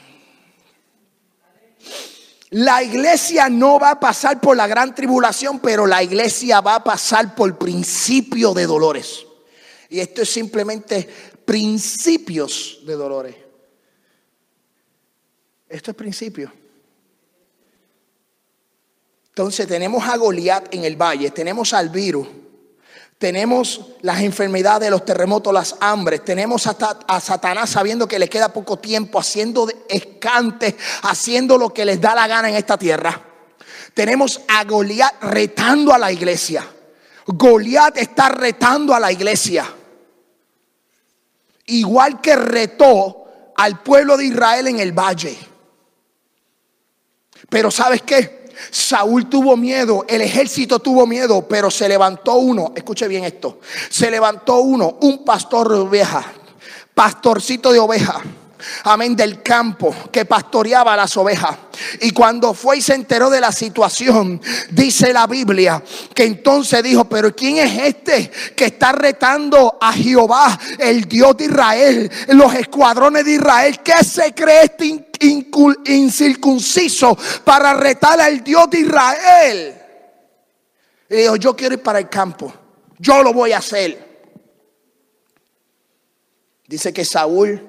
La 2.52 2.84
iglesia 2.84 3.50
no 3.50 3.80
va 3.80 3.92
a 3.92 4.00
pasar 4.00 4.40
por 4.40 4.56
la 4.56 4.68
gran 4.68 4.94
tribulación, 4.94 5.60
pero 5.60 5.88
la 5.88 6.04
iglesia 6.04 6.62
va 6.62 6.76
a 6.76 6.84
pasar 6.84 7.36
por 7.36 7.58
principio 7.58 8.54
de 8.54 8.66
dolores. 8.66 9.26
Y 9.90 10.00
esto 10.00 10.22
es 10.22 10.30
simplemente 10.30 11.10
principios 11.44 12.80
de 12.86 12.94
dolores. 12.94 13.36
Esto 15.68 15.92
es 15.92 15.98
principio. 15.98 16.52
Entonces 19.30 19.68
tenemos 19.68 20.08
a 20.08 20.16
Goliat 20.16 20.74
en 20.74 20.86
el 20.86 20.96
valle, 20.96 21.32
tenemos 21.32 21.74
al 21.74 21.90
virus 21.90 22.28
tenemos 23.26 23.82
las 24.04 24.22
enfermedades, 24.22 24.92
los 24.92 25.04
terremotos, 25.04 25.52
las 25.52 25.78
hambres. 25.80 26.24
Tenemos 26.24 26.68
a, 26.68 27.20
Satanás 27.20 27.72
sabiendo 27.72 28.08
que 28.08 28.20
le 28.20 28.30
queda 28.30 28.54
poco 28.54 28.78
tiempo, 28.78 29.20
haciendo 29.20 29.68
escantes, 29.90 30.76
haciendo 31.02 31.58
lo 31.58 31.74
que 31.74 31.86
les 31.86 32.00
da 32.00 32.14
la 32.14 32.28
gana 32.28 32.50
en 32.50 32.56
esta 32.56 32.78
tierra. 32.78 33.20
Tenemos 33.96 34.42
a 34.48 34.64
Goliat 34.64 35.24
retando 35.24 35.92
a 35.92 35.98
la 35.98 36.12
iglesia. 36.12 36.68
Goliat 37.26 37.98
está 37.98 38.30
retando 38.30 38.94
a 38.94 39.00
la 39.00 39.12
iglesia. 39.12 39.74
Igual 41.66 42.22
que 42.22 42.36
retó 42.36 43.54
al 43.58 43.82
pueblo 43.82 44.18
de 44.18 44.26
Israel 44.26 44.68
en 44.68 44.80
el 44.80 44.92
valle. 44.92 45.36
Pero 47.50 47.72
¿sabes 47.72 48.04
qué? 48.04 48.45
Saúl 48.72 49.30
tuvo 49.30 49.58
miedo, 49.58 50.06
el 50.08 50.22
ejército 50.22 50.80
tuvo 50.80 51.06
miedo, 51.08 51.48
pero 51.48 51.70
se 51.72 51.88
levantó 51.88 52.36
uno, 52.36 52.74
escuche 52.76 53.08
bien 53.08 53.24
esto, 53.24 53.60
se 53.90 54.10
levantó 54.10 54.60
uno, 54.60 54.98
un 55.02 55.24
pastor 55.24 55.70
de 55.70 55.80
ovejas, 55.80 56.26
pastorcito 56.94 57.72
de 57.72 57.80
ovejas 57.80 58.22
amén, 58.84 59.16
del 59.16 59.42
campo 59.42 59.96
que 60.12 60.26
pastoreaba 60.26 60.96
las 60.96 61.16
ovejas. 61.18 61.58
Y 62.02 62.12
cuando 62.12 62.54
fue 62.54 62.78
y 62.78 62.82
se 62.82 62.94
enteró 62.94 63.30
de 63.30 63.42
la 63.42 63.52
situación, 63.52 64.42
dice 64.72 65.12
la 65.14 65.28
Biblia, 65.28 65.84
que 66.14 66.24
entonces 66.24 66.82
dijo, 66.84 67.06
pero 67.06 67.36
¿quién 67.36 67.58
es 67.58 67.78
este 67.84 68.32
que 68.56 68.66
está 68.66 68.92
retando 68.92 69.78
a 69.80 69.94
Jehová, 69.94 70.60
el 70.80 71.06
Dios 71.06 71.36
de 71.38 71.46
Israel, 71.46 72.12
los 72.30 72.54
escuadrones 72.54 73.26
de 73.26 73.34
Israel? 73.34 73.80
¿Qué 73.84 74.04
se 74.04 74.34
cree 74.34 74.64
este 74.64 75.12
incircunciso 75.86 77.18
para 77.44 77.74
retar 77.74 78.20
al 78.20 78.44
Dios 78.44 78.70
de 78.70 78.80
Israel? 78.80 79.82
Y 81.10 81.16
dijo, 81.16 81.36
yo 81.36 81.56
quiero 81.56 81.76
ir 81.76 81.84
para 81.84 82.00
el 82.00 82.10
campo, 82.10 82.54
yo 82.98 83.22
lo 83.22 83.34
voy 83.34 83.52
a 83.52 83.60
hacer. 83.60 84.06
Dice 86.68 86.92
que 86.92 87.06
Saúl 87.06 87.62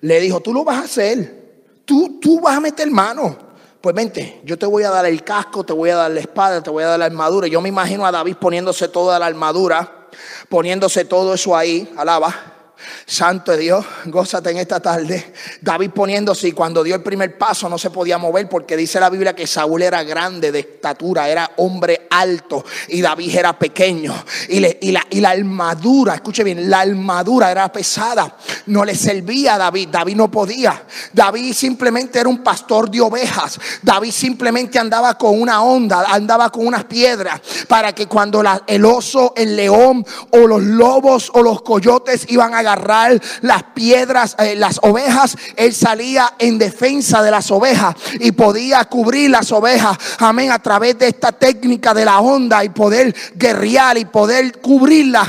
le 0.00 0.20
dijo, 0.20 0.40
tú 0.40 0.52
lo 0.52 0.64
vas 0.64 0.78
a 0.78 0.84
hacer, 0.84 1.50
tú, 1.84 2.18
tú 2.20 2.40
vas 2.40 2.56
a 2.56 2.60
meter 2.60 2.90
mano. 2.90 3.50
Pues 3.80 3.94
vente, 3.94 4.42
yo 4.44 4.58
te 4.58 4.66
voy 4.66 4.82
a 4.82 4.90
dar 4.90 5.06
el 5.06 5.24
casco, 5.24 5.64
te 5.64 5.72
voy 5.72 5.88
a 5.90 5.96
dar 5.96 6.10
la 6.10 6.20
espada, 6.20 6.62
te 6.62 6.68
voy 6.68 6.84
a 6.84 6.88
dar 6.88 6.98
la 6.98 7.06
armadura. 7.06 7.46
Yo 7.46 7.60
me 7.62 7.70
imagino 7.70 8.04
a 8.04 8.12
David 8.12 8.36
poniéndose 8.36 8.88
toda 8.88 9.18
la 9.18 9.26
armadura, 9.26 10.08
poniéndose 10.50 11.06
todo 11.06 11.32
eso 11.34 11.56
ahí, 11.56 11.90
alaba. 11.96 12.59
Santo 13.06 13.52
de 13.52 13.58
Dios, 13.58 13.84
gózate 14.06 14.50
en 14.50 14.58
esta 14.58 14.80
tarde. 14.80 15.32
David 15.60 15.90
poniéndose 15.90 16.48
y 16.48 16.52
cuando 16.52 16.82
dio 16.82 16.94
el 16.94 17.02
primer 17.02 17.36
paso 17.36 17.68
no 17.68 17.78
se 17.78 17.90
podía 17.90 18.18
mover 18.18 18.48
porque 18.48 18.76
dice 18.76 19.00
la 19.00 19.10
Biblia 19.10 19.34
que 19.34 19.46
Saúl 19.46 19.82
era 19.82 20.02
grande 20.02 20.52
de 20.52 20.60
estatura, 20.60 21.28
era 21.28 21.50
hombre 21.56 22.06
alto 22.10 22.64
y 22.88 23.00
David 23.00 23.36
era 23.36 23.58
pequeño. 23.58 24.14
Y, 24.48 24.60
la, 24.60 25.06
y 25.10 25.24
armadura, 25.24 26.14
escuche 26.14 26.44
bien, 26.44 26.68
la 26.68 26.80
armadura 26.80 27.50
era 27.50 27.70
pesada, 27.72 28.36
no 28.66 28.84
le 28.84 28.94
servía 28.94 29.54
a 29.54 29.58
David, 29.58 29.88
David 29.90 30.16
no 30.16 30.30
podía. 30.30 30.84
David 31.12 31.52
simplemente 31.54 32.18
era 32.18 32.28
un 32.28 32.42
pastor 32.42 32.90
de 32.90 33.00
ovejas. 33.00 33.58
David 33.82 34.12
simplemente 34.12 34.78
andaba 34.78 35.16
con 35.16 35.40
una 35.40 35.62
onda, 35.62 36.04
andaba 36.08 36.50
con 36.50 36.66
unas 36.66 36.84
piedras 36.84 37.40
para 37.68 37.92
que 37.94 38.06
cuando 38.06 38.42
el 38.66 38.84
oso, 38.84 39.32
el 39.36 39.56
león 39.56 40.04
o 40.30 40.38
los 40.46 40.62
lobos 40.62 41.30
o 41.34 41.42
los 41.42 41.62
coyotes 41.62 42.26
iban 42.28 42.54
a 42.54 42.62
agarrar 42.72 43.20
las 43.42 43.62
piedras, 43.74 44.36
eh, 44.38 44.54
las 44.56 44.78
ovejas, 44.82 45.36
él 45.56 45.74
salía 45.74 46.34
en 46.38 46.58
defensa 46.58 47.22
de 47.22 47.30
las 47.30 47.50
ovejas 47.50 47.94
y 48.18 48.32
podía 48.32 48.84
cubrir 48.84 49.30
las 49.30 49.50
ovejas, 49.52 49.96
amén, 50.18 50.52
a 50.52 50.58
través 50.60 50.98
de 50.98 51.08
esta 51.08 51.32
técnica 51.32 51.92
de 51.94 52.04
la 52.04 52.20
onda 52.20 52.64
y 52.64 52.68
poder 52.70 53.14
guerrear 53.34 53.98
y 53.98 54.04
poder 54.04 54.60
cubrirlas, 54.60 55.28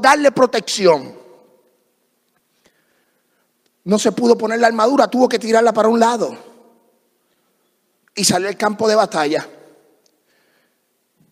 darle 0.00 0.32
protección. 0.32 1.16
No 3.84 3.98
se 3.98 4.12
pudo 4.12 4.36
poner 4.36 4.60
la 4.60 4.66
armadura, 4.66 5.08
tuvo 5.08 5.28
que 5.28 5.38
tirarla 5.38 5.72
para 5.72 5.88
un 5.88 5.98
lado 5.98 6.36
y 8.14 8.24
salió 8.24 8.48
al 8.48 8.56
campo 8.56 8.88
de 8.88 8.94
batalla. 8.94 9.48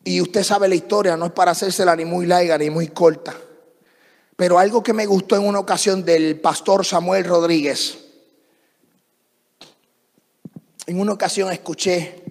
Y 0.05 0.21
usted 0.21 0.45
sabe 0.45 0.69
la 0.69 0.77
historia, 0.77 1.17
no 1.17 1.27
es 1.27 1.33
para 1.33 1.51
hacérsela 1.51 1.97
ni 1.97 2.05
muy 2.05 2.27
larga 2.27 2.57
ni 2.57 2.71
muy 2.71 2.89
corta. 2.89 3.35
Pero 4.37 4.59
algo 4.59 4.83
que 4.83 4.93
me 4.93 5.07
gustó 5.07 5.37
en 5.37 5.47
una 5.47 5.59
ocasión 5.59 6.05
del 6.05 6.39
pastor 6.39 6.85
Samuel 6.85 7.25
Rodríguez. 7.25 7.99
En 10.87 11.01
una 11.01 11.13
ocasión 11.13 11.51
escuché 11.51 12.23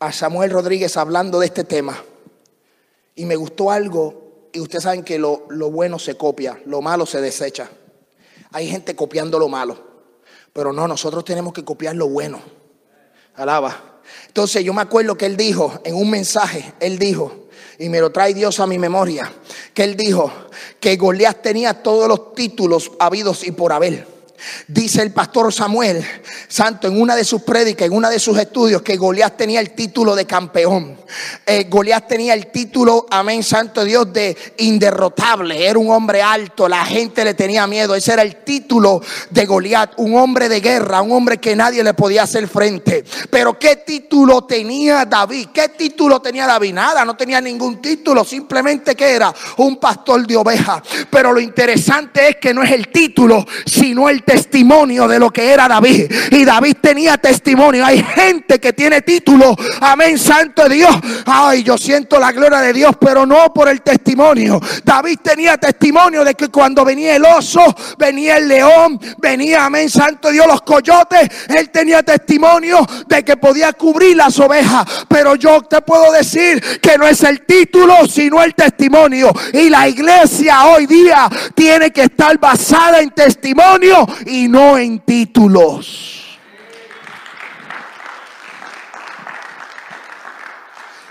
a 0.00 0.12
Samuel 0.12 0.50
Rodríguez 0.50 0.96
hablando 0.96 1.38
de 1.38 1.46
este 1.46 1.62
tema. 1.62 2.02
Y 3.14 3.26
me 3.26 3.36
gustó 3.36 3.70
algo. 3.70 4.48
Y 4.52 4.58
ustedes 4.58 4.82
saben 4.82 5.04
que 5.04 5.20
lo, 5.20 5.46
lo 5.50 5.70
bueno 5.70 6.00
se 6.00 6.16
copia, 6.16 6.60
lo 6.66 6.82
malo 6.82 7.06
se 7.06 7.20
desecha. 7.20 7.70
Hay 8.50 8.68
gente 8.68 8.96
copiando 8.96 9.38
lo 9.38 9.48
malo. 9.48 9.78
Pero 10.52 10.72
no, 10.72 10.88
nosotros 10.88 11.24
tenemos 11.24 11.52
que 11.52 11.64
copiar 11.64 11.94
lo 11.94 12.08
bueno. 12.08 12.40
Alaba. 13.36 14.00
Entonces 14.26 14.64
yo 14.64 14.74
me 14.74 14.82
acuerdo 14.82 15.16
que 15.16 15.26
él 15.26 15.36
dijo 15.36 15.80
en 15.84 15.94
un 15.94 16.10
mensaje, 16.10 16.74
él 16.80 16.98
dijo, 16.98 17.39
y 17.80 17.88
me 17.88 17.98
lo 17.98 18.10
trae 18.10 18.34
Dios 18.34 18.60
a 18.60 18.66
mi 18.66 18.78
memoria, 18.78 19.32
que 19.72 19.82
él 19.82 19.96
dijo 19.96 20.30
que 20.78 20.96
Goliat 20.96 21.40
tenía 21.40 21.82
todos 21.82 22.06
los 22.06 22.34
títulos 22.34 22.92
habidos 22.98 23.42
y 23.46 23.52
por 23.52 23.72
haber. 23.72 24.19
Dice 24.66 25.02
el 25.02 25.12
pastor 25.12 25.52
Samuel 25.52 26.04
Santo 26.48 26.88
en 26.88 27.00
una 27.00 27.16
de 27.16 27.24
sus 27.24 27.42
prédicas, 27.42 27.86
en 27.86 27.92
uno 27.92 28.08
de 28.08 28.18
sus 28.18 28.38
estudios, 28.38 28.82
que 28.82 28.96
Goliat 28.96 29.36
tenía 29.36 29.60
el 29.60 29.70
título 29.70 30.14
de 30.14 30.26
campeón. 30.26 30.98
Eh, 31.46 31.66
Goliat 31.68 32.06
tenía 32.08 32.34
el 32.34 32.48
título, 32.48 33.06
amén, 33.10 33.42
Santo 33.42 33.84
Dios, 33.84 34.12
de 34.12 34.36
inderrotable. 34.58 35.66
Era 35.66 35.78
un 35.78 35.90
hombre 35.90 36.22
alto, 36.22 36.68
la 36.68 36.84
gente 36.84 37.24
le 37.24 37.34
tenía 37.34 37.66
miedo. 37.66 37.94
Ese 37.94 38.12
era 38.12 38.22
el 38.22 38.36
título 38.36 39.00
de 39.30 39.46
Goliat, 39.46 39.94
un 39.96 40.16
hombre 40.16 40.48
de 40.48 40.60
guerra, 40.60 41.02
un 41.02 41.12
hombre 41.12 41.38
que 41.38 41.56
nadie 41.56 41.82
le 41.82 41.94
podía 41.94 42.22
hacer 42.22 42.48
frente. 42.48 43.04
Pero 43.30 43.58
¿qué 43.58 43.76
título 43.76 44.44
tenía 44.44 45.04
David? 45.04 45.48
¿Qué 45.52 45.68
título 45.70 46.20
tenía 46.20 46.46
David? 46.46 46.74
Nada, 46.74 47.04
no 47.04 47.16
tenía 47.16 47.40
ningún 47.40 47.80
título, 47.80 48.24
simplemente 48.24 48.94
que 48.94 49.10
era 49.10 49.34
un 49.58 49.76
pastor 49.78 50.26
de 50.26 50.36
ovejas. 50.36 50.82
Pero 51.10 51.32
lo 51.32 51.40
interesante 51.40 52.28
es 52.28 52.36
que 52.36 52.54
no 52.54 52.62
es 52.62 52.70
el 52.70 52.88
título, 52.88 53.44
sino 53.66 54.08
el 54.08 54.22
testimonio 54.30 55.08
de 55.08 55.18
lo 55.18 55.30
que 55.30 55.52
era 55.52 55.66
David. 55.66 56.08
Y 56.30 56.44
David 56.44 56.76
tenía 56.80 57.16
testimonio. 57.18 57.84
Hay 57.84 58.00
gente 58.00 58.60
que 58.60 58.72
tiene 58.72 59.02
título. 59.02 59.56
Amén, 59.80 60.18
santo 60.18 60.68
Dios. 60.68 60.94
Ay, 61.26 61.64
yo 61.64 61.76
siento 61.76 62.20
la 62.20 62.30
gloria 62.30 62.60
de 62.60 62.72
Dios, 62.72 62.94
pero 63.00 63.26
no 63.26 63.52
por 63.52 63.68
el 63.68 63.82
testimonio. 63.82 64.60
David 64.84 65.18
tenía 65.20 65.56
testimonio 65.56 66.22
de 66.22 66.34
que 66.34 66.46
cuando 66.48 66.84
venía 66.84 67.16
el 67.16 67.24
oso, 67.24 67.74
venía 67.98 68.36
el 68.36 68.46
león, 68.46 69.00
venía, 69.18 69.64
amén, 69.64 69.90
santo 69.90 70.30
Dios, 70.30 70.46
los 70.46 70.62
coyotes. 70.62 71.28
Él 71.48 71.70
tenía 71.70 72.04
testimonio 72.04 72.86
de 73.08 73.24
que 73.24 73.36
podía 73.36 73.72
cubrir 73.72 74.16
las 74.16 74.38
ovejas. 74.38 74.86
Pero 75.08 75.34
yo 75.34 75.62
te 75.62 75.80
puedo 75.80 76.12
decir 76.12 76.62
que 76.80 76.96
no 76.96 77.08
es 77.08 77.20
el 77.24 77.44
título, 77.44 78.06
sino 78.06 78.44
el 78.44 78.54
testimonio. 78.54 79.32
Y 79.52 79.68
la 79.70 79.88
iglesia 79.88 80.66
hoy 80.66 80.86
día 80.86 81.28
tiene 81.56 81.90
que 81.90 82.02
estar 82.02 82.38
basada 82.38 83.00
en 83.00 83.10
testimonio 83.10 84.06
y 84.26 84.48
no 84.48 84.78
en 84.78 85.00
títulos. 85.00 86.38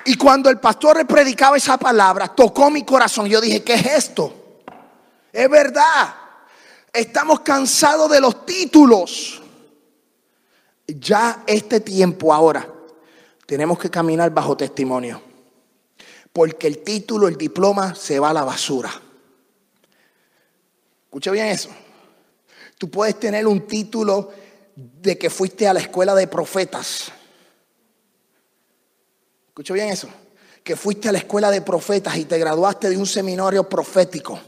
Y 0.06 0.16
cuando 0.16 0.50
el 0.50 0.60
pastor 0.60 1.06
predicaba 1.06 1.58
esa 1.58 1.78
palabra, 1.78 2.28
tocó 2.30 2.72
mi 2.72 2.84
corazón. 2.84 3.28
Yo 3.28 3.40
dije, 3.40 3.64
¿qué 3.64 3.76
es 3.76 3.86
esto? 3.86 4.62
Es 5.32 5.50
verdad. 5.50 6.16
Estamos 6.92 7.42
cansados 7.42 8.10
de 8.10 8.20
los 8.20 8.46
títulos. 8.46 9.42
Ya 10.88 11.44
este 11.46 11.80
tiempo 11.82 12.34
ahora 12.34 12.68
tenemos 13.46 13.78
que 13.78 13.92
caminar 13.92 14.32
bajo 14.32 14.58
testimonio. 14.58 15.22
Porque 16.34 16.66
el 16.66 16.80
título, 16.80 17.28
el 17.28 17.38
diploma 17.38 17.94
se 17.94 18.20
va 18.20 18.32
a 18.32 18.34
la 18.34 18.44
basura. 18.44 18.92
Escucha 21.06 21.30
bien 21.30 21.48
eso. 21.48 21.70
Tú 22.80 22.90
puedes 22.90 23.20
tener 23.20 23.46
un 23.46 23.68
título 23.68 24.32
de 24.74 25.18
que 25.18 25.30
fuiste 25.30 25.68
a 25.68 25.74
la 25.74 25.82
escuela 25.82 26.16
de 26.16 26.28
profetas. 26.28 27.12
Escucha 29.50 29.74
bien 29.74 29.90
eso. 29.90 30.08
Que 30.64 30.78
fuiste 30.78 31.10
a 31.10 31.12
la 31.12 31.18
escuela 31.18 31.52
de 31.52 31.62
profetas 31.62 32.16
y 32.16 32.24
te 32.24 32.40
graduaste 32.40 32.90
de 32.90 32.98
un 32.98 33.06
seminario 33.06 33.68
profético. 33.68 34.40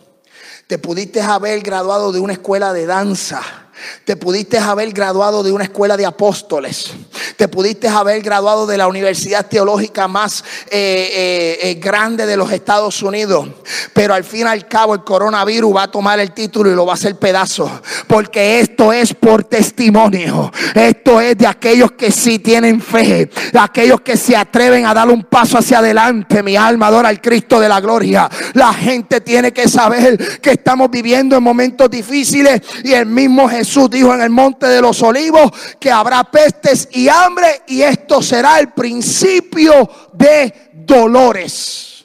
Te 0.65 0.77
pudiste 0.77 1.19
haber 1.21 1.59
graduado 1.59 2.13
de 2.13 2.21
una 2.21 2.32
escuela 2.32 2.71
de 2.71 2.86
danza 2.86 3.61
te 4.05 4.15
pudiste 4.15 4.57
haber 4.57 4.91
graduado 4.91 5.43
de 5.43 5.51
una 5.51 5.63
escuela 5.63 5.97
de 5.97 6.05
apóstoles. 6.05 6.91
Te 7.36 7.47
pudiste 7.47 7.88
haber 7.88 8.21
graduado 8.21 8.67
de 8.67 8.77
la 8.77 8.88
universidad 8.88 9.47
teológica 9.47 10.07
más 10.07 10.43
eh, 10.69 11.09
eh, 11.11 11.59
eh, 11.61 11.73
grande 11.75 12.25
de 12.25 12.38
los 12.38 12.51
Estados 12.51 13.01
Unidos. 13.01 13.47
Pero 13.93 14.13
al 14.13 14.23
fin 14.23 14.41
y 14.41 14.49
al 14.49 14.67
cabo 14.67 14.93
el 14.93 15.03
coronavirus 15.03 15.75
va 15.75 15.84
a 15.84 15.91
tomar 15.91 16.19
el 16.19 16.32
título 16.32 16.71
y 16.71 16.75
lo 16.75 16.86
va 16.86 16.93
a 16.93 16.95
hacer 16.95 17.15
pedazo. 17.15 17.82
Porque 18.07 18.59
esto 18.59 18.93
es 18.93 19.13
por 19.13 19.45
testimonio. 19.45 20.51
Esto 20.75 21.19
es 21.19 21.38
de 21.38 21.47
aquellos 21.47 21.93
que 21.93 22.11
sí 22.11 22.39
tienen 22.39 22.82
fe. 22.82 23.29
De 23.51 23.59
aquellos 23.59 24.01
que 24.01 24.17
se 24.17 24.36
atreven 24.36 24.86
a 24.86 24.93
dar 24.93 25.09
un 25.09 25.23
paso 25.23 25.57
hacia 25.57 25.79
adelante. 25.79 26.43
Mi 26.43 26.55
alma 26.55 26.88
adora 26.88 27.09
al 27.09 27.21
Cristo 27.21 27.59
de 27.59 27.69
la 27.69 27.79
gloria. 27.79 28.29
La 28.53 28.73
gente 28.73 29.21
tiene 29.21 29.51
que 29.51 29.67
saber 29.67 30.39
que 30.39 30.51
estamos 30.51 30.91
viviendo 30.91 31.36
en 31.36 31.43
momentos 31.43 31.89
difíciles 31.89 32.61
y 32.84 32.93
el 32.93 33.05
mismo 33.05 33.47
Jesús 33.49 33.70
Jesús 33.72 33.89
dijo 33.89 34.13
en 34.13 34.19
el 34.19 34.30
monte 34.30 34.67
de 34.67 34.82
los 34.82 35.01
olivos 35.01 35.49
que 35.80 35.89
habrá 35.89 36.26
pestes 36.26 36.89
y 36.91 37.07
hambre 37.07 37.61
y 37.67 37.82
esto 37.82 38.22
será 38.22 38.59
el 38.59 38.74
principio 38.74 39.89
de 40.11 40.72
dolores. 40.74 42.03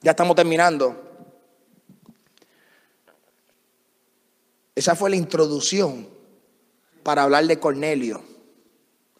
Ya 0.00 0.12
estamos 0.12 0.36
terminando. 0.36 1.02
Esa 4.76 4.94
fue 4.94 5.10
la 5.10 5.16
introducción 5.16 6.08
para 7.02 7.24
hablar 7.24 7.44
de 7.46 7.58
Cornelio. 7.58 8.22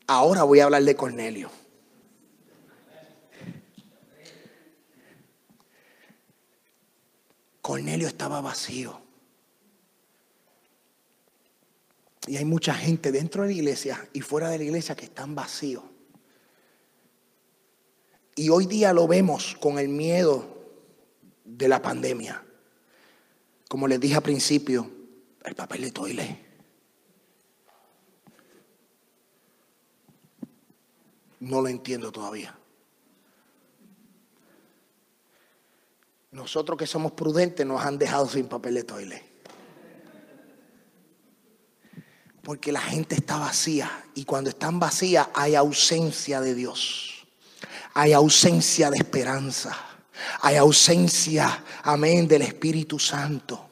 Ahora 0.06 0.44
voy 0.44 0.60
a 0.60 0.64
hablar 0.66 0.84
de 0.84 0.94
Cornelio. 0.94 1.50
Cornelio 7.60 8.06
estaba 8.06 8.40
vacío. 8.40 9.05
Y 12.26 12.36
hay 12.36 12.44
mucha 12.44 12.74
gente 12.74 13.12
dentro 13.12 13.42
de 13.42 13.48
la 13.48 13.54
iglesia 13.54 14.08
y 14.12 14.20
fuera 14.20 14.48
de 14.48 14.58
la 14.58 14.64
iglesia 14.64 14.96
que 14.96 15.04
están 15.04 15.34
vacíos. 15.34 15.84
Y 18.34 18.50
hoy 18.50 18.66
día 18.66 18.92
lo 18.92 19.06
vemos 19.06 19.56
con 19.60 19.78
el 19.78 19.88
miedo 19.88 20.44
de 21.44 21.68
la 21.68 21.80
pandemia. 21.80 22.44
Como 23.68 23.88
les 23.88 24.00
dije 24.00 24.16
al 24.16 24.22
principio, 24.22 24.90
el 25.44 25.54
papel 25.54 25.82
de 25.82 25.90
toile. 25.92 26.46
No 31.40 31.60
lo 31.60 31.68
entiendo 31.68 32.10
todavía. 32.10 32.58
Nosotros 36.32 36.76
que 36.76 36.86
somos 36.86 37.12
prudentes 37.12 37.64
nos 37.64 37.82
han 37.82 37.96
dejado 37.96 38.28
sin 38.28 38.48
papel 38.48 38.74
de 38.74 38.84
toile. 38.84 39.35
Porque 42.46 42.70
la 42.70 42.80
gente 42.80 43.16
está 43.16 43.38
vacía 43.38 44.04
y 44.14 44.24
cuando 44.24 44.50
están 44.50 44.78
vacías 44.78 45.26
hay 45.34 45.56
ausencia 45.56 46.40
de 46.40 46.54
Dios. 46.54 47.26
Hay 47.92 48.12
ausencia 48.12 48.88
de 48.88 48.98
esperanza. 48.98 49.76
Hay 50.42 50.54
ausencia, 50.54 51.64
amén, 51.82 52.28
del 52.28 52.42
Espíritu 52.42 53.00
Santo. 53.00 53.68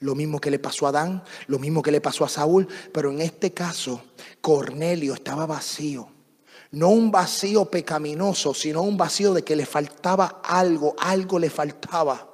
Lo 0.00 0.14
mismo 0.14 0.38
que 0.38 0.50
le 0.50 0.58
pasó 0.58 0.84
a 0.84 0.90
Adán, 0.90 1.24
lo 1.46 1.58
mismo 1.58 1.80
que 1.80 1.90
le 1.90 2.02
pasó 2.02 2.26
a 2.26 2.28
Saúl, 2.28 2.68
pero 2.92 3.10
en 3.10 3.22
este 3.22 3.54
caso 3.54 4.02
Cornelio 4.42 5.14
estaba 5.14 5.46
vacío. 5.46 6.06
No 6.72 6.90
un 6.90 7.10
vacío 7.10 7.70
pecaminoso, 7.70 8.52
sino 8.52 8.82
un 8.82 8.98
vacío 8.98 9.32
de 9.32 9.44
que 9.44 9.56
le 9.56 9.64
faltaba 9.64 10.42
algo, 10.44 10.94
algo 10.98 11.38
le 11.38 11.48
faltaba. 11.48 12.28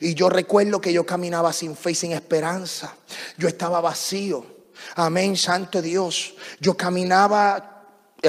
Y 0.00 0.14
yo 0.14 0.28
recuerdo 0.28 0.80
que 0.80 0.92
yo 0.92 1.04
caminaba 1.04 1.52
sin 1.52 1.74
fe 1.74 1.90
y 1.90 1.96
sin 1.96 2.12
esperanza. 2.12 2.94
Yo 3.36 3.48
estaba 3.48 3.80
vacío. 3.80 4.54
Amén, 4.94 5.36
Santo 5.36 5.82
Dios. 5.82 6.34
Yo 6.60 6.76
caminaba 6.76 7.74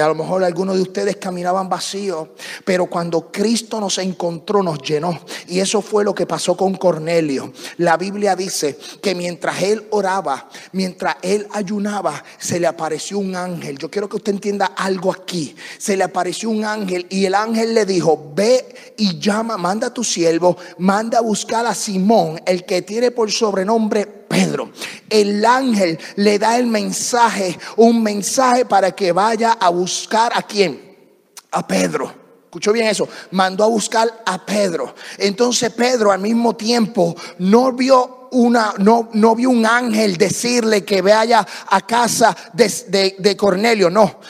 a 0.00 0.08
lo 0.08 0.14
mejor 0.14 0.44
algunos 0.44 0.76
de 0.76 0.82
ustedes 0.82 1.16
caminaban 1.16 1.68
vacíos, 1.68 2.28
pero 2.64 2.86
cuando 2.86 3.30
Cristo 3.30 3.80
nos 3.80 3.98
encontró, 3.98 4.62
nos 4.62 4.80
llenó. 4.82 5.18
Y 5.48 5.60
eso 5.60 5.80
fue 5.80 6.04
lo 6.04 6.14
que 6.14 6.26
pasó 6.26 6.56
con 6.56 6.74
Cornelio. 6.74 7.52
La 7.78 7.96
Biblia 7.96 8.36
dice 8.36 8.78
que 9.00 9.14
mientras 9.14 9.62
él 9.62 9.86
oraba, 9.90 10.48
mientras 10.72 11.16
él 11.22 11.46
ayunaba, 11.52 12.22
se 12.38 12.60
le 12.60 12.66
apareció 12.66 13.18
un 13.18 13.34
ángel. 13.36 13.78
Yo 13.78 13.90
quiero 13.90 14.08
que 14.08 14.16
usted 14.16 14.32
entienda 14.32 14.66
algo 14.76 15.12
aquí. 15.12 15.54
Se 15.78 15.96
le 15.96 16.04
apareció 16.04 16.50
un 16.50 16.64
ángel 16.64 17.06
y 17.08 17.24
el 17.24 17.34
ángel 17.34 17.74
le 17.74 17.86
dijo, 17.86 18.32
ve 18.34 18.94
y 18.96 19.18
llama, 19.18 19.56
manda 19.56 19.88
a 19.88 19.94
tu 19.94 20.04
siervo, 20.04 20.56
manda 20.78 21.18
a 21.18 21.22
buscar 21.22 21.66
a 21.66 21.74
Simón, 21.74 22.40
el 22.46 22.64
que 22.64 22.82
tiene 22.82 23.10
por 23.10 23.30
sobrenombre 23.30 24.06
Pedro. 24.36 24.70
El 25.08 25.42
ángel 25.46 25.98
le 26.16 26.38
da 26.38 26.58
el 26.58 26.66
mensaje, 26.66 27.58
un 27.76 28.02
mensaje 28.02 28.66
para 28.66 28.90
que 28.90 29.10
vaya 29.10 29.52
a 29.52 29.70
buscar 29.70 30.30
a 30.34 30.42
quién? 30.42 30.94
A 31.50 31.66
Pedro. 31.66 32.12
Escuchó 32.44 32.72
bien 32.72 32.86
eso. 32.86 33.08
Mandó 33.30 33.64
a 33.64 33.68
buscar 33.68 34.22
a 34.26 34.44
Pedro. 34.44 34.94
Entonces 35.16 35.72
Pedro 35.72 36.12
al 36.12 36.20
mismo 36.20 36.54
tiempo 36.54 37.16
no 37.38 37.72
vio 37.72 38.25
una, 38.32 38.74
no, 38.78 39.08
no 39.12 39.34
vio 39.34 39.50
un 39.50 39.66
ángel 39.66 40.16
decirle 40.16 40.84
que 40.84 41.02
vaya 41.02 41.46
a 41.68 41.86
casa 41.86 42.36
de, 42.52 43.36
Cornelio, 43.36 43.90
no, 43.90 44.20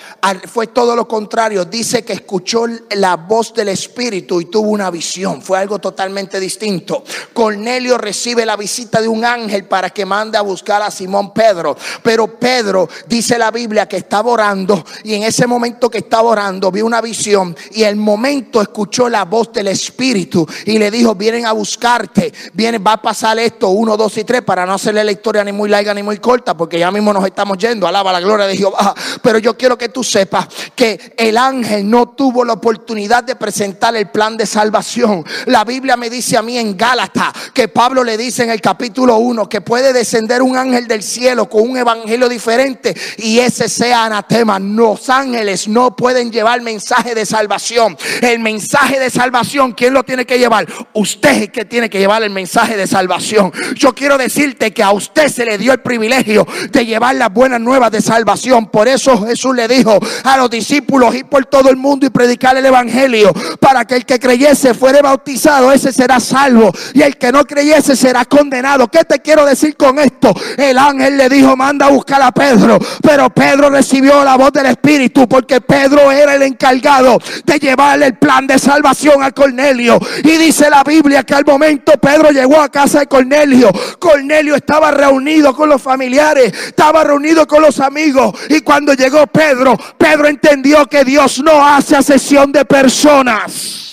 fue 0.46 0.68
todo 0.68 0.96
lo 0.96 1.06
contrario, 1.06 1.64
dice 1.64 2.04
que 2.04 2.14
escuchó 2.14 2.66
la 2.96 3.16
voz 3.16 3.54
del 3.54 3.68
Espíritu 3.68 4.40
y 4.40 4.46
tuvo 4.46 4.70
una 4.70 4.90
visión, 4.90 5.42
fue 5.42 5.58
algo 5.58 5.78
totalmente 5.78 6.40
distinto. 6.40 7.04
Cornelio 7.32 7.98
recibe 7.98 8.44
la 8.46 8.56
visita 8.56 9.00
de 9.00 9.08
un 9.08 9.24
ángel 9.24 9.64
para 9.64 9.90
que 9.90 10.04
mande 10.04 10.38
a 10.38 10.42
buscar 10.42 10.82
a 10.82 10.90
Simón 10.90 11.32
Pedro, 11.32 11.76
pero 12.02 12.38
Pedro 12.38 12.88
dice 13.06 13.38
la 13.38 13.50
Biblia 13.50 13.86
que 13.86 13.98
estaba 13.98 14.30
orando 14.30 14.84
y 15.04 15.14
en 15.14 15.22
ese 15.22 15.46
momento 15.46 15.90
que 15.90 15.98
estaba 15.98 16.28
orando 16.28 16.70
vio 16.70 16.86
una 16.86 17.00
visión 17.00 17.56
y 17.72 17.82
el 17.82 17.96
momento 17.96 18.60
escuchó 18.60 19.08
la 19.08 19.24
voz 19.24 19.52
del 19.52 19.68
Espíritu 19.68 20.46
y 20.64 20.78
le 20.78 20.90
dijo, 20.90 21.14
vienen 21.14 21.46
a 21.46 21.52
buscarte, 21.52 22.32
viene, 22.52 22.78
va 22.78 22.94
a 22.94 23.02
pasar 23.02 23.38
esto, 23.38 23.68
uno, 23.86 23.96
dos 23.96 24.18
y 24.18 24.24
tres, 24.24 24.42
para 24.42 24.66
no 24.66 24.74
hacerle 24.74 25.04
la 25.04 25.12
historia 25.12 25.44
ni 25.44 25.52
muy 25.52 25.68
larga 25.68 25.94
ni 25.94 26.02
muy 26.02 26.18
corta, 26.18 26.56
porque 26.56 26.76
ya 26.76 26.90
mismo 26.90 27.12
nos 27.12 27.24
estamos 27.24 27.56
yendo, 27.56 27.86
alaba 27.86 28.12
la 28.12 28.18
gloria 28.18 28.46
de 28.46 28.56
Jehová. 28.56 28.92
Pero 29.22 29.38
yo 29.38 29.56
quiero 29.56 29.78
que 29.78 29.88
tú 29.88 30.02
sepas 30.02 30.48
que 30.74 31.14
el 31.16 31.38
ángel 31.38 31.88
no 31.88 32.08
tuvo 32.08 32.44
la 32.44 32.54
oportunidad 32.54 33.22
de 33.22 33.36
presentar 33.36 33.94
el 33.94 34.08
plan 34.08 34.36
de 34.36 34.44
salvación. 34.44 35.24
La 35.46 35.64
Biblia 35.64 35.96
me 35.96 36.10
dice 36.10 36.36
a 36.36 36.42
mí 36.42 36.58
en 36.58 36.76
Gálatas 36.76 37.32
que 37.54 37.68
Pablo 37.68 38.02
le 38.02 38.16
dice 38.16 38.42
en 38.42 38.50
el 38.50 38.60
capítulo 38.60 39.18
1 39.18 39.48
que 39.48 39.60
puede 39.60 39.92
descender 39.92 40.42
un 40.42 40.56
ángel 40.56 40.88
del 40.88 41.04
cielo 41.04 41.48
con 41.48 41.62
un 41.62 41.76
evangelio 41.76 42.28
diferente 42.28 42.96
y 43.18 43.38
ese 43.38 43.68
sea 43.68 44.06
anatema. 44.06 44.58
Los 44.58 45.08
ángeles 45.08 45.68
no 45.68 45.94
pueden 45.94 46.32
llevar 46.32 46.60
mensaje 46.60 47.14
de 47.14 47.24
salvación. 47.24 47.96
El 48.20 48.40
mensaje 48.40 48.98
de 48.98 49.10
salvación, 49.10 49.72
¿quién 49.72 49.94
lo 49.94 50.02
tiene 50.02 50.26
que 50.26 50.40
llevar? 50.40 50.66
Usted 50.92 51.30
es 51.30 51.42
el 51.42 51.52
que 51.52 51.64
tiene 51.64 51.88
que 51.88 52.00
llevar 52.00 52.24
el 52.24 52.30
mensaje 52.30 52.76
de 52.76 52.88
salvación. 52.88 53.52
Yo 53.76 53.94
quiero 53.94 54.16
decirte 54.16 54.72
que 54.72 54.82
a 54.82 54.90
usted 54.90 55.28
se 55.28 55.44
le 55.44 55.58
dio 55.58 55.72
el 55.72 55.80
privilegio 55.80 56.46
de 56.70 56.86
llevar 56.86 57.14
las 57.16 57.30
buenas 57.30 57.60
nuevas 57.60 57.90
de 57.90 58.00
salvación. 58.00 58.66
Por 58.70 58.88
eso 58.88 59.26
Jesús 59.26 59.54
le 59.54 59.68
dijo 59.68 59.98
a 60.24 60.36
los 60.38 60.48
discípulos 60.48 61.14
ir 61.14 61.26
por 61.26 61.44
todo 61.44 61.68
el 61.68 61.76
mundo 61.76 62.06
y 62.06 62.10
predicar 62.10 62.56
el 62.56 62.64
evangelio 62.64 63.32
para 63.60 63.84
que 63.84 63.96
el 63.96 64.06
que 64.06 64.18
creyese 64.18 64.72
fuere 64.72 65.02
bautizado, 65.02 65.72
ese 65.72 65.92
será 65.92 66.20
salvo 66.20 66.72
y 66.94 67.02
el 67.02 67.18
que 67.18 67.30
no 67.30 67.44
creyese 67.44 67.96
será 67.96 68.24
condenado. 68.24 68.88
¿Qué 68.88 69.04
te 69.04 69.20
quiero 69.20 69.44
decir 69.44 69.76
con 69.76 69.98
esto? 69.98 70.32
El 70.56 70.78
ángel 70.78 71.18
le 71.18 71.28
dijo, 71.28 71.54
manda 71.54 71.86
a 71.86 71.90
buscar 71.90 72.22
a 72.22 72.32
Pedro, 72.32 72.78
pero 73.02 73.28
Pedro 73.28 73.68
recibió 73.68 74.24
la 74.24 74.36
voz 74.36 74.52
del 74.54 74.66
Espíritu 74.66 75.28
porque 75.28 75.60
Pedro 75.60 76.10
era 76.10 76.34
el 76.34 76.42
encargado 76.42 77.18
de 77.44 77.58
llevarle 77.58 78.06
el 78.06 78.14
plan 78.18 78.46
de 78.46 78.58
salvación 78.58 79.22
a 79.22 79.32
Cornelio. 79.32 79.98
Y 80.24 80.38
dice 80.38 80.70
la 80.70 80.82
Biblia 80.82 81.24
que 81.24 81.34
al 81.34 81.44
momento 81.44 81.92
Pedro 82.00 82.30
llegó 82.30 82.58
a 82.58 82.70
casa 82.70 83.00
de 83.00 83.06
Cornelio 83.06 83.65
Cornelio. 83.98 84.54
estaba 84.54 84.90
reunido 84.90 85.54
con 85.54 85.68
los 85.68 85.80
familiares, 85.82 86.52
estaba 86.52 87.04
reunido 87.04 87.46
con 87.46 87.62
los 87.62 87.80
amigos. 87.80 88.34
Y 88.48 88.60
cuando 88.60 88.94
llegó 88.94 89.26
Pedro, 89.26 89.76
Pedro 89.98 90.28
entendió 90.28 90.86
que 90.86 91.04
Dios 91.04 91.40
no 91.40 91.64
hace 91.64 91.96
asesión 91.96 92.52
de 92.52 92.64
personas. 92.64 93.86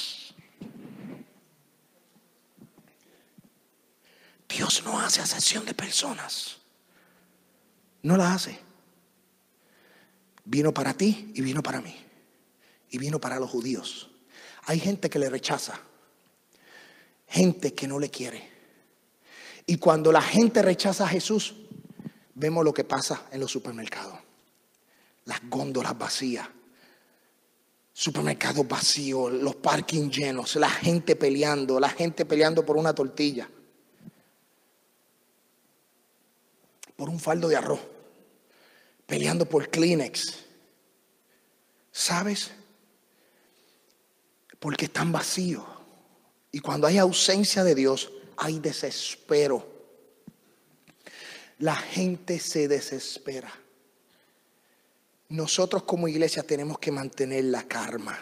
Dios 4.48 4.84
no 4.86 5.00
hace 5.00 5.22
asesión 5.22 5.66
de 5.66 5.74
personas. 5.74 6.58
No 8.04 8.18
la 8.18 8.34
hace. 8.34 8.60
Vino 10.46 10.74
para 10.74 10.94
ti 10.94 11.32
y 11.34 11.42
vino 11.42 11.64
para 11.64 11.82
mí. 11.82 11.96
Y 12.92 12.98
vino 12.98 13.20
para 13.20 13.40
los 13.40 13.50
judíos. 13.50 14.12
Hay 14.66 14.80
gente 14.80 15.10
que 15.10 15.20
le 15.20 15.30
rechaza. 15.30 15.80
Gente 17.28 17.74
que 17.74 17.88
no 17.88 17.98
le 17.98 18.10
quiere. 18.10 18.53
Y 19.66 19.78
cuando 19.78 20.12
la 20.12 20.22
gente 20.22 20.62
rechaza 20.62 21.06
a 21.06 21.10
Jesús, 21.10 21.56
vemos 22.36 22.64
lo 22.66 22.74
que 22.74 22.84
pasa 22.84 23.28
en 23.32 23.40
los 23.40 23.52
supermercados. 23.52 24.20
Las 25.26 25.40
góndolas 25.50 25.98
vacías, 25.98 26.48
supermercados 27.94 28.68
vacíos, 28.68 29.32
los 29.32 29.56
parking 29.56 30.10
llenos, 30.10 30.56
la 30.58 30.70
gente 30.70 31.16
peleando, 31.16 31.80
la 31.80 31.90
gente 31.90 32.26
peleando 32.26 32.66
por 32.66 32.76
una 32.76 32.94
tortilla, 32.94 33.50
por 36.98 37.10
un 37.10 37.20
faldo 37.20 37.48
de 37.48 37.56
arroz, 37.56 37.80
peleando 39.06 39.48
por 39.48 39.70
Kleenex. 39.70 40.40
¿Sabes? 41.92 42.52
Porque 44.60 44.86
están 44.86 45.12
vacíos. 45.12 45.64
Y 46.52 46.60
cuando 46.60 46.88
hay 46.88 46.98
ausencia 46.98 47.64
de 47.64 47.76
Dios, 47.76 48.12
hay 48.38 48.60
desespero. 48.60 49.66
La 51.60 51.76
gente 51.76 52.40
se 52.40 52.68
desespera. 52.68 53.52
Nosotros 55.30 55.84
como 55.84 56.08
iglesia 56.08 56.44
tenemos 56.44 56.78
que 56.80 56.92
mantener 56.92 57.46
la 57.46 57.64
karma. 57.64 58.18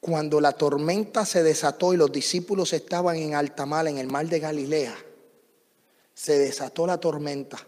Cuando 0.00 0.40
la 0.40 0.52
tormenta 0.52 1.24
se 1.24 1.42
desató 1.42 1.92
y 1.92 1.96
los 1.96 2.12
discípulos 2.12 2.72
estaban 2.72 3.16
en 3.16 3.34
alta 3.34 3.64
en 3.88 3.98
el 3.98 4.06
mar 4.06 4.26
de 4.28 4.38
Galilea, 4.38 4.96
se 6.14 6.38
desató 6.38 6.86
la 6.86 6.98
tormenta. 6.98 7.58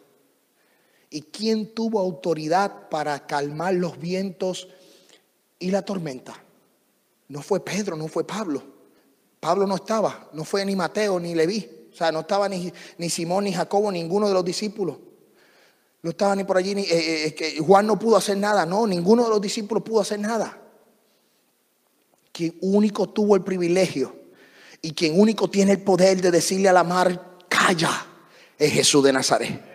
¿Y 1.10 1.22
quién 1.22 1.74
tuvo 1.74 1.98
autoridad 2.00 2.88
para 2.90 3.26
calmar 3.26 3.74
los 3.74 3.98
vientos 3.98 4.68
y 5.58 5.70
la 5.70 5.82
tormenta? 5.82 6.44
No 7.28 7.42
fue 7.42 7.64
Pedro, 7.64 7.96
no 7.96 8.08
fue 8.08 8.26
Pablo. 8.26 8.62
Pablo 9.40 9.66
no 9.66 9.76
estaba, 9.76 10.28
no 10.32 10.44
fue 10.44 10.64
ni 10.64 10.74
Mateo 10.74 11.20
ni 11.20 11.34
Leví. 11.34 11.88
O 11.92 11.96
sea, 11.96 12.10
no 12.10 12.20
estaba 12.20 12.48
ni, 12.48 12.72
ni 12.96 13.10
Simón 13.10 13.44
ni 13.44 13.52
Jacobo, 13.52 13.90
ninguno 13.92 14.28
de 14.28 14.34
los 14.34 14.44
discípulos. 14.44 14.96
No 16.02 16.10
estaba 16.10 16.34
ni 16.36 16.44
por 16.44 16.56
allí, 16.56 16.74
ni, 16.74 16.82
eh, 16.82 17.34
eh, 17.38 17.58
Juan 17.58 17.86
no 17.86 17.98
pudo 17.98 18.16
hacer 18.16 18.36
nada. 18.36 18.64
No, 18.64 18.86
ninguno 18.86 19.24
de 19.24 19.30
los 19.30 19.40
discípulos 19.40 19.82
pudo 19.82 20.00
hacer 20.00 20.20
nada. 20.20 20.60
Quien 22.32 22.56
único 22.60 23.08
tuvo 23.08 23.34
el 23.34 23.42
privilegio 23.42 24.14
y 24.80 24.92
quien 24.92 25.18
único 25.18 25.50
tiene 25.50 25.72
el 25.72 25.82
poder 25.82 26.20
de 26.20 26.30
decirle 26.30 26.68
a 26.68 26.72
la 26.72 26.84
mar, 26.84 27.36
calla, 27.48 28.06
es 28.56 28.72
Jesús 28.72 29.02
de 29.02 29.12
Nazaret. 29.12 29.67